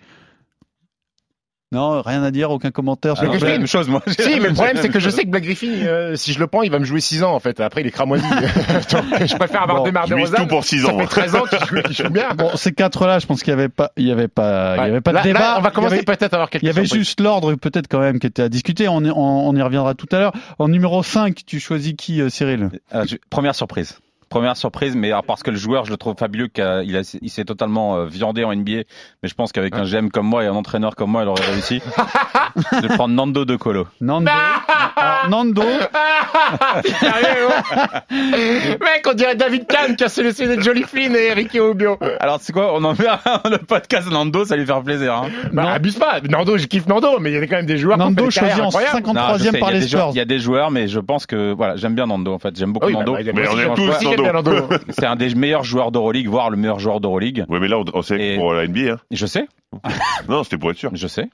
Non, 1.71 2.01
rien 2.01 2.23
à 2.23 2.31
dire, 2.31 2.51
aucun 2.51 2.71
commentaire 2.71 3.17
sur 3.19 3.27
Blake 3.29 3.41
C'est 3.41 3.47
la 3.47 3.59
même 3.59 3.67
chose, 3.67 3.89
moi. 3.89 4.03
Si, 4.07 4.15
mais 4.41 4.49
le 4.49 4.55
problème, 4.55 4.79
c'est 4.81 4.89
que 4.89 4.99
je 5.01 5.11
sais 5.11 5.25
que 5.25 5.29
Blake 5.29 5.45
Griffin, 5.45 5.67
euh, 5.85 6.17
si 6.17 6.33
je 6.33 6.39
le 6.39 6.47
prends, 6.47 6.63
il 6.63 6.71
va 6.71 6.79
me 6.79 6.85
jouer 6.87 7.01
6 7.01 7.23
ans, 7.25 7.35
en 7.35 7.41
fait. 7.41 7.61
Après, 7.61 7.83
il 7.83 7.87
est 7.87 7.91
cramoisi. 7.91 8.25
Je 9.27 9.37
préfère 9.37 9.63
avoir 9.65 9.79
Bon, 9.81 9.85
Demar 9.85 10.07
Je 10.07 10.15
mise 10.15 10.31
DeRozan. 10.31 10.43
tout 10.45 10.49
pour 10.49 10.65
6 10.65 10.81
Ça 10.83 10.95
ans. 10.95 10.99
fait 10.99 11.07
13 11.07 11.35
ans 11.37 11.43
qu'il 11.45 11.59
joue, 11.59 12.05
joue 12.05 12.11
bien. 12.11 12.31
Bon, 12.37 12.51
ces 12.57 12.73
quatre-là, 12.73 13.19
je 13.19 13.27
pense 13.27 13.43
qu'il 13.43 13.51
y 13.51 13.53
avait 13.55 13.69
pas, 13.69 13.91
il 13.99 14.07
y 14.07 14.13
avait 14.13 14.29
pas, 14.29 14.77
il 14.79 14.87
y 14.87 14.91
avait 14.91 15.01
pas 15.03 15.11
de 15.11 15.17
Là- 15.17 15.21
là, 15.23 15.27
débat. 15.27 15.55
on 15.59 15.61
va 15.61 15.69
Il 15.69 15.73
y 15.73 15.75
commencer 15.75 15.95
avait- 15.97 16.05
peut-être 16.05 16.33
à 16.33 16.37
avoir 16.37 16.49
quelques 16.49 16.63
Il 16.63 16.67
y 16.67 16.71
avait 16.71 16.87
surprises. 16.87 17.01
juste 17.07 17.21
l'ordre, 17.21 17.55
peut-être 17.57 17.87
quand 17.89 18.01
même, 18.01 18.19
qui 18.19 18.27
était 18.29 18.43
à 18.43 18.49
discuter. 18.49 18.89
On, 18.89 19.03
y- 19.05 19.11
on, 19.11 19.49
on 19.49 19.55
y 19.55 19.61
reviendra 19.61 19.93
tout 19.95 20.09
à 20.13 20.19
l'heure. 20.21 20.33
En 20.59 20.69
numéro 20.69 21.03
5, 21.03 21.45
tu 21.47 21.61
choisis 21.61 21.93
qui, 21.99 22.23
euh, 22.23 22.31
Cyril? 22.31 22.71
Euh, 22.95 23.05
je- 23.07 23.17
Première 23.29 23.55
surprise. 23.55 23.99
Première 24.29 24.57
surprise, 24.57 24.95
mais 24.95 25.09
alors, 25.11 25.25
parce 25.25 25.43
que 25.43 25.51
le 25.51 25.57
joueur, 25.57 25.85
je 25.85 25.91
le 25.91 25.97
trouve 25.97 26.15
fabuleux, 26.19 26.49
qu'il 26.49 26.63
a- 26.65 26.83
il, 26.83 27.31
s'est 27.31 27.45
totalement 27.45 27.97
euh, 27.97 28.05
viandé 28.07 28.45
en 28.45 28.55
NBA. 28.55 28.83
Mais 29.23 29.29
je 29.29 29.35
pense 29.35 29.53
qu'avec 29.53 29.75
un 29.75 29.85
GM 29.85 30.09
comme 30.11 30.27
moi 30.27 30.45
et 30.45 30.47
un 30.47 30.55
entraîneur 30.55 30.97
comme 30.97 31.11
moi, 31.11 31.23
il 31.23 31.29
aurait 31.29 31.45
réussi. 31.47 31.81
je 32.73 32.87
vais 32.87 32.95
prendre 32.95 33.15
Nando 33.15 33.45
De 33.45 33.57
Colo. 33.57 33.87
Nando. 34.01 34.31
Alors, 34.97 35.29
Nando. 35.31 35.63
Sérieux, 37.01 37.47
ouais. 37.49 38.09
Mec, 38.81 39.07
on 39.09 39.15
dirait 39.15 39.35
David 39.37 39.67
Kahn 39.67 39.97
qui 39.97 40.05
a 40.05 40.09
sélectionné 40.09 40.61
Jolie 40.61 40.83
Flynn 40.83 41.15
et 41.17 41.33
Ricky 41.33 41.61
Rubio. 41.61 41.99
Alors, 42.21 42.39
c'est 42.41 42.53
quoi 42.53 42.75
On 42.75 42.85
en 42.85 42.95
fait 42.95 43.09
un- 43.09 43.19
le 43.51 43.59
podcast 43.59 44.11
Nando, 44.11 44.45
ça 44.45 44.57
lui 44.57 44.67
faire 44.67 44.83
plaisir. 44.83 45.15
Hein. 45.15 45.29
Bah, 45.53 45.63
Non. 45.63 45.69
abuse 45.69 45.97
pas. 45.97 46.21
Nando, 46.29 46.57
je 46.59 46.67
kiffe 46.67 46.87
Nando, 46.87 47.19
mais 47.21 47.31
il 47.33 47.35
y 47.35 47.39
a 47.39 47.47
quand 47.47 47.57
même 47.57 47.67
des 47.67 47.79
joueurs 47.79 47.99
Nando 47.99 48.31
choisi 48.31 48.61
en 48.61 48.67
incroyables. 48.67 48.99
53e 48.99 49.39
je 49.39 49.45
sais, 49.45 49.59
par 49.59 49.71
il 49.71 49.75
y 49.75 49.77
a 49.77 49.79
les 49.79 49.81
des 49.81 49.89
joueurs- 49.89 50.03
Spurs. 50.03 50.11
Il 50.15 50.19
y 50.19 50.21
a 50.21 50.25
des 50.25 50.39
joueurs, 50.39 50.71
mais 50.71 50.89
je 50.89 51.01
pense 51.01 51.27
que 51.27 51.53
voilà, 51.53 51.77
j'aime 51.77 51.95
bien 51.95 52.07
Nando. 52.07 52.33
En 52.35 52.39
fait, 52.39 52.57
j'aime 52.57 52.73
beaucoup 52.73 52.87
Ah 52.87 52.89
oui, 52.89 52.95
bah, 52.95 53.01
Nando. 53.01 53.13
bah, 53.15 53.33
Mais 53.35 53.49
on 53.49 53.73
aussi, 53.89 54.05
tous 54.15 54.18
C'est 54.91 55.07
un 55.07 55.17
des 55.17 55.35
meilleurs 55.35 55.65
joueurs 55.65 55.93
d'Euroleague, 55.93 56.29
voire 56.29 56.51
le 56.51 56.57
meilleur 56.57 56.79
joueur 56.79 57.01
d'Euroleague. 57.01 57.45
Ouais, 57.49 57.61
mais 57.61 57.69
là, 57.69 57.79
on, 57.79 57.85
on 57.95 58.03
sait 58.03 58.19
Et- 58.21 58.37
pour 58.37 58.53
la 58.53 58.67
NBA. 58.67 58.93
Hein. 58.93 58.99
Je 59.11 59.27
sais, 59.27 59.47
Non, 60.29 60.45
c'était 60.45 60.57
pour 60.57 60.71
être 60.71 60.79
sûr. 60.79 60.91
je 60.95 61.07
sais. 61.07 61.29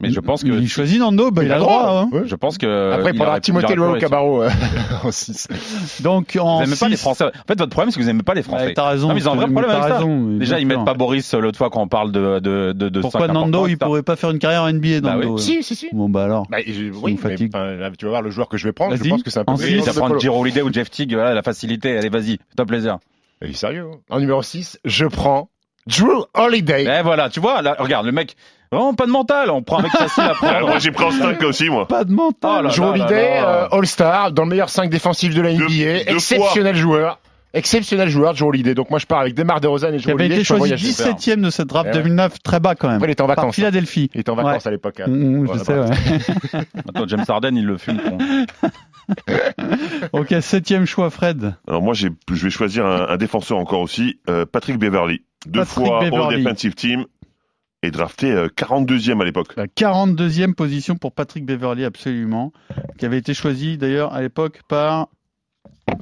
Mais 0.00 0.10
je 0.10 0.20
pense 0.20 0.42
que 0.42 0.48
Il 0.48 0.68
choisit 0.68 0.98
Nando, 1.00 1.30
il, 1.42 1.50
a 1.50 1.54
le 1.56 1.60
droit. 1.60 2.02
hein. 2.02 2.08
Ouais. 2.12 2.22
je 2.26 2.34
pense 2.34 2.58
que 2.58 2.92
Après, 2.92 3.12
il 3.12 3.16
prendra 3.16 3.40
Timothée 3.40 3.74
Lowe 3.74 3.94
pu 3.94 4.00
Cabarro 4.00 4.42
euh, 4.42 4.50
en 5.04 5.10
6. 5.10 5.48
Donc 6.02 6.36
en 6.38 6.58
Vous 6.58 6.64
n'aimez 6.64 6.76
pas 6.76 6.88
les 6.88 6.96
Français. 6.96 7.24
En 7.24 7.30
fait, 7.46 7.58
votre 7.58 7.70
problème, 7.70 7.90
c'est 7.90 7.98
que 7.98 8.02
vous 8.04 8.08
n'aimez 8.08 8.22
pas 8.22 8.34
les 8.34 8.42
Français. 8.42 8.66
Ouais, 8.66 8.74
T'as 8.74 8.88
raison. 8.90 9.08
Non, 9.08 9.14
mais 9.14 9.20
ils 9.20 9.28
ont 9.28 9.32
un 9.32 9.36
vrai 9.36 9.46
problème 9.46 9.70
t'as 9.70 9.82
avec 9.82 9.98
ça. 9.98 10.38
Déjà, 10.38 10.60
ils 10.60 10.66
mettent 10.66 10.84
pas 10.84 10.94
Boris 10.94 11.32
euh, 11.32 11.40
l'autre 11.40 11.56
fois 11.58 11.70
quand 11.70 11.80
on 11.82 11.88
parle 11.88 12.12
de 12.12 12.38
de 12.38 12.72
de, 12.72 12.88
de 12.90 13.00
Pourquoi 13.00 13.28
Nando, 13.28 13.66
il 13.66 13.78
pourrait 13.78 14.02
pas 14.02 14.16
faire 14.16 14.30
une 14.30 14.38
carrière 14.38 14.62
en 14.62 14.72
NBA, 14.72 15.00
Bah 15.00 15.14
Nando 15.14 15.34
oui. 15.36 15.40
Si, 15.40 15.62
si, 15.62 15.74
si. 15.74 15.88
Bon, 15.92 16.08
bah 16.08 16.24
alors. 16.24 16.46
Bah, 16.50 16.58
oui, 17.02 17.18
tu 17.98 18.04
vas 18.04 18.10
voir 18.10 18.22
le 18.22 18.30
joueur 18.30 18.48
que 18.48 18.56
je 18.58 18.66
vais 18.68 18.72
prendre. 18.72 18.94
Je 18.96 19.08
pense 19.08 19.22
que 19.22 19.30
c'est 19.30 19.40
un 19.40 19.44
peu 19.44 19.54
Oui, 19.54 19.78
dans 19.78 19.84
ça 19.84 19.92
prend 19.94 20.08
colo. 20.08 20.20
Giro 20.20 20.40
Holiday 20.40 20.62
ou 20.62 20.72
Jeff 20.72 20.88
voilà, 21.12 21.34
la 21.34 21.42
facilité, 21.42 21.96
allez, 21.96 22.10
vas-y, 22.20 22.36
fais-toi 22.48 22.66
plaisir. 22.66 22.98
Il 23.42 23.50
est 23.50 23.54
sérieux. 23.54 23.86
hein. 23.92 23.98
En 24.10 24.20
numéro 24.20 24.42
6, 24.42 24.78
je 24.84 25.06
prends 25.06 25.48
Drew 25.86 26.24
Holiday. 26.34 26.86
Eh 26.98 27.02
voilà, 27.02 27.30
tu 27.30 27.40
vois, 27.40 27.62
là, 27.62 27.74
regarde, 27.78 28.04
le 28.06 28.12
mec, 28.12 28.36
vraiment 28.70 28.92
pas 28.94 29.06
de 29.06 29.10
mental, 29.10 29.50
on 29.50 29.62
prend 29.62 29.78
un 29.78 29.82
mec 29.82 29.92
facile 29.92 30.24
à 30.24 30.30
Ah, 30.30 30.34
prendre. 30.34 30.66
moi, 30.68 30.78
j'ai 30.78 30.90
pris 30.90 31.04
en 31.04 31.10
5 31.10 31.42
aussi, 31.42 31.70
moi. 31.70 31.88
Pas 31.88 32.04
de 32.04 32.12
mental. 32.12 32.60
Oh 32.60 32.62
là 32.64 32.70
Drew 32.70 32.80
là 32.82 32.88
Holiday, 32.90 33.40
euh, 33.42 33.68
All-Star, 33.72 34.32
dans 34.32 34.42
le 34.44 34.50
meilleur 34.50 34.68
5 34.68 34.90
défensif 34.90 35.34
de 35.34 35.40
la 35.40 35.52
NBA. 35.52 35.66
deux 35.68 36.02
exceptionnel 36.06 36.76
joueur. 36.76 37.18
Exceptionnel 37.52 38.08
joueur, 38.08 38.34
Drew 38.34 38.46
Holiday. 38.48 38.74
Donc 38.74 38.90
moi, 38.90 38.98
je 39.00 39.06
pars 39.06 39.18
avec 39.20 39.34
Demar 39.34 39.60
DeRozan 39.60 39.88
et 39.92 39.96
avait 39.96 40.12
Holiday. 40.12 40.34
été 40.36 40.44
je 40.44 40.52
peux 40.54 40.58
choisi 40.58 40.74
voyager. 40.74 40.88
17ème 40.88 41.40
de 41.42 41.50
cette 41.50 41.66
draft 41.68 41.88
Eh 41.92 41.96
ouais. 41.96 42.02
2009, 42.04 42.42
très 42.42 42.60
bas 42.60 42.74
quand 42.76 42.86
même. 42.88 42.96
Après, 42.98 43.08
il 43.08 43.12
était 43.12 43.22
en 43.22 43.26
Par 43.26 43.36
vacances. 43.36 43.48
hein. 43.48 43.52
Philadelphie. 43.56 44.10
Il 44.14 44.20
était 44.20 44.30
en 44.30 44.36
vacances 44.36 44.66
à 44.66 44.70
l'époque. 44.70 45.00
hein. 45.00 45.08
Mm, 45.08 45.46
je 45.46 45.52
Voilà, 45.52 45.64
sais, 45.64 46.54
ouais. 46.54 46.60
Attends, 46.88 47.06
James 47.08 47.24
Harden, 47.26 47.56
il 47.56 47.66
le 47.66 47.76
fume. 47.78 48.00
ok, 50.12 50.34
septième 50.40 50.86
choix, 50.86 51.10
Fred. 51.10 51.54
Alors 51.66 51.82
moi, 51.82 51.94
j'ai- 51.94 52.10
je 52.30 52.42
vais 52.44 52.50
choisir 52.50 52.86
un, 52.86 53.08
un 53.08 53.16
défenseur 53.16 53.58
encore 53.58 53.80
aussi, 53.80 54.20
euh, 54.28 54.46
Patrick 54.46 54.78
Beverly. 54.78 55.22
Deux 55.46 55.60
Patrick 55.60 55.86
fois 55.86 56.00
Beverly. 56.00 56.34
All 56.36 56.42
Defensive 56.44 56.74
Team 56.74 57.04
et 57.82 57.90
drafté 57.90 58.30
euh, 58.30 58.48
42e 58.54 59.20
à 59.20 59.24
l'époque. 59.24 59.56
La 59.56 59.66
42e 59.66 60.54
position 60.54 60.96
pour 60.96 61.12
Patrick 61.12 61.44
Beverly, 61.46 61.84
absolument. 61.84 62.52
Qui 62.98 63.06
avait 63.06 63.18
été 63.18 63.34
choisi 63.34 63.78
d'ailleurs 63.78 64.12
à 64.12 64.20
l'époque 64.20 64.60
par. 64.68 65.08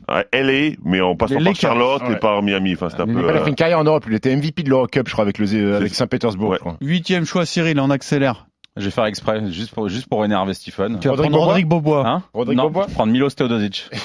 À 0.06 0.24
LA, 0.32 0.74
mais 0.84 1.00
en 1.00 1.14
passant 1.16 1.38
Les 1.38 1.44
par. 1.44 1.54
Charlotte 1.54 2.02
et 2.06 2.10
Ouais. 2.12 2.18
par 2.18 2.42
Miami. 2.42 2.74
Enfin, 2.74 2.88
c'était 2.90 3.02
un 3.02 3.06
Il 3.06 3.14
peu. 3.14 3.26
pas 3.26 3.32
euh, 3.32 3.44
fait 3.44 3.50
une 3.50 3.54
carrière 3.56 3.78
en 3.78 3.84
Europe. 3.84 4.04
Il 4.08 4.14
était 4.14 4.34
MVP 4.34 4.62
de 4.62 4.70
l'Eurocup, 4.70 5.06
je 5.06 5.12
crois, 5.12 5.22
avec, 5.22 5.38
le, 5.38 5.74
avec 5.76 5.88
C'est- 5.90 5.96
Saint-Pétersbourg. 5.96 6.56
Huitième 6.80 7.24
choix, 7.24 7.46
Cyril, 7.46 7.78
on 7.80 7.90
accélère. 7.90 8.47
Je 8.78 8.84
vais 8.84 8.90
faire 8.90 9.04
exprès, 9.06 9.42
juste 9.50 9.72
pour, 9.74 9.88
juste 9.88 10.06
pour 10.08 10.24
énerver 10.24 10.54
Stephen. 10.54 10.98
Tu 11.00 11.08
vas 11.08 11.14
Rodrigue 11.14 11.30
prendre 11.30 11.36
Bobois 11.36 11.46
Rodrigue 11.46 11.66
Bobois. 11.68 12.08
Hein 12.08 12.22
Rodrigue 12.32 12.56
non, 12.58 12.64
Bobois 12.64 12.82
je 12.84 12.88
vais 12.88 12.94
prendre 12.94 13.12
Milos 13.12 13.30
Teodosic. 13.30 13.90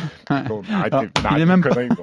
Bon, 0.47 0.61
arrêtez, 0.73 1.09
Ah, 1.23 1.29
il 1.35 1.41
est 1.41 1.45
même 1.45 1.61
conneries. 1.61 1.89
En 1.89 2.01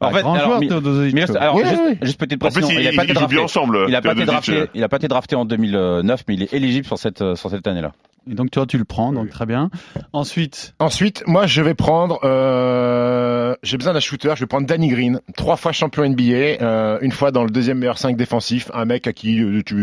Ah, 0.00 0.10
fait, 0.12 0.22
grand 0.22 0.34
alors, 0.34 0.46
joueur, 0.46 0.60
Mi- 0.60 0.68
Teodosic. 0.68 1.14
Milos- 1.14 1.36
alors, 1.36 1.56
Oui, 1.56 1.62
juste, 1.68 1.82
oui, 1.86 1.98
juste 2.02 2.18
petite 2.20 2.42
En 2.42 2.48
plus, 2.48 2.60
précision, 2.60 2.80
ils, 2.80 2.84
il 2.84 2.88
a 2.88 2.92
pas 2.96 3.04
été 3.04 3.12
drafté. 3.14 3.38
ensemble. 3.38 3.78
Il 3.88 3.94
a 3.94 4.02
pas 4.02 4.12
été 4.12 4.24
drafté, 4.24 4.64
il 4.74 4.82
a 4.84 4.88
pas 4.88 4.96
été 4.96 5.08
drafté 5.08 5.36
en 5.36 5.44
2009, 5.44 6.24
mais 6.28 6.34
il 6.34 6.42
est 6.42 6.52
éligible 6.52 6.86
sur 6.86 6.98
cette, 6.98 7.34
sur 7.36 7.50
cette 7.50 7.66
année-là. 7.66 7.92
Et 8.30 8.34
donc, 8.34 8.50
toi, 8.50 8.64
tu 8.64 8.78
le 8.78 8.86
prends, 8.86 9.12
donc 9.12 9.24
Oui. 9.24 9.28
très 9.30 9.44
bien. 9.44 9.68
Ensuite, 10.14 10.74
Ensuite, 10.78 11.22
moi, 11.26 11.46
je 11.46 11.60
vais 11.60 11.74
prendre. 11.74 12.20
Euh, 12.24 13.54
j'ai 13.62 13.76
besoin 13.76 13.92
d'un 13.92 14.00
shooter. 14.00 14.32
Je 14.34 14.40
vais 14.40 14.46
prendre 14.46 14.66
Danny 14.66 14.88
Green, 14.88 15.20
trois 15.36 15.56
fois 15.56 15.72
champion 15.72 16.04
NBA, 16.08 16.22
euh, 16.62 16.98
une 17.02 17.12
fois 17.12 17.32
dans 17.32 17.44
le 17.44 17.50
deuxième 17.50 17.76
meilleur 17.78 17.98
5 17.98 18.16
défensif, 18.16 18.70
un 18.72 18.86
mec 18.86 19.06
à 19.06 19.12
qui 19.12 19.42
euh, 19.42 19.60
tu 19.66 19.73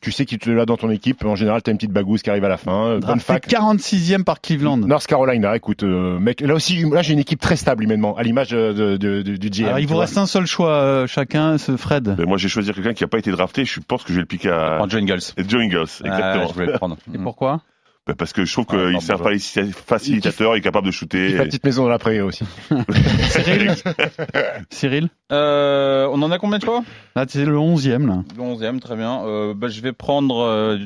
tu 0.00 0.12
sais 0.12 0.24
qu'il 0.24 0.38
te 0.38 0.50
l'a 0.50 0.66
dans 0.66 0.76
ton 0.76 0.90
équipe. 0.90 1.24
En 1.24 1.34
général, 1.34 1.62
t'as 1.62 1.72
une 1.72 1.78
petite 1.78 1.92
bagousse 1.92 2.22
qui 2.22 2.30
arrive 2.30 2.44
à 2.44 2.48
la 2.48 2.56
fin. 2.56 2.86
Euh, 2.86 2.92
Bonne 3.00 3.00
drafté 3.18 3.24
fac. 3.34 3.46
46e 3.48 4.24
par 4.24 4.40
Cleveland. 4.40 4.76
North 4.78 5.06
Carolina, 5.06 5.54
écoute, 5.56 5.82
euh, 5.82 6.18
mec, 6.18 6.40
là 6.40 6.54
aussi, 6.54 6.84
là 6.90 7.02
j'ai 7.02 7.12
une 7.12 7.18
équipe 7.18 7.40
très 7.40 7.56
stable 7.56 7.84
humainement, 7.84 8.16
à 8.16 8.22
l'image 8.22 8.48
de, 8.48 8.72
de- 8.72 8.96
de- 8.96 9.22
de- 9.22 9.36
du 9.36 9.48
GM. 9.50 9.66
Alors, 9.66 9.78
il 9.78 9.86
tu 9.86 9.92
vous 9.92 9.98
reste 9.98 10.18
un 10.18 10.26
seul 10.26 10.46
choix, 10.46 10.70
euh, 10.72 11.06
chacun, 11.06 11.58
ce 11.58 11.76
Fred. 11.76 12.14
Ben, 12.16 12.26
moi, 12.26 12.38
j'ai 12.38 12.48
choisi 12.48 12.72
quelqu'un 12.72 12.92
qui 12.94 13.02
n'a 13.04 13.08
pas 13.08 13.18
été 13.18 13.30
drafté. 13.30 13.64
Je 13.64 13.80
pense 13.80 14.02
que 14.02 14.08
je 14.10 14.14
vais 14.14 14.20
le 14.20 14.26
piquer 14.26 14.50
à 14.50 14.78
Joe 14.88 15.00
Ingles. 15.00 15.20
Joe 15.48 15.62
Ingles. 15.62 15.80
Exactement. 15.82 16.44
Ah, 16.44 16.46
je 16.48 16.52
voulais 16.54 16.66
le 16.66 16.72
prendre. 16.72 16.96
Et 17.14 17.18
pourquoi? 17.18 17.60
Ben, 18.06 18.14
parce 18.14 18.32
que 18.32 18.44
je 18.44 18.52
trouve 18.52 18.64
Ah, 18.70 18.72
qu'il 18.72 18.90
non, 18.92 19.00
c'est 19.00 19.12
un 19.12 19.16
bon, 19.16 19.24
faci- 19.24 19.72
facilitateur, 19.72 20.56
il 20.56 20.58
est 20.58 20.62
capable 20.62 20.86
de 20.86 20.90
Il 20.90 20.94
shooter. 20.94 21.28
fait 21.30 21.36
la 21.36 21.44
petite 21.44 21.64
maison 21.64 21.82
dans 21.84 21.90
la 21.90 21.98
prairie 21.98 22.22
aussi. 22.22 22.44
Cyril 23.30 23.74
Cyril 24.70 25.08
Euh, 25.32 26.08
on 26.10 26.20
en 26.22 26.30
a 26.30 26.38
combien 26.38 26.58
de 26.58 26.64
choix 26.64 26.82
Là, 27.14 27.26
c'est 27.28 27.44
le 27.44 27.56
11e, 27.56 28.06
là. 28.06 28.22
Le 28.36 28.42
11e, 28.42 28.80
très 28.80 28.96
bien. 28.96 29.22
Euh, 29.24 29.54
bah, 29.54 29.68
je 29.68 29.80
vais 29.82 29.92
prendre. 29.92 30.78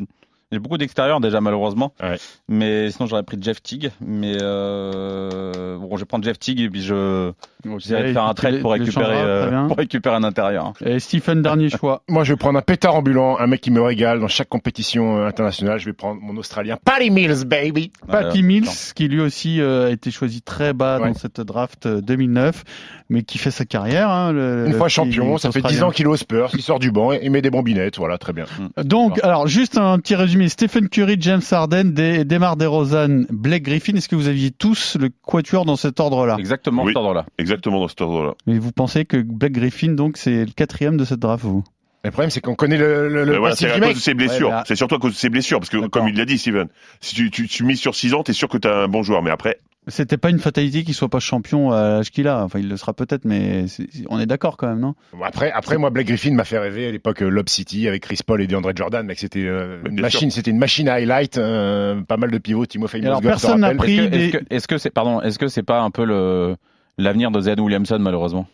J'ai 0.55 0.61
beaucoup 0.61 0.79
d'extérieur 0.79 1.21
déjà, 1.21 1.41
malheureusement. 1.41 1.93
Ouais. 2.03 2.17
Mais 2.49 2.91
sinon, 2.91 3.07
j'aurais 3.07 3.23
pris 3.23 3.37
Jeff 3.41 3.63
Teague. 3.63 3.91
Mais 4.01 4.37
euh, 4.41 5.77
bon, 5.79 5.97
je 5.97 6.01
vais 6.03 6.07
prendre 6.07 6.25
Jeff 6.25 6.39
Teague 6.39 6.61
et 6.61 6.71
puis 6.71 6.83
je 6.83 7.33
de 7.65 7.79
faire 7.81 8.25
un 8.25 8.35
trade 8.35 8.61
pour 8.61 8.73
récupérer, 8.73 9.17
euh, 9.17 9.67
pour 9.69 9.77
récupérer 9.79 10.15
un 10.17 10.25
intérieur. 10.25 10.73
Et 10.85 10.99
Stephen, 10.99 11.41
dernier 11.43 11.69
choix. 11.79 12.03
Moi, 12.09 12.25
je 12.25 12.33
vais 12.33 12.37
prendre 12.37 12.59
un 12.59 12.63
pétard 12.63 12.95
ambulant, 12.95 13.39
un 13.39 13.47
mec 13.47 13.61
qui 13.63 13.71
me 13.71 13.81
régale 13.81 14.21
dans 14.21 14.29
chaque 14.29 14.49
compétition 14.49 15.19
euh, 15.19 15.27
internationale. 15.27 15.79
Je 15.79 15.87
vais 15.87 15.93
prendre 15.95 16.21
mon 16.21 16.37
Australien, 16.37 16.77
Patty 16.85 17.11
Mills, 17.11 17.45
baby. 17.47 17.91
Patty 18.07 18.43
Mills, 18.43 18.65
non. 18.67 18.73
qui 18.95 19.09
lui 19.09 19.21
aussi 19.21 19.61
euh, 19.61 19.89
a 19.89 19.91
été 19.91 20.11
choisi 20.11 20.43
très 20.43 20.73
bas 20.73 20.99
Ouais. 21.01 21.09
dans 21.09 21.15
cette 21.15 21.41
draft 21.41 21.87
euh, 21.87 22.01
2009, 22.03 22.63
mais 23.09 23.23
qui 23.23 23.39
fait 23.39 23.51
sa 23.51 23.65
carrière. 23.65 24.11
hein, 24.11 24.33
le- 24.33 24.67
Une 24.67 24.73
le 24.73 24.79
fois 24.79 24.89
champion, 24.89 25.39
ça 25.39 25.51
fait 25.51 25.61
10 25.61 25.67
Australien. 25.67 25.87
ans 25.87 25.91
qu'il 25.91 26.05
est 26.05 26.09
au 26.09 26.17
Spurs, 26.17 26.51
il 26.55 26.63
sort 26.63 26.79
du 26.79 26.91
banc 26.93 27.13
et 27.13 27.21
il 27.23 27.31
met 27.31 27.43
des 27.43 27.51
bombinettes, 27.51 27.97
voilà, 27.97 28.19
très 28.19 28.33
bien. 28.33 28.45
Donc, 28.85 29.19
alors, 29.25 29.47
juste 29.47 29.79
un 29.79 29.99
petit 29.99 30.15
résumé 30.15 30.44
mais 30.45 30.49
Stephen 30.51 30.89
Curry, 30.91 31.17
James 31.21 31.41
Harden, 31.51 31.85
Des- 31.93 32.25
Demar 32.27 32.57
DeRozan, 32.57 33.25
Blake 33.31 33.63
Griffin, 33.63 33.95
est-ce 33.97 34.09
que 34.11 34.15
vous 34.17 34.29
aviez 34.29 34.51
tous 34.51 34.97
le 35.01 35.09
quatuor 35.23 35.65
dans 35.65 35.77
cet 35.77 36.01
ordre-là? 36.01 36.37
Exactement 36.39 36.83
Oui. 36.83 36.91
cet 36.91 36.99
ordre-là. 36.99 37.25
Exactement 37.39 37.81
dans 37.81 37.89
cet 37.89 38.03
ordre-là. 38.03 38.35
Et 38.47 38.59
vous 38.59 38.71
pensez 38.73 39.07
que 39.07 39.17
Blake 39.17 39.53
Griffin, 39.53 39.93
donc, 39.93 40.19
c'est 40.19 40.45
le 40.45 40.53
quatrième 40.53 40.99
de 40.99 41.05
cette 41.07 41.21
draft, 41.21 41.43
vous? 41.45 41.65
Le 42.05 42.11
problème, 42.11 42.29
c'est 42.29 42.43
qu'on 42.43 42.55
connaît 42.55 42.77
le, 42.77 43.09
le, 43.09 43.25
le 43.25 43.39
voilà, 43.39 43.57
c'est 43.57 43.71
à 43.71 43.81
cause 43.81 43.95
de 43.95 43.99
ses 43.99 44.13
blessures. 44.13 44.49
Ouais, 44.49 44.55
bah- 44.57 44.65
C'est 44.67 44.77
surtout 44.77 44.97
à 44.97 44.99
cause 44.99 45.13
de 45.13 45.17
ses 45.17 45.31
blessures, 45.31 45.59
parce 45.61 45.71
que 45.71 45.87
comme 45.87 46.07
il 46.09 46.15
l'a 46.17 46.27
dit, 46.27 46.37
Steven, 46.37 46.69
si 47.01 47.15
tu, 47.15 47.31
tu, 47.31 47.49
tu 47.49 47.65
mises 47.65 47.81
sur 47.81 47.95
6 47.95 48.13
ans, 48.13 48.23
t'es 48.23 48.35
sûr 48.35 48.49
que 48.49 48.59
t'as 48.59 48.85
un 48.85 48.89
bon 48.89 49.03
joueur. 49.03 49.23
Mais 49.23 49.31
après, 49.31 49.57
C'était 49.87 50.17
pas 50.17 50.31
une 50.31 50.39
fatalité 50.39 50.83
qu'il 50.83 50.95
soit 50.95 51.11
pas 51.11 51.19
champion 51.21 51.71
à 51.73 51.83
l'âge 51.97 52.11
qu'il 52.11 52.27
a. 52.27 52.43
Enfin, 52.43 52.59
il 52.59 52.69
le 52.71 52.77
sera 52.79 52.95
peut-être, 52.95 53.27
mais 53.27 53.67
c'est- 53.69 53.87
on 54.09 54.19
est 54.19 54.25
d'accord 54.25 54.57
quand 54.57 54.67
même, 54.67 54.81
non? 54.81 54.95
Après, 55.23 55.53
après, 55.53 55.77
moi, 55.77 55.91
Blake 55.91 56.07
Griffin 56.07 56.33
m'a 56.33 56.45
fait 56.45 56.59
rêver 56.59 56.87
à 56.89 56.91
l'époque 56.91 57.23
euh, 57.23 57.29
Lob 57.29 57.49
City 57.51 57.87
avec 57.87 58.03
Chris 58.03 58.21
Paul 58.27 58.41
et 58.41 58.47
DeAndre 58.47 58.71
Jordan, 58.75 59.05
mec, 59.07 59.19
c'était 59.19 59.45
euh, 59.45 59.83
une 59.85 59.97
sûr. 59.97 60.03
machine, 60.03 60.31
c'était 60.31 60.51
une 60.51 60.59
machine 60.59 60.89
à 60.89 60.95
highlight, 60.95 61.37
euh, 61.37 62.01
pas 62.01 62.17
mal 62.17 62.31
de 62.31 62.39
pivots, 62.39 62.65
Timofey 62.65 63.01
Et 63.01 63.07
alors, 63.07 63.21
personne 63.21 63.61
n'a 63.61 63.75
pris- 63.75 63.99
Est-ce 63.99 64.07
que- 64.07 64.09
des- 64.09 64.17
est-ce 64.25 64.33
que 64.39 64.55
est-ce 64.55 64.69
que 64.69 64.79
c'est 64.79 64.91
pardon, 64.91 65.21
est-ce 65.21 65.39
que 65.39 65.49
c'est 65.49 65.63
pas 65.63 65.81
un 65.83 65.91
peu 65.91 66.05
le 66.07 66.57
l'avenir 66.97 67.31
de 67.31 67.41
Zion 67.41 67.57
Williamson 67.59 67.99
malheureusement? 68.01 68.47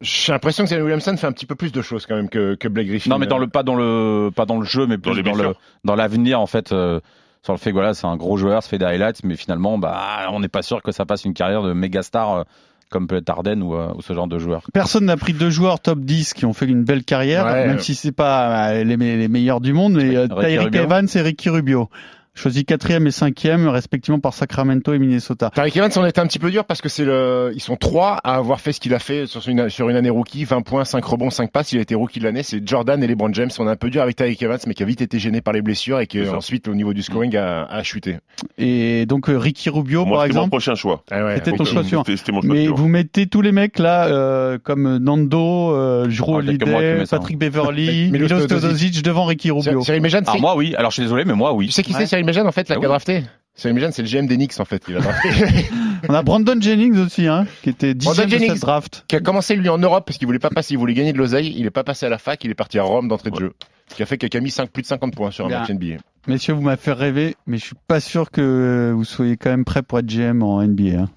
J'ai 0.00 0.32
l'impression 0.32 0.64
que 0.64 0.70
Zion 0.70 0.80
Williamson 0.80 1.14
fait 1.18 1.26
un 1.26 1.32
petit 1.32 1.44
peu 1.44 1.56
plus 1.56 1.72
de 1.72 1.82
choses 1.82 2.06
quand 2.06 2.16
même 2.16 2.30
que, 2.30 2.54
que 2.54 2.68
Blake 2.68 2.86
Griffin. 2.86 3.10
Non, 3.10 3.18
mais 3.18 3.26
dans 3.26 3.36
le 3.36 3.48
pas 3.48 3.62
dans 3.62 3.74
le 3.76 4.30
pas 4.34 4.46
dans 4.46 4.58
le 4.58 4.64
jeu, 4.64 4.86
mais 4.86 4.96
Dans 4.96 5.12
plus 5.12 5.22
dans, 5.22 5.52
dans 5.84 5.94
l'avenir 5.94 6.40
en 6.40 6.46
fait. 6.46 6.72
euh, 6.72 7.00
sur 7.42 7.52
le 7.54 7.58
fait 7.58 7.70
que 7.70 7.74
voilà, 7.74 7.94
c'est 7.94 8.06
un 8.06 8.16
gros 8.16 8.36
joueur, 8.36 8.62
ça 8.62 8.68
fait 8.68 8.78
des 8.78 8.84
highlights, 8.84 9.24
mais 9.24 9.36
finalement, 9.36 9.78
bah, 9.78 10.28
on 10.32 10.40
n'est 10.40 10.48
pas 10.48 10.62
sûr 10.62 10.82
que 10.82 10.92
ça 10.92 11.06
passe 11.06 11.24
une 11.24 11.34
carrière 11.34 11.62
de 11.62 11.72
méga 11.72 12.02
star 12.02 12.32
euh, 12.32 12.42
comme 12.90 13.06
peut 13.06 13.16
être 13.16 13.30
Harden 13.30 13.62
ou, 13.62 13.74
euh, 13.76 13.92
ou 13.96 14.02
ce 14.02 14.12
genre 14.12 14.26
de 14.26 14.38
joueur. 14.38 14.62
Personne 14.74 15.04
n'a 15.06 15.16
pris 15.16 15.32
deux 15.32 15.48
joueurs 15.50 15.80
top 15.80 16.00
10 16.00 16.34
qui 16.34 16.44
ont 16.44 16.52
fait 16.52 16.66
une 16.66 16.82
belle 16.84 17.04
carrière, 17.04 17.44
Ouais. 17.46 17.66
même 17.68 17.78
si 17.78 17.94
c'est 17.94 18.12
pas 18.12 18.70
euh, 18.72 18.84
les, 18.84 18.96
les 18.96 19.28
meilleurs 19.28 19.60
du 19.60 19.72
monde, 19.72 19.94
mais 19.94 20.28
Tyreek. 20.28 20.74
Evans 20.74 21.06
et 21.14 21.20
Ricky 21.20 21.48
Rubio. 21.50 21.88
Choisi 22.34 22.64
quatrième 22.64 23.06
et 23.06 23.10
cinquième, 23.10 23.68
respectivement 23.68 24.20
par 24.20 24.34
Sacramento 24.34 24.94
et 24.94 24.98
Minnesota. 24.98 25.50
Tariq 25.52 25.76
Evans, 25.76 25.90
on 25.96 26.06
était 26.06 26.20
un 26.20 26.26
petit 26.26 26.38
peu 26.38 26.50
dur 26.50 26.64
parce 26.64 26.80
que 26.80 26.88
c'est 26.88 27.04
le, 27.04 27.50
ils 27.54 27.60
sont 27.60 27.76
trois 27.76 28.18
à 28.22 28.36
avoir 28.36 28.60
fait 28.60 28.72
ce 28.72 28.80
qu'il 28.80 28.94
a 28.94 28.98
fait 29.00 29.26
sur 29.26 29.46
une, 29.48 29.68
sur 29.68 29.88
une 29.88 29.96
année 29.96 30.10
rookie, 30.10 30.44
20 30.44 30.62
points, 30.62 30.84
5 30.84 31.04
rebonds, 31.04 31.30
5 31.30 31.50
passes. 31.50 31.72
Il 31.72 31.78
a 31.78 31.82
été 31.82 31.94
rookie 31.94 32.20
de 32.20 32.24
l'année. 32.24 32.42
C'est 32.44 32.66
Jordan 32.66 33.02
et 33.02 33.06
LeBron 33.06 33.32
James. 33.32 33.50
On 33.58 33.66
est 33.66 33.70
un 33.70 33.76
peu 33.76 33.90
dur 33.90 34.02
avec 34.02 34.16
Tariq 34.16 34.42
Evans, 34.44 34.58
mais 34.66 34.74
qui 34.74 34.82
a 34.82 34.86
vite 34.86 35.00
été 35.02 35.18
gêné 35.18 35.40
par 35.40 35.52
les 35.52 35.60
blessures 35.60 35.98
et 36.00 36.06
qui 36.06 36.20
ensuite, 36.28 36.68
au 36.68 36.74
niveau 36.74 36.94
du 36.94 37.02
scoring, 37.02 37.36
a, 37.36 37.64
a 37.64 37.82
chuté. 37.82 38.18
Et 38.58 39.06
donc 39.06 39.28
euh, 39.28 39.36
Ricky 39.36 39.68
Rubio, 39.68 40.04
moi, 40.04 40.18
par 40.18 40.22
c'était 40.26 40.34
mon 40.34 40.40
exemple. 40.42 40.50
prochain 40.50 40.74
choix. 40.76 41.02
Ah 41.10 41.24
ouais. 41.24 41.34
C'était 41.36 41.52
ton 41.52 41.64
choix 41.64 41.82
choix 41.82 42.04
Mais 42.44 42.68
vous 42.68 42.88
mettez 42.88 43.26
tous 43.26 43.42
les 43.42 43.52
mecs 43.52 43.78
là, 43.78 44.06
euh, 44.06 44.58
comme 44.62 44.98
Nando, 44.98 45.74
euh, 45.74 46.08
Jrue 46.08 46.32
Ah, 46.32 46.36
Holiday, 46.36 47.06
ça. 47.06 47.18
Patrick 47.18 47.38
Beverly, 47.38 48.10
Milos 48.12 48.28
Teodosic. 48.46 49.02
Devant 49.02 49.24
Ricky 49.24 49.50
Rubio. 49.50 49.82
Cyril 49.82 50.00
Mejan, 50.02 50.18
Alors 50.18 50.34
c'est, 50.34 50.40
moi, 50.40 50.56
oui. 50.56 50.74
Alors 50.76 50.90
je 50.90 50.94
suis 50.94 51.02
désolé, 51.02 51.24
mais 51.24 51.34
moi, 51.34 51.52
oui. 51.52 51.66
tu 51.66 51.72
sais 51.72 51.82
qui 51.82 51.92
c'est 51.92 52.19
Cyril 52.24 52.46
en 52.46 52.52
fait, 52.52 52.68
là, 52.68 52.76
Ah 52.76 52.78
oui. 52.80 52.86
drafté? 52.86 53.24
Cyril 53.54 53.88
c'est 53.92 54.02
le 54.02 54.08
GM 54.08 54.26
des 54.26 54.36
Knicks, 54.36 54.58
en 54.60 54.64
fait, 54.64 54.84
qui 54.84 54.92
l'a 54.92 55.00
drafté. 55.00 55.28
On 56.08 56.14
a 56.14 56.22
Brandon 56.22 56.58
Jennings 56.60 56.96
aussi, 56.98 57.26
hein, 57.26 57.46
qui 57.62 57.68
était 57.70 57.94
Brandon 57.94 58.12
dixième 58.22 58.26
de 58.30 58.30
Jennings. 58.36 58.52
cette 58.54 58.60
draft. 58.62 59.04
qui 59.08 59.16
a 59.16 59.20
commencé, 59.20 59.54
lui, 59.56 59.68
en 59.68 59.76
Europe, 59.78 60.04
parce 60.06 60.16
qu'il 60.18 60.26
voulait 60.26 60.38
pas 60.38 60.48
passer, 60.50 60.74
il 60.74 60.78
voulait 60.78 60.94
gagner 60.94 61.12
de 61.12 61.18
l'oseille. 61.18 61.52
Il 61.58 61.66
est 61.66 61.70
pas 61.70 61.84
passé 61.84 62.06
à 62.06 62.08
la 62.08 62.16
fac, 62.18 62.42
il 62.44 62.50
est 62.50 62.54
parti 62.54 62.78
à 62.78 62.82
Rome 62.84 63.08
d'entrée 63.08 63.30
de 63.30 63.36
jeu. 63.36 63.52
Ce 63.88 63.96
qui 63.96 64.02
a 64.02 64.06
fait 64.06 64.16
qu'il 64.16 64.34
a 64.34 64.40
mis 64.40 64.50
5, 64.50 64.70
plus 64.70 64.82
de 64.82 64.86
50 64.86 65.14
points 65.14 65.30
sur 65.30 65.44
un 65.44 65.48
Bien. 65.48 65.60
match 65.60 65.70
NBA. 65.70 65.96
Messieurs, 66.26 66.54
vous 66.54 66.62
m'avez 66.62 66.80
fait 66.80 66.92
rêver, 66.92 67.34
mais 67.46 67.58
je 67.58 67.64
suis 67.64 67.76
pas 67.88 68.00
sûr 68.00 68.30
que 68.30 68.92
vous 68.94 69.04
soyez 69.04 69.36
quand 69.36 69.50
même 69.50 69.64
prêts 69.64 69.82
pour 69.82 69.98
être 69.98 70.06
GM 70.06 70.42
en 70.42 70.62
NBA. 70.62 71.00
Hein. 71.00 71.08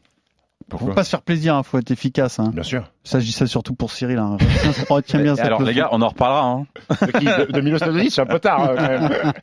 Faut 0.71 0.77
Pourquoi? 0.77 0.95
pas 0.95 1.03
se 1.03 1.09
faire 1.11 1.21
plaisir, 1.21 1.55
hein, 1.55 1.63
faut 1.63 1.77
être 1.77 1.91
efficace. 1.91 2.39
Hein. 2.39 2.51
Bien 2.53 2.63
sûr. 2.63 2.89
Ça, 3.03 3.19
je 3.19 3.25
dis 3.25 3.31
ça 3.31 3.45
surtout 3.47 3.75
pour 3.75 3.91
Cyril. 3.91 4.17
Hein. 4.17 4.37
Retiens- 4.39 4.85
Retiens 4.89 5.19
bien 5.21 5.35
cette 5.35 5.45
Alors 5.45 5.61
les 5.61 5.73
gars, 5.73 5.89
on 5.91 6.01
en 6.01 6.07
reparlera. 6.09 6.47
Hein. 6.49 6.65
De 7.05 7.11
qui? 7.11 7.25
De, 7.25 7.51
de 7.51 7.61
Milos 7.61 7.79
Teodosic, 7.79 8.11
c'est 8.11 8.21
un 8.21 8.25
peu 8.25 8.39
tard, 8.39 8.69
euh, 8.69 8.75
quand 8.75 8.87
même. 8.87 9.33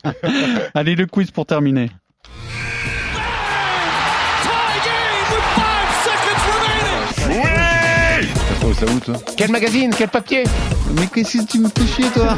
Allez, 0.73 0.95
le 0.95 1.05
quiz 1.05 1.31
pour 1.31 1.45
terminer. 1.45 1.89
Ça 8.73 8.85
où, 8.85 8.99
toi 8.99 9.15
Quel 9.35 9.51
magazine? 9.51 9.91
Quel 9.97 10.07
papier? 10.07 10.43
Mais 10.95 11.07
qu'est-ce 11.07 11.39
que 11.39 11.51
tu 11.51 11.59
me 11.59 11.67
fais 11.67 11.85
chier, 11.85 12.05
toi 12.13 12.35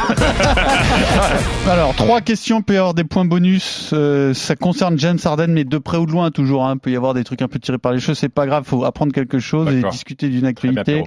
Alors, 1.72 1.94
trois 1.96 2.22
questions, 2.22 2.62
peut 2.62 2.74
y 2.74 2.78
avoir 2.78 2.94
des 2.94 3.04
points 3.04 3.26
bonus. 3.26 3.92
Euh, 3.94 4.34
ça 4.34 4.56
concerne 4.56 4.98
James 4.98 5.20
Harden, 5.24 5.52
mais 5.52 5.64
de 5.64 5.78
près 5.78 5.98
ou 5.98 6.06
de 6.06 6.12
loin, 6.12 6.32
toujours. 6.32 6.66
Hein. 6.66 6.78
peut 6.78 6.92
y 6.92 6.96
avoir 6.96 7.14
des 7.14 7.24
trucs 7.24 7.42
un 7.42 7.48
peu 7.48 7.60
tirés 7.60 7.78
par 7.78 7.92
les 7.92 8.00
cheveux. 8.00 8.16
C'est 8.16 8.30
pas 8.30 8.48
grave, 8.48 8.64
faut 8.66 8.84
apprendre 8.84 9.14
quelque 9.14 9.40
chose 9.40 9.72
et 9.74 9.84
discuter 9.90 10.30
d'une 10.30 10.54
Très 10.54 10.70
bien, 10.70 10.82
actualité. 10.82 11.04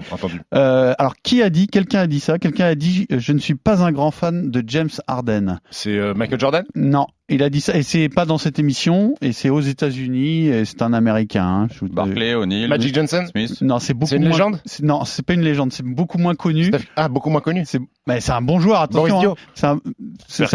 Euh, 0.55 0.95
alors, 0.99 1.15
qui 1.23 1.43
a 1.43 1.51
dit 1.51 1.67
Quelqu'un 1.67 2.01
a 2.01 2.07
dit 2.07 2.21
ça. 2.21 2.39
Quelqu'un 2.39 2.67
a 2.67 2.75
dit 2.75 3.07
Je 3.11 3.33
ne 3.33 3.39
suis 3.39 3.57
pas 3.57 3.83
un 3.83 3.93
grand 3.93 4.13
fan 4.13 4.51
de 4.51 4.63
James 4.67 4.91
Harden. 5.07 5.61
C'est 5.71 5.97
euh, 5.97 6.15
Michael 6.15 6.41
Jordan? 6.41 6.65
Non, 6.75 7.07
il 7.29 7.43
a 7.43 7.51
dit 7.51 7.61
ça. 7.61 7.77
Et 7.77 7.83
c'est 7.83 8.09
pas 8.09 8.25
dans 8.25 8.39
cette 8.39 8.59
émission. 8.59 9.15
Et 9.21 9.33
c'est 9.33 9.51
aux 9.51 9.61
États-Unis. 9.61 10.47
Et 10.49 10.65
c'est 10.65 10.83
un 10.83 10.93
Américain. 10.93 11.45
hein. 11.45 11.69
Je 11.73 11.81
vous- 11.81 11.89
Barclay, 11.89 12.35
O'Neal, 12.35 12.69
Magic 12.69 12.95
Johnson? 12.95 13.25
Smith. 13.31 13.61
Non, 13.63 13.79
c'est 13.79 13.95
beaucoup 13.95 14.11
C'est 14.11 14.17
une 14.17 14.23
moins- 14.23 14.31
légende 14.33 14.61
Non, 14.83 15.05
c'est 15.05 15.25
pas 15.25 15.35
une 15.35 15.43
légende. 15.43 15.73
C'est 15.73 15.85
beaucoup 15.85 16.19
moins 16.19 16.35
connu. 16.35 16.71
Ah, 16.97 17.09
beaucoup 17.09 17.31
moins 17.31 17.41
connu. 17.41 17.63
C'est 17.67 17.81
mais 18.09 18.21
c'est 18.21 18.31
un 18.33 18.41
bon 18.43 18.61
joueur, 18.61 18.81
attention. 18.83 19.33
Hein. 19.33 19.35
C'est 19.55 19.67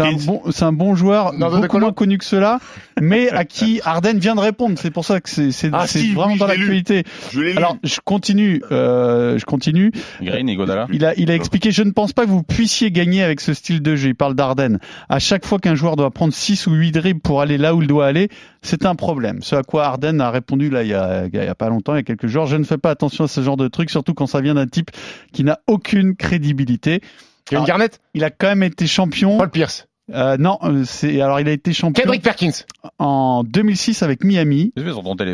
un, 0.00 0.12
bon, 0.24 0.40
c'est 0.50 0.64
un 0.64 0.72
bon 0.72 0.94
joueur, 0.94 1.34
Non, 1.34 1.50
beaucoup 1.60 1.78
moins 1.78 1.92
connu 1.92 2.16
que 2.16 2.24
cela, 2.24 2.58
mais 2.98 3.28
à 3.28 3.44
qui 3.44 3.80
Arden 3.84 4.18
vient 4.18 4.34
de 4.34 4.40
répondre. 4.40 4.78
C'est 4.78 4.90
pour 4.90 5.04
ça 5.04 5.20
que 5.20 5.28
c'est 5.28 5.52
c'est 5.52 5.68
Ah, 5.72 5.86
si, 5.86 6.12
vraiment 6.14 6.32
oui, 6.32 6.38
dans 6.38 6.46
l'actualité. 6.46 7.04
Je 7.30 7.40
l'ai 7.40 7.50
lu. 7.52 7.58
Alors 7.58 7.76
je 7.84 7.98
continue, 8.02 8.62
euh, 8.72 9.38
je 9.38 9.44
continue. 9.44 9.92
Green 10.22 10.48
et 10.48 10.56
Godala. 10.56 10.86
Il 10.94 11.04
a, 11.04 11.14
il 11.18 11.30
a 11.30 11.34
expliqué, 11.34 11.72
je 11.72 11.82
ne 11.82 11.90
pense 11.90 12.14
pas 12.14 12.24
que 12.24 12.30
vous 12.30 12.42
puissiez 12.42 12.90
gagner 12.90 13.22
avec 13.22 13.40
ce 13.42 13.52
style 13.52 13.82
de 13.82 13.96
jeu. 13.96 14.08
Il 14.08 14.14
parle 14.14 14.34
d'Arden. 14.34 14.78
À 15.10 15.18
chaque 15.18 15.44
fois 15.44 15.58
qu'un 15.58 15.74
joueur 15.74 15.96
doit 15.96 16.10
prendre 16.10 16.32
6 16.32 16.61
ou 16.66 16.72
8 16.72 16.92
dribbles 16.92 17.20
pour 17.20 17.40
aller 17.40 17.58
là 17.58 17.74
où 17.74 17.82
il 17.82 17.88
doit 17.88 18.06
aller, 18.06 18.28
c'est 18.62 18.86
un 18.86 18.94
problème. 18.94 19.42
Ce 19.42 19.54
à 19.56 19.62
quoi 19.62 19.84
Arden 19.86 20.20
a 20.20 20.30
répondu 20.30 20.70
là 20.70 20.82
il 20.82 20.88
y 20.88 20.94
a, 20.94 21.26
il 21.26 21.34
y 21.34 21.38
a 21.38 21.54
pas 21.54 21.68
longtemps, 21.68 21.94
il 21.94 21.98
y 21.98 22.00
a 22.00 22.02
quelques 22.02 22.26
jours. 22.26 22.46
Je 22.46 22.56
ne 22.56 22.64
fais 22.64 22.78
pas 22.78 22.90
attention 22.90 23.24
à 23.24 23.28
ce 23.28 23.40
genre 23.40 23.56
de 23.56 23.68
truc, 23.68 23.90
surtout 23.90 24.14
quand 24.14 24.26
ça 24.26 24.40
vient 24.40 24.54
d'un 24.54 24.66
type 24.66 24.90
qui 25.32 25.44
n'a 25.44 25.60
aucune 25.66 26.16
crédibilité. 26.16 27.00
Kevin. 27.44 27.64
Garnett? 27.64 28.00
Il 28.14 28.24
a 28.24 28.30
quand 28.30 28.48
même 28.48 28.62
été 28.62 28.86
champion. 28.86 29.38
Paul 29.38 29.50
Pierce? 29.50 29.86
Euh, 30.12 30.36
non, 30.36 30.58
euh, 30.64 30.82
c'est 30.84 31.20
alors 31.20 31.38
il 31.40 31.48
a 31.48 31.52
été 31.52 31.72
champion 31.72 32.02
Kendrick 32.02 32.22
Perkins? 32.22 32.50
en 32.98 33.44
2006 33.44 34.02
avec 34.02 34.24
Miami, 34.24 34.72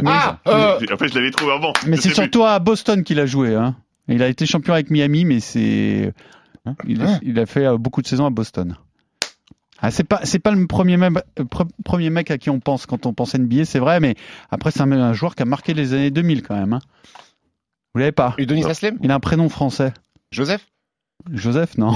Ah, 0.07 0.39
euh, 0.47 0.79
En 0.93 0.97
fait, 0.99 1.09
je 1.09 1.15
l'avais 1.15 1.31
trouvé 1.31 1.53
avant. 1.53 1.73
mais 1.87 1.97
c'est 1.97 2.15
surtout 2.15 2.45
à 2.45 2.59
Boston 2.59 3.03
qu'il 3.03 3.19
a 3.19 3.27
joué. 3.27 3.55
Hein. 3.55 3.77
Il 4.09 4.23
a 4.23 4.29
été 4.29 4.47
champion 4.47 4.75
avec 4.75 4.91
Miami, 4.91 5.25
mais 5.25 5.41
c'est 5.41 6.13
il, 6.87 7.03
Hein 7.03 7.19
il 7.23 7.39
a 7.39 7.47
fait 7.47 7.67
euh, 7.67 7.79
beaucoup 7.79 8.03
de 8.03 8.07
saisons 8.07 8.27
à 8.27 8.31
Boston. 8.31 8.77
Ah, 9.81 9.91
c'est 9.93 10.05
pas 10.05 10.21
c'est 10.25 10.39
pas 10.41 10.51
le 10.51 10.67
premier 10.67 10.97
mec, 10.97 11.13
euh, 11.39 11.45
pre- 11.45 11.69
premier 11.85 12.11
mec 12.11 12.31
à 12.33 12.39
qui 12.39 12.51
on 12.51 12.59
pense 12.59 12.87
quand 12.87 13.07
on 13.07 13.13
pense 13.13 13.35
NBA, 13.35 13.65
c'est 13.65 13.79
vrai, 13.79 14.01
mais 14.01 14.17
après 14.51 14.71
c'est 14.73 14.81
un, 14.81 14.91
un 14.91 15.13
joueur 15.13 15.35
qui 15.37 15.43
a 15.43 15.47
marqué 15.47 15.73
les 15.75 15.93
années 15.95 16.11
2000 16.11 16.43
quand 16.43 16.57
même. 16.57 16.73
Hein. 16.73 16.81
Vous 17.95 18.01
l'avez 18.01 18.13
pas? 18.13 18.35
Udonis 18.39 18.65
Haslem? 18.65 18.99
Il 19.03 19.11
a 19.11 19.15
un 19.15 19.21
prénom 19.21 19.49
français. 19.49 19.93
Joseph? 20.33 20.67
Joseph, 21.33 21.79
non 21.79 21.93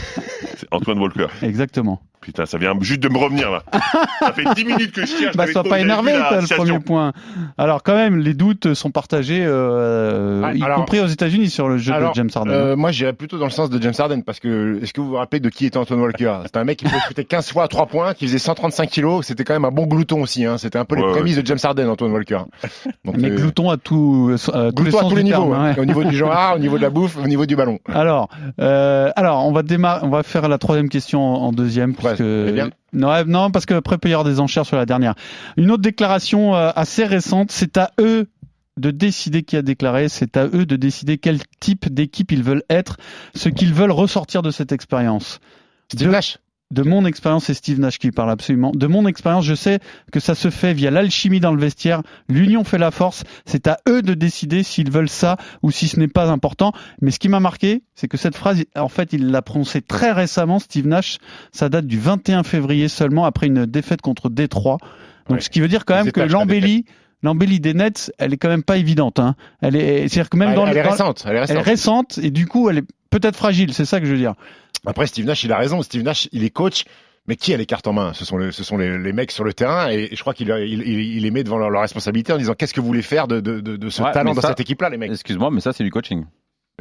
C'est 0.56 0.66
Antoine 0.70 0.98
Walker. 0.98 1.26
Exactement. 1.42 2.00
Putain, 2.20 2.46
ça 2.46 2.58
vient 2.58 2.74
juste 2.80 3.00
de 3.00 3.08
me 3.08 3.16
revenir 3.18 3.50
là. 3.50 3.62
ça 4.20 4.32
fait 4.32 4.44
10 4.54 4.64
minutes 4.64 4.92
que 4.92 5.02
je 5.02 5.06
cherche. 5.06 5.36
Bah, 5.36 5.46
sois 5.46 5.62
pas 5.64 5.80
énervé, 5.80 6.12
t'as 6.12 6.40
le 6.40 6.46
premier 6.56 6.78
point. 6.78 7.12
Alors, 7.56 7.82
quand 7.82 7.94
même, 7.94 8.18
les 8.18 8.34
doutes 8.34 8.74
sont 8.74 8.90
partagés, 8.90 9.44
euh, 9.46 10.42
Ouais, 10.42 10.58
y 10.58 10.62
alors- 10.62 10.78
compris 10.78 11.00
aux 11.00 11.06
États-Unis 11.06 11.48
sur 11.50 11.68
le 11.68 11.78
jeu 11.78 11.92
Alors, 11.94 12.10
de 12.10 12.16
James 12.16 12.30
Harden. 12.34 12.52
Euh, 12.52 12.76
moi, 12.76 12.90
j'irais 12.90 13.12
plutôt 13.12 13.38
dans 13.38 13.44
le 13.46 13.50
sens 13.50 13.70
de 13.70 13.80
James 13.80 13.94
Harden 13.98 14.22
parce 14.22 14.40
que 14.40 14.80
est-ce 14.82 14.92
que 14.92 15.00
vous 15.00 15.08
vous 15.08 15.14
rappelez 15.16 15.40
de 15.40 15.48
qui 15.48 15.66
était 15.66 15.78
Antoine 15.78 16.00
Walker? 16.00 16.32
C'était 16.44 16.58
un 16.58 16.64
mec 16.64 16.78
qui 16.78 16.84
pouvait 16.84 17.00
shooter 17.06 17.24
15 17.24 17.50
fois 17.52 17.64
à 17.64 17.68
3 17.68 17.86
points, 17.86 18.14
qui 18.14 18.26
faisait 18.26 18.38
135 18.38 18.90
kilos. 18.90 19.26
C'était 19.26 19.44
quand 19.44 19.54
même 19.54 19.64
un 19.64 19.70
bon 19.70 19.86
glouton 19.86 20.22
aussi. 20.22 20.44
Hein. 20.44 20.58
C'était 20.58 20.78
un 20.78 20.84
peu 20.84 20.96
les 20.96 21.02
Ouais, 21.02 21.12
prémices 21.12 21.36
de 21.36 21.46
James 21.46 21.58
Harden, 21.62 21.88
Antoine 21.88 22.12
Walker. 22.12 22.40
Donc, 23.04 23.16
Mais 23.16 23.30
euh, 23.30 23.36
glouton 23.36 23.70
à 23.70 23.76
tout, 23.76 24.30
euh, 24.54 24.70
tous 24.72 24.84
les 24.84 24.96
à 24.96 25.00
tous 25.02 25.16
les 25.16 25.24
terme, 25.24 25.44
niveaux, 25.44 25.54
hein. 25.54 25.72
ouais. 25.74 25.80
au 25.80 25.84
niveau 25.84 26.04
du 26.04 26.16
genre, 26.16 26.54
au 26.56 26.58
niveau 26.58 26.76
de 26.76 26.82
la 26.82 26.90
bouffe, 26.90 27.16
au 27.16 27.26
niveau 27.26 27.46
du 27.46 27.56
ballon. 27.56 27.78
Alors, 27.92 28.28
euh, 28.60 29.10
alors, 29.16 29.46
on 29.46 29.52
va 29.52 29.62
démarrer, 29.62 30.00
on 30.04 30.08
va 30.10 30.22
faire 30.22 30.48
la 30.48 30.58
troisième 30.58 30.88
question 30.88 31.20
en, 31.22 31.52
deuxième, 31.52 31.94
Que 32.16 32.50
bien. 32.52 32.70
non, 32.92 33.50
parce 33.50 33.66
que 33.66 33.74
après 33.74 33.96
il 33.96 33.98
peut 33.98 34.08
y 34.08 34.12
avoir 34.12 34.24
des 34.24 34.40
enchères 34.40 34.66
sur 34.66 34.76
la 34.76 34.86
dernière. 34.86 35.14
Une 35.56 35.70
autre 35.70 35.82
déclaration 35.82 36.54
euh, 36.56 36.70
assez 36.74 37.04
récente, 37.04 37.50
c'est 37.52 37.76
à 37.76 37.90
eux 38.00 38.26
de 38.76 38.90
décider 38.90 39.42
qui 39.42 39.56
a 39.56 39.62
déclaré, 39.62 40.08
c'est 40.08 40.36
à 40.36 40.46
eux 40.46 40.64
de 40.64 40.76
décider 40.76 41.18
quel 41.18 41.40
type 41.60 41.92
d'équipe 41.92 42.30
ils 42.30 42.42
veulent 42.44 42.62
être, 42.70 42.96
ce 43.34 43.48
qu'ils 43.48 43.74
veulent 43.74 43.90
ressortir 43.90 44.42
de 44.42 44.50
cette 44.50 44.70
expérience. 44.72 45.40
Steve 45.90 46.06
De- 46.08 46.12
Nash. 46.12 46.38
De 46.70 46.82
mon 46.82 47.06
expérience, 47.06 47.46
c'est 47.46 47.54
Steve 47.54 47.80
Nash 47.80 47.98
qui 47.98 48.10
parle 48.10 48.30
absolument. 48.30 48.72
De 48.74 48.86
mon 48.86 49.06
expérience, 49.06 49.46
je 49.46 49.54
sais 49.54 49.78
que 50.12 50.20
ça 50.20 50.34
se 50.34 50.50
fait 50.50 50.74
via 50.74 50.90
l'alchimie 50.90 51.40
dans 51.40 51.52
le 51.52 51.58
vestiaire. 51.58 52.02
L'union 52.28 52.62
fait 52.62 52.76
la 52.76 52.90
force. 52.90 53.24
C'est 53.46 53.66
à 53.68 53.78
eux 53.88 54.02
de 54.02 54.12
décider 54.12 54.62
s'ils 54.62 54.90
veulent 54.90 55.08
ça 55.08 55.38
ou 55.62 55.70
si 55.70 55.88
ce 55.88 55.98
n'est 55.98 56.08
pas 56.08 56.28
important. 56.28 56.72
Mais 57.00 57.10
ce 57.10 57.18
qui 57.18 57.30
m'a 57.30 57.40
marqué, 57.40 57.82
c'est 57.94 58.06
que 58.06 58.18
cette 58.18 58.36
phrase, 58.36 58.62
en 58.76 58.88
fait, 58.90 59.14
il 59.14 59.30
l'a 59.30 59.40
prononcée 59.40 59.80
très 59.80 60.12
récemment, 60.12 60.58
Steve 60.58 60.86
Nash. 60.86 61.16
Ça 61.52 61.70
date 61.70 61.86
du 61.86 61.98
21 61.98 62.42
février 62.42 62.88
seulement, 62.88 63.24
après 63.24 63.46
une 63.46 63.64
défaite 63.64 64.02
contre 64.02 64.28
Détroit. 64.28 64.76
Donc, 65.28 65.36
Ouais. 65.38 65.40
ce 65.40 65.48
qui 65.48 65.60
veut 65.60 65.68
dire 65.68 65.86
quand 65.86 65.94
même 65.94 66.12
que 66.12 66.20
l'embellie, 66.20 66.84
l'embellie 67.22 67.60
des 67.60 67.72
Nets, 67.72 68.12
elle 68.18 68.34
est 68.34 68.36
quand 68.36 68.48
même 68.50 68.62
pas 68.62 68.76
évidente. 68.76 69.18
Hein. 69.20 69.36
Elle 69.62 69.74
est, 69.74 70.06
c'est-à-dire 70.08 70.28
que 70.28 70.36
même 70.36 70.50
elle, 70.50 70.54
dans 70.56 70.66
elle 70.66 70.74
le, 70.74 70.80
est 70.80 70.84
dans- 70.84 70.90
récente. 70.90 71.24
Elle 71.26 71.36
est 71.36 71.38
elle 71.48 71.56
est 71.56 71.60
récente. 71.62 72.12
récente 72.12 72.18
et 72.22 72.30
du 72.30 72.46
coup, 72.46 72.68
elle 72.68 72.78
est 72.78 72.84
peut-être 73.10 73.36
fragile. 73.36 73.72
C'est 73.72 73.86
ça 73.86 74.00
que 74.00 74.06
je 74.06 74.12
veux 74.12 74.18
dire. 74.18 74.34
Après, 74.86 75.06
Steve 75.06 75.26
Nash, 75.26 75.44
il 75.44 75.52
a 75.52 75.58
raison. 75.58 75.82
Steve 75.82 76.02
Nash, 76.02 76.28
il 76.32 76.44
est 76.44 76.50
coach. 76.50 76.84
Mais 77.26 77.36
qui 77.36 77.52
a 77.52 77.58
les 77.58 77.66
cartes 77.66 77.86
en 77.86 77.92
main? 77.92 78.14
Ce 78.14 78.24
sont, 78.24 78.38
les, 78.38 78.52
ce 78.52 78.64
sont 78.64 78.78
les, 78.78 78.96
les 78.96 79.12
mecs 79.12 79.32
sur 79.32 79.44
le 79.44 79.52
terrain 79.52 79.90
et 79.90 80.08
je 80.14 80.20
crois 80.22 80.32
qu'il 80.32 80.48
il, 80.48 80.80
il, 80.80 80.98
il 81.16 81.22
les 81.24 81.30
met 81.30 81.44
devant 81.44 81.58
leur, 81.58 81.68
leur 81.68 81.82
responsabilité 81.82 82.32
en 82.32 82.38
disant 82.38 82.54
qu'est-ce 82.54 82.72
que 82.72 82.80
vous 82.80 82.86
voulez 82.86 83.02
faire 83.02 83.28
de, 83.28 83.40
de, 83.40 83.60
de, 83.60 83.76
de 83.76 83.90
ce 83.90 84.02
Ouais, 84.02 84.12
talent 84.12 84.32
dans 84.32 84.40
ça- 84.40 84.48
cette 84.48 84.60
équipe-là, 84.60 84.88
les 84.88 84.96
mecs? 84.96 85.10
Excuse-moi, 85.10 85.50
mais 85.50 85.60
ça, 85.60 85.74
c'est 85.74 85.84
du 85.84 85.90
coaching. 85.90 86.24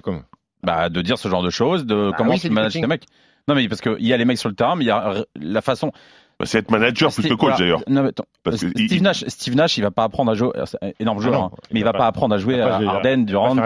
Comment? 0.02 0.22
Bah, 0.64 0.88
de 0.88 1.02
dire 1.02 1.18
ce 1.18 1.28
genre 1.28 1.44
de 1.44 1.50
choses, 1.50 1.86
de 1.86 2.12
Bah 2.12 2.16
comment 2.18 2.30
oui, 2.32 2.40
coaching. 2.40 2.82
tes 2.82 2.88
mecs. 2.88 3.04
Non, 3.50 3.56
mais 3.56 3.68
parce 3.68 3.82
qu'il 3.82 3.98
y 4.06 4.14
a 4.14 4.18
les 4.18 4.24
mecs 4.24 4.38
sur 4.38 4.48
le 4.48 4.56
terrain, 4.56 4.78
mais 4.78 4.86
il 4.86 4.88
y 4.88 4.92
a 4.92 5.26
la 5.36 5.62
façon. 5.62 5.92
Bah, 6.40 6.46
c'est 6.46 6.60
être 6.60 6.70
manager 6.70 7.12
plus 7.12 7.24
Steve- 7.24 7.32
que 7.32 7.36
coach 7.36 7.50
voilà. 7.50 7.58
d'ailleurs. 7.58 7.82
Non, 7.88 8.04
mais 8.04 8.10
attends. 8.10 8.26
Parce 8.44 8.62
que 8.62 8.70
Steve, 8.70 8.94
il- 8.94 9.02
Nash, 9.02 9.24
Steve 9.28 9.56
Nash, 9.56 9.78
il 9.78 9.82
va 9.82 9.90
pas 9.90 10.04
apprendre 10.04 10.30
à 10.32 10.36
jouer. 10.36 10.52
C'est 10.66 10.78
un 10.84 10.92
énorme 11.00 11.20
joueur, 11.20 11.34
Ah 11.34 11.38
non, 11.40 11.46
hein. 11.46 11.52
il 11.72 11.74
mais 11.74 11.80
il 11.80 11.84
va 11.84 11.90
va 11.90 11.94
pas- 11.94 11.98
pas 12.04 12.08
apprendre 12.08 12.36
à 12.36 12.38
jouer 12.38 12.62
à 12.62 12.68
va 12.68 13.16
Durant. 13.16 13.56
Non, 13.56 13.64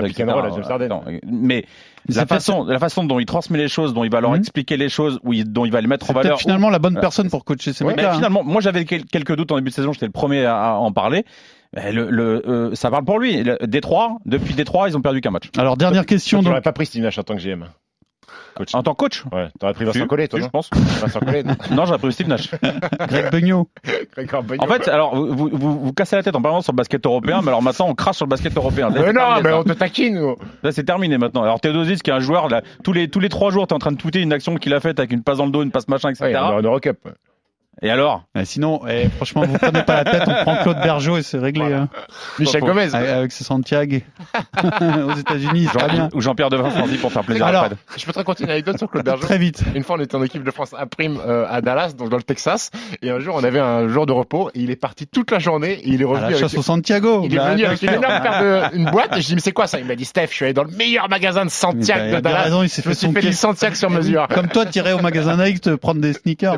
Mais 1.30 1.66
C'est 2.10 2.16
la 2.16 2.26
façon, 2.26 2.64
la 2.66 2.80
façon 2.80 3.04
dont 3.04 3.20
il 3.20 3.26
transmet 3.26 3.58
les 3.58 3.68
choses, 3.68 3.94
dont 3.94 4.04
il 4.04 4.12
va 4.12 4.22
leur 4.22 4.32
Mhm. 4.32 4.38
expliquer 4.38 4.78
les 4.78 4.90
choses, 4.90 5.20
où 5.24 5.34
il- 5.34 5.52
dont 5.52 5.66
il 5.66 5.72
va 5.72 5.82
les 5.82 5.88
mettre 5.88 6.06
en 6.06 6.08
C'est 6.08 6.14
peut-être 6.14 6.24
valeur. 6.24 6.40
finalement 6.40 6.70
la 6.70 6.80
bonne 6.80 6.96
Ouais. 6.96 7.02
personne 7.02 7.30
pour 7.30 7.44
coacher 7.46 7.74
ces 7.74 7.84
Mais 7.84 7.92
mecs-là. 7.92 8.12
hein. 8.12 8.16
finalement, 8.16 8.44
moi 8.44 8.62
j'avais 8.62 8.86
quel- 8.86 9.06
quelques 9.06 9.36
doutes 9.36 9.52
en 9.52 9.56
début 9.56 9.70
de 9.70 9.76
saison, 9.76 9.92
j'étais 9.94 10.06
le 10.08 10.12
premier 10.12 10.46
à, 10.46 10.76
en 10.78 10.92
parler. 10.92 11.26
Le, 11.74 12.10
le, 12.10 12.44
euh, 12.50 12.76
ça 12.76 12.90
parle 12.90 13.06
pour 13.06 13.18
lui. 13.20 13.44
Le- 13.44 13.58
Détroit, 13.66 14.18
depuis 14.26 14.54
Détroit, 14.56 14.90
ils 14.90 14.98
ont 14.98 15.02
perdu 15.02 15.22
qu'un 15.22 15.32
match. 15.32 15.46
Alors 15.58 15.78
dernière 15.78 16.06
question. 16.06 16.40
Tu 16.40 16.44
donc. 16.46 16.52
n'aurais 16.52 16.62
pas 16.62 16.74
pris 16.74 16.86
Steve 16.86 17.04
Nash 17.04 17.18
en 17.18 17.24
tant 17.24 17.36
que 17.36 17.42
GM. 17.42 17.66
Coach. 18.56 18.76
En 18.76 18.84
tant 18.84 18.94
que 18.94 18.98
coach 18.98 19.24
Ouais, 19.32 19.48
t'aurais 19.60 19.74
pris 19.74 19.86
Vincent 19.86 20.08
Collet, 20.08 20.28
toi, 20.28 20.40
je 20.40 20.48
pense. 20.48 20.70
Vincent 20.74 21.20
Collet, 21.20 21.44
non 21.44 21.56
Non, 21.72 21.86
j'aurais 21.86 22.00
pris 22.00 22.12
Steve 22.12 22.28
Nash. 22.28 22.52
Greg 23.08 23.32
Bagnon. 23.32 23.68
En 24.60 24.68
fait, 24.68 24.88
alors, 24.88 25.16
vous, 25.16 25.50
vous, 25.52 25.94
cassez 25.94 26.16
la 26.16 26.24
tête 26.24 26.36
en 26.36 26.42
parlant 26.42 26.62
sur 26.62 26.74
le 26.74 26.78
basket 26.78 27.06
européen, 27.06 27.42
mais 27.42 27.50
alors 27.50 27.62
maintenant, 27.62 27.88
on 27.90 27.96
crache 27.96 28.18
sur 28.18 28.26
le 28.26 28.30
basket 28.30 28.56
européen. 28.56 28.90
Là, 28.90 29.02
Mais 29.02 29.14
non, 29.14 29.22
terminé, 29.22 29.42
mais 29.44 29.50
ça. 29.50 29.60
on 29.60 29.64
te 29.64 29.74
taquine. 29.74 30.16
nous. 30.20 30.36
Là, 30.64 30.72
c'est 30.72 30.84
terminé 30.84 31.18
maintenant. 31.18 31.44
Alors, 31.44 31.60
Theodosis, 31.60 32.02
qui 32.02 32.10
est 32.10 32.14
un 32.14 32.20
joueur, 32.20 32.50
là, 32.50 32.62
tous 32.84 32.94
les, 32.94 33.08
tous 33.08 33.20
les 33.20 33.30
trois 33.30 33.52
jours, 33.52 33.68
t'es 33.68 33.74
en 33.74 33.80
train 33.80 33.92
de 33.92 33.98
tweeter 33.98 34.22
une 34.22 34.34
action 34.34 34.56
qu'il 34.56 34.74
a 34.74 34.80
faite 34.80 35.00
avec 35.00 35.12
une 35.12 35.24
passe 35.24 35.38
dans 35.38 35.46
le 35.46 35.52
dos, 35.52 35.64
une 35.64 35.72
passe 35.72 35.88
machin, 35.88 36.10
etc. 36.10 36.26
Ouais, 36.26 36.36
en 36.38 36.58
en 36.58 36.62
Eurocup. 36.62 36.98
Et 37.82 37.90
alors? 37.90 38.24
Eh, 38.38 38.46
sinon, 38.46 38.82
eh, 38.88 39.08
franchement, 39.10 39.44
vous 39.44 39.58
prenez 39.58 39.82
pas 39.84 40.04
la 40.04 40.12
tête, 40.12 40.24
on 40.28 40.44
prend 40.44 40.56
Claude 40.58 40.78
Bergeau 40.84 41.18
et 41.18 41.24
c'est 41.24 41.40
réglé. 41.40 41.62
Voilà. 41.62 41.78
hein. 41.84 41.90
Michel 42.38 42.62
Gomez. 42.62 42.94
Avec- 42.94 43.10
Avec 43.10 43.32
ses 43.32 43.44
Santiago 43.44 43.98
aux 44.64 45.14
États-Unis, 45.16 45.68
Jean- 45.74 45.88
bien. 45.88 46.10
Ou 46.14 46.22
Jean-Pierre 46.22 46.50
Devin 46.50 46.70
Franzy 46.70 46.98
pour 46.98 47.12
faire 47.12 47.24
plaisir 47.24 47.46
Alors, 47.46 47.64
à 47.64 47.66
Fred. 47.68 47.78
je 47.98 48.06
peux 48.06 48.12
te 48.12 48.18
raconter 48.20 48.44
une 48.44 48.50
anecdote 48.52 48.78
sur 48.78 48.90
Claude 48.90 49.06
Bergeau. 49.06 49.24
Très 49.26 49.38
vite. 49.38 49.64
Une 49.74 49.84
fois, 49.84 49.96
on 49.98 50.02
était 50.02 50.16
en 50.16 50.22
équipe 50.24 50.44
de 50.44 50.52
France 50.52 50.76
à 50.78 50.86
prime 50.86 51.18
euh, 51.26 51.46
à 51.50 51.62
Dallas, 51.62 51.94
donc 51.98 52.10
dans 52.10 52.18
le 52.18 52.24
Texas, 52.24 52.70
et 53.02 53.10
un 53.10 53.20
jour, 53.20 53.36
on 53.38 53.44
avait 53.44 53.60
un 53.60 53.88
jour 53.88 54.06
de 54.06 54.12
repos, 54.14 54.50
et 54.54 54.60
il 54.60 54.70
est 54.70 54.76
parti 54.76 55.08
toute 55.08 55.32
la 55.32 55.40
journée, 55.40 55.72
et 55.74 55.88
il 55.90 56.02
est 56.02 56.06
À 56.06 56.08
revenu 56.08 56.22
la 56.24 56.28
avec, 56.28 56.40
chasse 56.40 56.56
au 56.58 56.62
Santiago. 56.62 57.22
il 57.26 57.34
est 57.34 57.38
Bah, 57.38 57.52
venu 57.52 57.66
avec 57.66 57.82
une 57.82 57.90
énorme 57.94 58.22
paire 58.22 58.44
de, 58.72 58.76
une 58.78 58.92
boîte, 58.92 59.18
et 59.18 59.22
je 59.22 59.28
dis, 59.28 59.36
mais 59.36 59.42
c'est 59.42 59.54
quoi 59.54 59.66
ça? 59.68 59.80
Il 59.80 59.86
m'a 59.86 59.96
dit, 59.96 60.06
Steph, 60.06 60.28
je 60.30 60.36
suis 60.36 60.46
allé 60.46 60.54
dans 60.54 60.66
le 60.66 60.72
meilleur 60.72 61.10
magasin 61.10 61.42
de 61.42 61.46
Bah, 61.46 61.52
Santiago 61.52 62.04
de 62.04 62.10
bien 62.12 62.22
Dallas. 62.22 62.44
raison, 62.44 62.64
il 62.64 62.70
s'est 62.70 62.82
fait 62.82 62.94
son 62.94 63.12
fait 63.14 63.22
du. 63.22 63.34
Santiago 63.34 63.76
sur 63.76 63.90
mesure. 63.90 64.28
Comme 64.28 64.50
toi, 64.50 64.66
tirer 64.66 64.94
au 64.94 65.00
magasin 65.00 65.38
Nike 65.38 65.62
te 65.62 65.70
prendre 65.72 66.02
des 66.02 66.14
sneakers. 66.14 66.58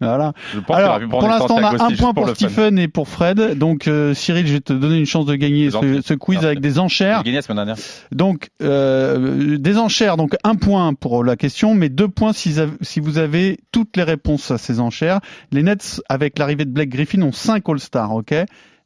Voilà. 0.00 0.32
Je 0.52 0.60
pense 0.60 0.76
qu'il 0.76 0.84
Alors, 0.84 1.00
pour 1.08 1.28
l'instant, 1.28 1.56
on 1.58 1.64
a 1.64 1.84
un 1.84 1.96
point 1.96 2.14
pour. 2.14 2.28
Stephen 2.30 2.78
et 2.78 2.88
pour 2.88 3.08
Fred. 3.08 3.58
Donc, 3.58 3.86
euh, 3.88 4.14
Cyril, 4.14 4.46
je 4.46 4.54
vais 4.54 4.60
te 4.60 4.72
donner 4.72 4.98
une 4.98 5.06
chance 5.06 5.26
de 5.26 5.34
gagner 5.34 5.70
ce, 5.70 6.14
quiz 6.14 6.44
avec 6.44 6.60
des 6.60 6.78
enchères. 6.78 7.18
J'ai 7.18 7.24
gagné 7.24 7.36
la 7.36 7.42
semaine 7.42 7.56
dernière. 7.56 7.76
Donc, 8.12 8.50
euh, 8.62 9.58
des 9.58 9.78
enchères, 9.78 10.16
donc 10.16 10.36
un 10.44 10.54
point 10.54 10.94
pour 10.94 11.24
la 11.24 11.36
question, 11.36 11.74
mais 11.74 11.88
deux 11.88 12.08
points 12.08 12.32
si, 12.32 12.54
si 12.80 13.00
vous 13.00 13.18
avez 13.18 13.58
toutes 13.72 13.96
les 13.96 14.02
réponses 14.02 14.50
à 14.50 14.58
ces 14.58 14.80
enchères. 14.80 15.20
Les 15.52 15.62
Nets, 15.62 16.02
avec 16.08 16.38
l'arrivée 16.38 16.64
de 16.64 16.70
Blake 16.70 16.90
Griffin, 16.90 17.22
ont 17.22 17.32
cinq 17.32 17.68
All-Stars, 17.68 18.12
ok? 18.14 18.34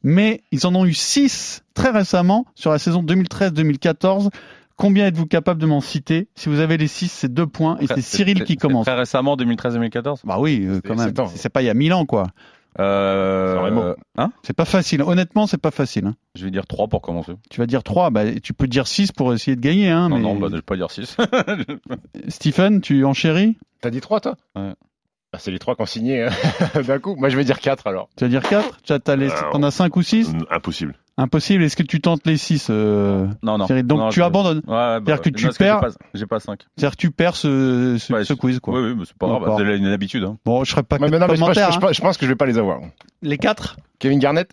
Mais 0.03 0.43
ils 0.51 0.65
en 0.65 0.75
ont 0.75 0.85
eu 0.85 0.93
six 0.93 1.63
très 1.73 1.89
récemment 1.89 2.45
sur 2.55 2.71
la 2.71 2.79
saison 2.79 3.03
2013-2014. 3.03 4.29
Combien 4.79 5.07
êtes-vous 5.07 5.25
capable 5.25 5.59
de 5.61 5.65
m'en 5.65 5.81
citer? 5.81 6.29
Si 6.35 6.47
vous 6.47 6.59
avez 6.61 6.77
les 6.77 6.87
six, 6.87 7.09
c'est 7.11 7.31
deux 7.33 7.45
points, 7.45 7.77
et 7.81 7.87
c'est 7.87 7.99
Cyril 8.01 8.45
qui 8.45 8.55
commence. 8.55 8.85
Très 8.85 8.95
récemment, 8.95 9.35
2013-2014. 9.35 10.21
Bah 10.23 10.37
oui, 10.39 10.63
euh, 10.65 10.79
quand 10.83 10.97
C'est- 10.97 11.17
même. 11.17 11.27
c'est 11.35 11.49
pas 11.49 11.61
il 11.61 11.65
y 11.65 11.69
a 11.69 11.73
mille 11.73 11.91
ans, 11.93 12.05
quoi. 12.05 12.27
Euh, 12.79 13.59
Remo. 13.61 13.95
hein? 14.17 14.31
C'est 14.43 14.55
pas 14.55 14.63
facile. 14.63 15.01
Honnêtement, 15.01 15.47
c'est 15.47 15.57
pas 15.57 15.71
facile. 15.71 16.05
hein. 16.05 16.15
Je 16.35 16.45
vais 16.45 16.51
dire 16.51 16.65
3 16.65 16.87
pour 16.87 17.01
commencer. 17.01 17.33
Tu 17.49 17.59
vas 17.59 17.65
dire 17.65 17.83
3, 17.83 18.09
bah, 18.09 18.23
tu 18.41 18.53
peux 18.53 18.67
dire 18.67 18.87
6 18.87 19.11
pour 19.11 19.33
essayer 19.33 19.57
de 19.57 19.61
gagner. 19.61 19.89
Hein, 19.89 20.07
Non, 20.07 20.15
mais... 20.15 20.21
non, 20.21 20.35
bah, 20.35 20.47
je 20.49 20.55
vais 20.55 20.61
pas 20.61 20.77
dire 20.77 20.91
6. 20.91 21.17
Stephen, 22.29 22.81
tu 22.81 23.03
enchéris 23.05 23.57
T'as 23.81 23.89
dit 23.89 24.01
trois, 24.01 24.19
toi? 24.21 24.35
Ouais. 24.55 24.73
Bah, 25.33 25.39
c'est 25.39 25.51
les 25.51 25.59
trois 25.59 25.75
qui 25.75 25.81
ont 25.81 25.85
signé 25.85 26.23
euh, 26.23 26.29
d'un 26.87 26.99
coup. 26.99 27.15
Moi, 27.15 27.29
je 27.29 27.37
vais 27.37 27.43
dire 27.43 27.59
quatre, 27.59 27.85
alors. 27.87 28.09
Tu 28.17 28.23
vas 28.23 28.29
dire 28.29 28.41
4 28.43 28.81
Tu 28.81 28.93
as, 28.93 28.99
t'as 28.99 29.15
les- 29.15 29.29
Alors. 29.29 29.51
t'en 29.51 29.63
as 29.63 29.71
5 29.71 29.95
ou 29.95 30.01
6 30.01 30.31
Impossible. 30.49 30.95
Impossible. 31.19 31.63
Est-ce 31.63 31.75
que 31.75 31.83
tu 31.83 31.99
tentes 32.01 32.21
les 32.25 32.37
6 32.37 32.67
euh... 32.69 33.27
non, 33.43 33.57
non. 33.57 33.65
Donc 33.67 33.99
Non, 33.99 34.09
tu 34.09 34.19
je- 34.19 34.23
abandonnes. 34.23 34.61
Ouais, 34.67 34.73
ouais, 34.73 34.99
bah, 34.99 35.01
C'est-à-dire 35.05 35.21
que 35.21 35.29
tu 35.29 35.45
non, 35.45 35.51
perds- 35.57 35.81
j'ai 35.81 35.87
pas- 35.87 35.95
J'ai 36.13 36.25
pas 36.25 36.39
5. 36.39 36.59
C'est-à-dire 36.77 36.91
que 36.95 37.01
tu 37.01 37.11
perds 37.11 37.35
ce, 37.35 37.97
ce, 37.99 38.13
Ouais, 38.13 38.23
ce 38.23 38.33
quiz, 38.33 38.59
quoi. 38.59 38.79
Oui, 38.79 38.89
oui, 38.89 38.95
mais 38.97 39.05
c'est 39.05 39.17
pas 39.17 39.27
grave. 39.27 39.39
D'accord. 39.41 39.59
C'est 39.59 39.77
une 39.77 39.85
habitude. 39.87 40.23
Hein. 40.23 40.37
Bon, 40.45 40.63
je 40.63 40.71
serais 40.71 40.83
pas 40.83 40.95
Ouais, 40.97 41.09
mais 41.09 41.19
non, 41.19 41.27
mais 41.27 41.35
je, 41.35 41.41
pense- 41.41 41.57
hein. 41.57 41.69
pense- 41.79 41.93
je 41.95 42.01
pense 42.01 42.17
que 42.17 42.25
je 42.25 42.31
vais 42.31 42.35
pas 42.37 42.45
les 42.45 42.57
avoir. 42.57 42.79
Les 43.21 43.37
4 43.37 43.75
Kevin 43.99 44.19
Garnett, 44.19 44.49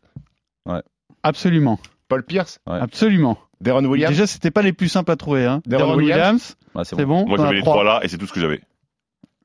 Absolument. 1.22 1.78
Paul 2.08 2.22
Pierce, 2.24 2.60
Ouais. 2.68 2.78
Absolument. 2.80 3.36
Deron 3.60 3.84
Williams. 3.84 4.12
Déjà, 4.12 4.26
c'était 4.26 4.50
pas 4.50 4.62
les 4.62 4.72
plus 4.72 4.88
simples 4.88 5.10
à 5.10 5.16
trouver. 5.16 5.44
Hein. 5.46 5.60
Deron 5.66 5.86
Deron 5.86 5.96
Williams. 5.96 6.18
Williams, 6.20 6.56
Ouais, 6.74 6.84
c'est 6.84 6.96
bon. 7.04 7.22
bon. 7.22 7.28
Moi, 7.28 7.38
j'avais 7.38 7.54
les 7.56 7.60
trois. 7.62 7.74
trois 7.74 7.84
là 7.84 8.00
et 8.02 8.08
c'est 8.08 8.18
tout 8.18 8.26
ce 8.26 8.32
que 8.32 8.40
j'avais. 8.40 8.60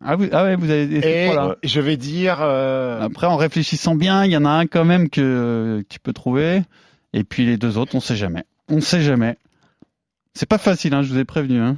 Ah, 0.03 0.15
vous, 0.15 0.25
ah 0.31 0.43
ouais, 0.43 0.55
vous 0.55 0.69
avez 0.69 0.83
et 1.27 1.29
trois-là. 1.31 1.55
je 1.63 1.79
vais 1.79 1.95
dire. 1.97 2.37
euh, 2.41 3.01
Après, 3.01 3.27
en 3.27 3.37
réfléchissant 3.37 3.95
bien, 3.95 4.25
il 4.25 4.31
y 4.31 4.37
en 4.37 4.45
a 4.45 4.49
un 4.49 4.65
quand 4.67 4.83
même 4.85 5.09
que 5.09 5.83
tu 5.89 5.99
peux 5.99 6.11
trouver. 6.13 6.63
Et 7.13 7.23
puis 7.23 7.45
les 7.45 7.57
deux 7.57 7.77
autres, 7.77 7.95
on 7.95 7.99
sait 7.99 8.15
jamais. 8.15 8.45
On 8.67 8.81
sait 8.81 9.01
jamais. 9.01 9.37
C'est 10.33 10.45
pas 10.45 10.57
facile, 10.57 10.93
hein, 10.93 11.01
je 11.01 11.11
vous 11.11 11.19
ai 11.19 11.25
prévenu. 11.25 11.59
Hein. 11.59 11.77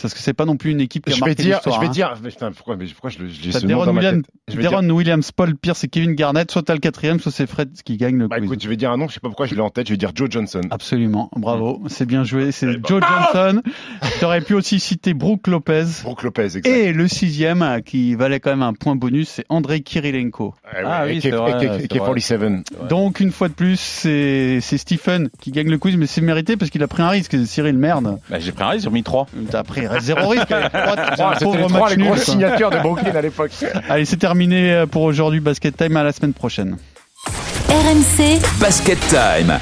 Parce 0.00 0.14
que 0.14 0.20
c'est 0.20 0.32
pas 0.34 0.44
non 0.44 0.56
plus 0.56 0.70
une 0.70 0.80
équipe 0.80 1.04
qui 1.06 1.12
a 1.12 1.14
je 1.16 1.20
vais 1.20 1.26
marqué 1.26 1.42
dire, 1.42 1.56
l'histoire, 1.56 1.74
je 1.76 1.80
vais 1.80 1.86
hein. 1.86 1.90
dire, 1.90 2.14
mais 2.22 2.30
putain, 2.30 2.52
pourquoi, 2.52 2.76
mais 2.76 2.86
pourquoi 2.86 3.10
je, 3.10 3.18
le- 3.18 3.28
j'ai 3.28 3.50
T'as 3.50 3.60
ce 3.60 3.66
nom 3.66 3.74
Deron 3.74 3.86
dans 3.86 3.92
ma 3.92 4.00
Williams, 4.00 4.22
tête 4.22 4.34
Je 4.48 4.56
vais 4.56 4.62
dire, 4.62 4.70
Deron 4.70 4.90
Williams, 4.90 5.32
Paul 5.32 5.56
Pierce 5.56 5.84
et 5.84 5.88
Kevin 5.88 6.14
Garnett. 6.14 6.50
Soit 6.50 6.62
t'as 6.62 6.74
le 6.74 6.80
quatrième, 6.80 7.20
soit 7.20 7.32
c'est 7.32 7.46
Fred 7.46 7.70
qui 7.84 7.96
gagne 7.96 8.16
le 8.18 8.28
bah 8.28 8.36
quiz. 8.36 8.46
écoute, 8.46 8.62
je 8.62 8.68
vais 8.68 8.76
dire 8.76 8.90
un 8.92 8.96
nom, 8.96 9.08
je 9.08 9.14
sais 9.14 9.20
pas 9.20 9.28
pourquoi 9.28 9.46
je 9.46 9.54
l'ai 9.54 9.60
en 9.60 9.70
tête, 9.70 9.86
je 9.88 9.92
vais 9.92 9.96
dire 9.98 10.12
Joe 10.14 10.28
Johnson. 10.30 10.60
Absolument, 10.70 11.30
bravo, 11.36 11.82
c'est 11.88 12.06
bien 12.06 12.24
joué. 12.24 12.52
C'est 12.52 12.66
Eh 12.66 12.76
ben, 12.76 12.82
Joe 12.86 13.02
Johnson. 13.02 13.62
Tu 14.18 14.24
aurais 14.24 14.40
pu 14.40 14.54
aussi 14.54 14.80
citer 14.80 15.14
Brooke 15.14 15.46
Lopez. 15.46 15.84
Brooke 16.02 16.22
Lopez, 16.24 16.42
exact. 16.56 16.66
Et 16.66 16.92
le 16.92 17.06
sixième, 17.08 17.80
qui 17.84 18.14
valait 18.16 18.40
quand 18.40 18.50
même 18.50 18.62
un 18.62 18.72
point 18.74 18.96
bonus, 18.96 19.28
c'est 19.28 19.44
Andrei 19.48 19.80
Kirilenko. 19.80 20.54
Eh 20.72 20.76
Ah 20.84 21.04
oui, 21.06 21.20
c'est 21.20 21.30
vrai, 21.30 21.52
et 21.52 21.54
K- 21.54 21.76
c'est 21.88 21.94
et 21.94 21.98
vrai. 21.98 22.12
K47. 22.14 22.88
Donc 22.88 23.20
une 23.20 23.30
fois 23.30 23.48
de 23.48 23.54
plus, 23.54 23.78
c'est 23.78 24.58
c'est 24.60 24.78
Stephen 24.78 25.28
qui 25.40 25.50
gagne 25.52 25.68
le 25.70 25.78
quiz, 25.78 25.96
mais 25.96 26.06
c'est 26.06 26.20
mérité 26.20 26.56
parce 26.56 26.70
qu'il 26.70 26.82
a 26.82 26.88
pris 26.88 27.02
un 27.02 27.08
risque. 27.10 27.36
Cyril, 27.46 27.76
merde. 27.78 28.18
Bah, 28.28 28.38
j'ai 28.40 28.52
pris 28.52 28.64
un 28.64 28.68
risque, 28.70 28.84
j'ai 28.84 28.90
mis 28.90 29.02
3. 29.02 29.26
T'as 29.50 29.62
pris 29.62 29.86
zéro 30.00 30.28
risque. 30.28 30.50
Allez, 30.50 30.68
trois, 30.72 30.94
Ah, 30.96 31.30
un 31.30 31.32
C'était 31.34 31.44
pauvre 31.44 31.58
les 31.58 31.66
trois 31.68 31.90
les 31.90 31.96
grosses 31.96 32.22
signatures 32.24 32.70
de 32.70 32.78
Brooklyn 32.78 33.14
à 33.14 33.22
l'époque. 33.22 33.52
Allez, 33.88 34.04
c'est 34.04 34.16
terminé 34.16 34.84
pour 34.90 35.02
aujourd'hui. 35.02 35.40
Basket 35.40 35.76
Time 35.76 35.96
à 35.96 36.02
la 36.02 36.12
semaine 36.12 36.32
prochaine. 36.32 36.76
RMC, 37.68 38.40
Basket 38.60 38.98
Time. 39.08 39.58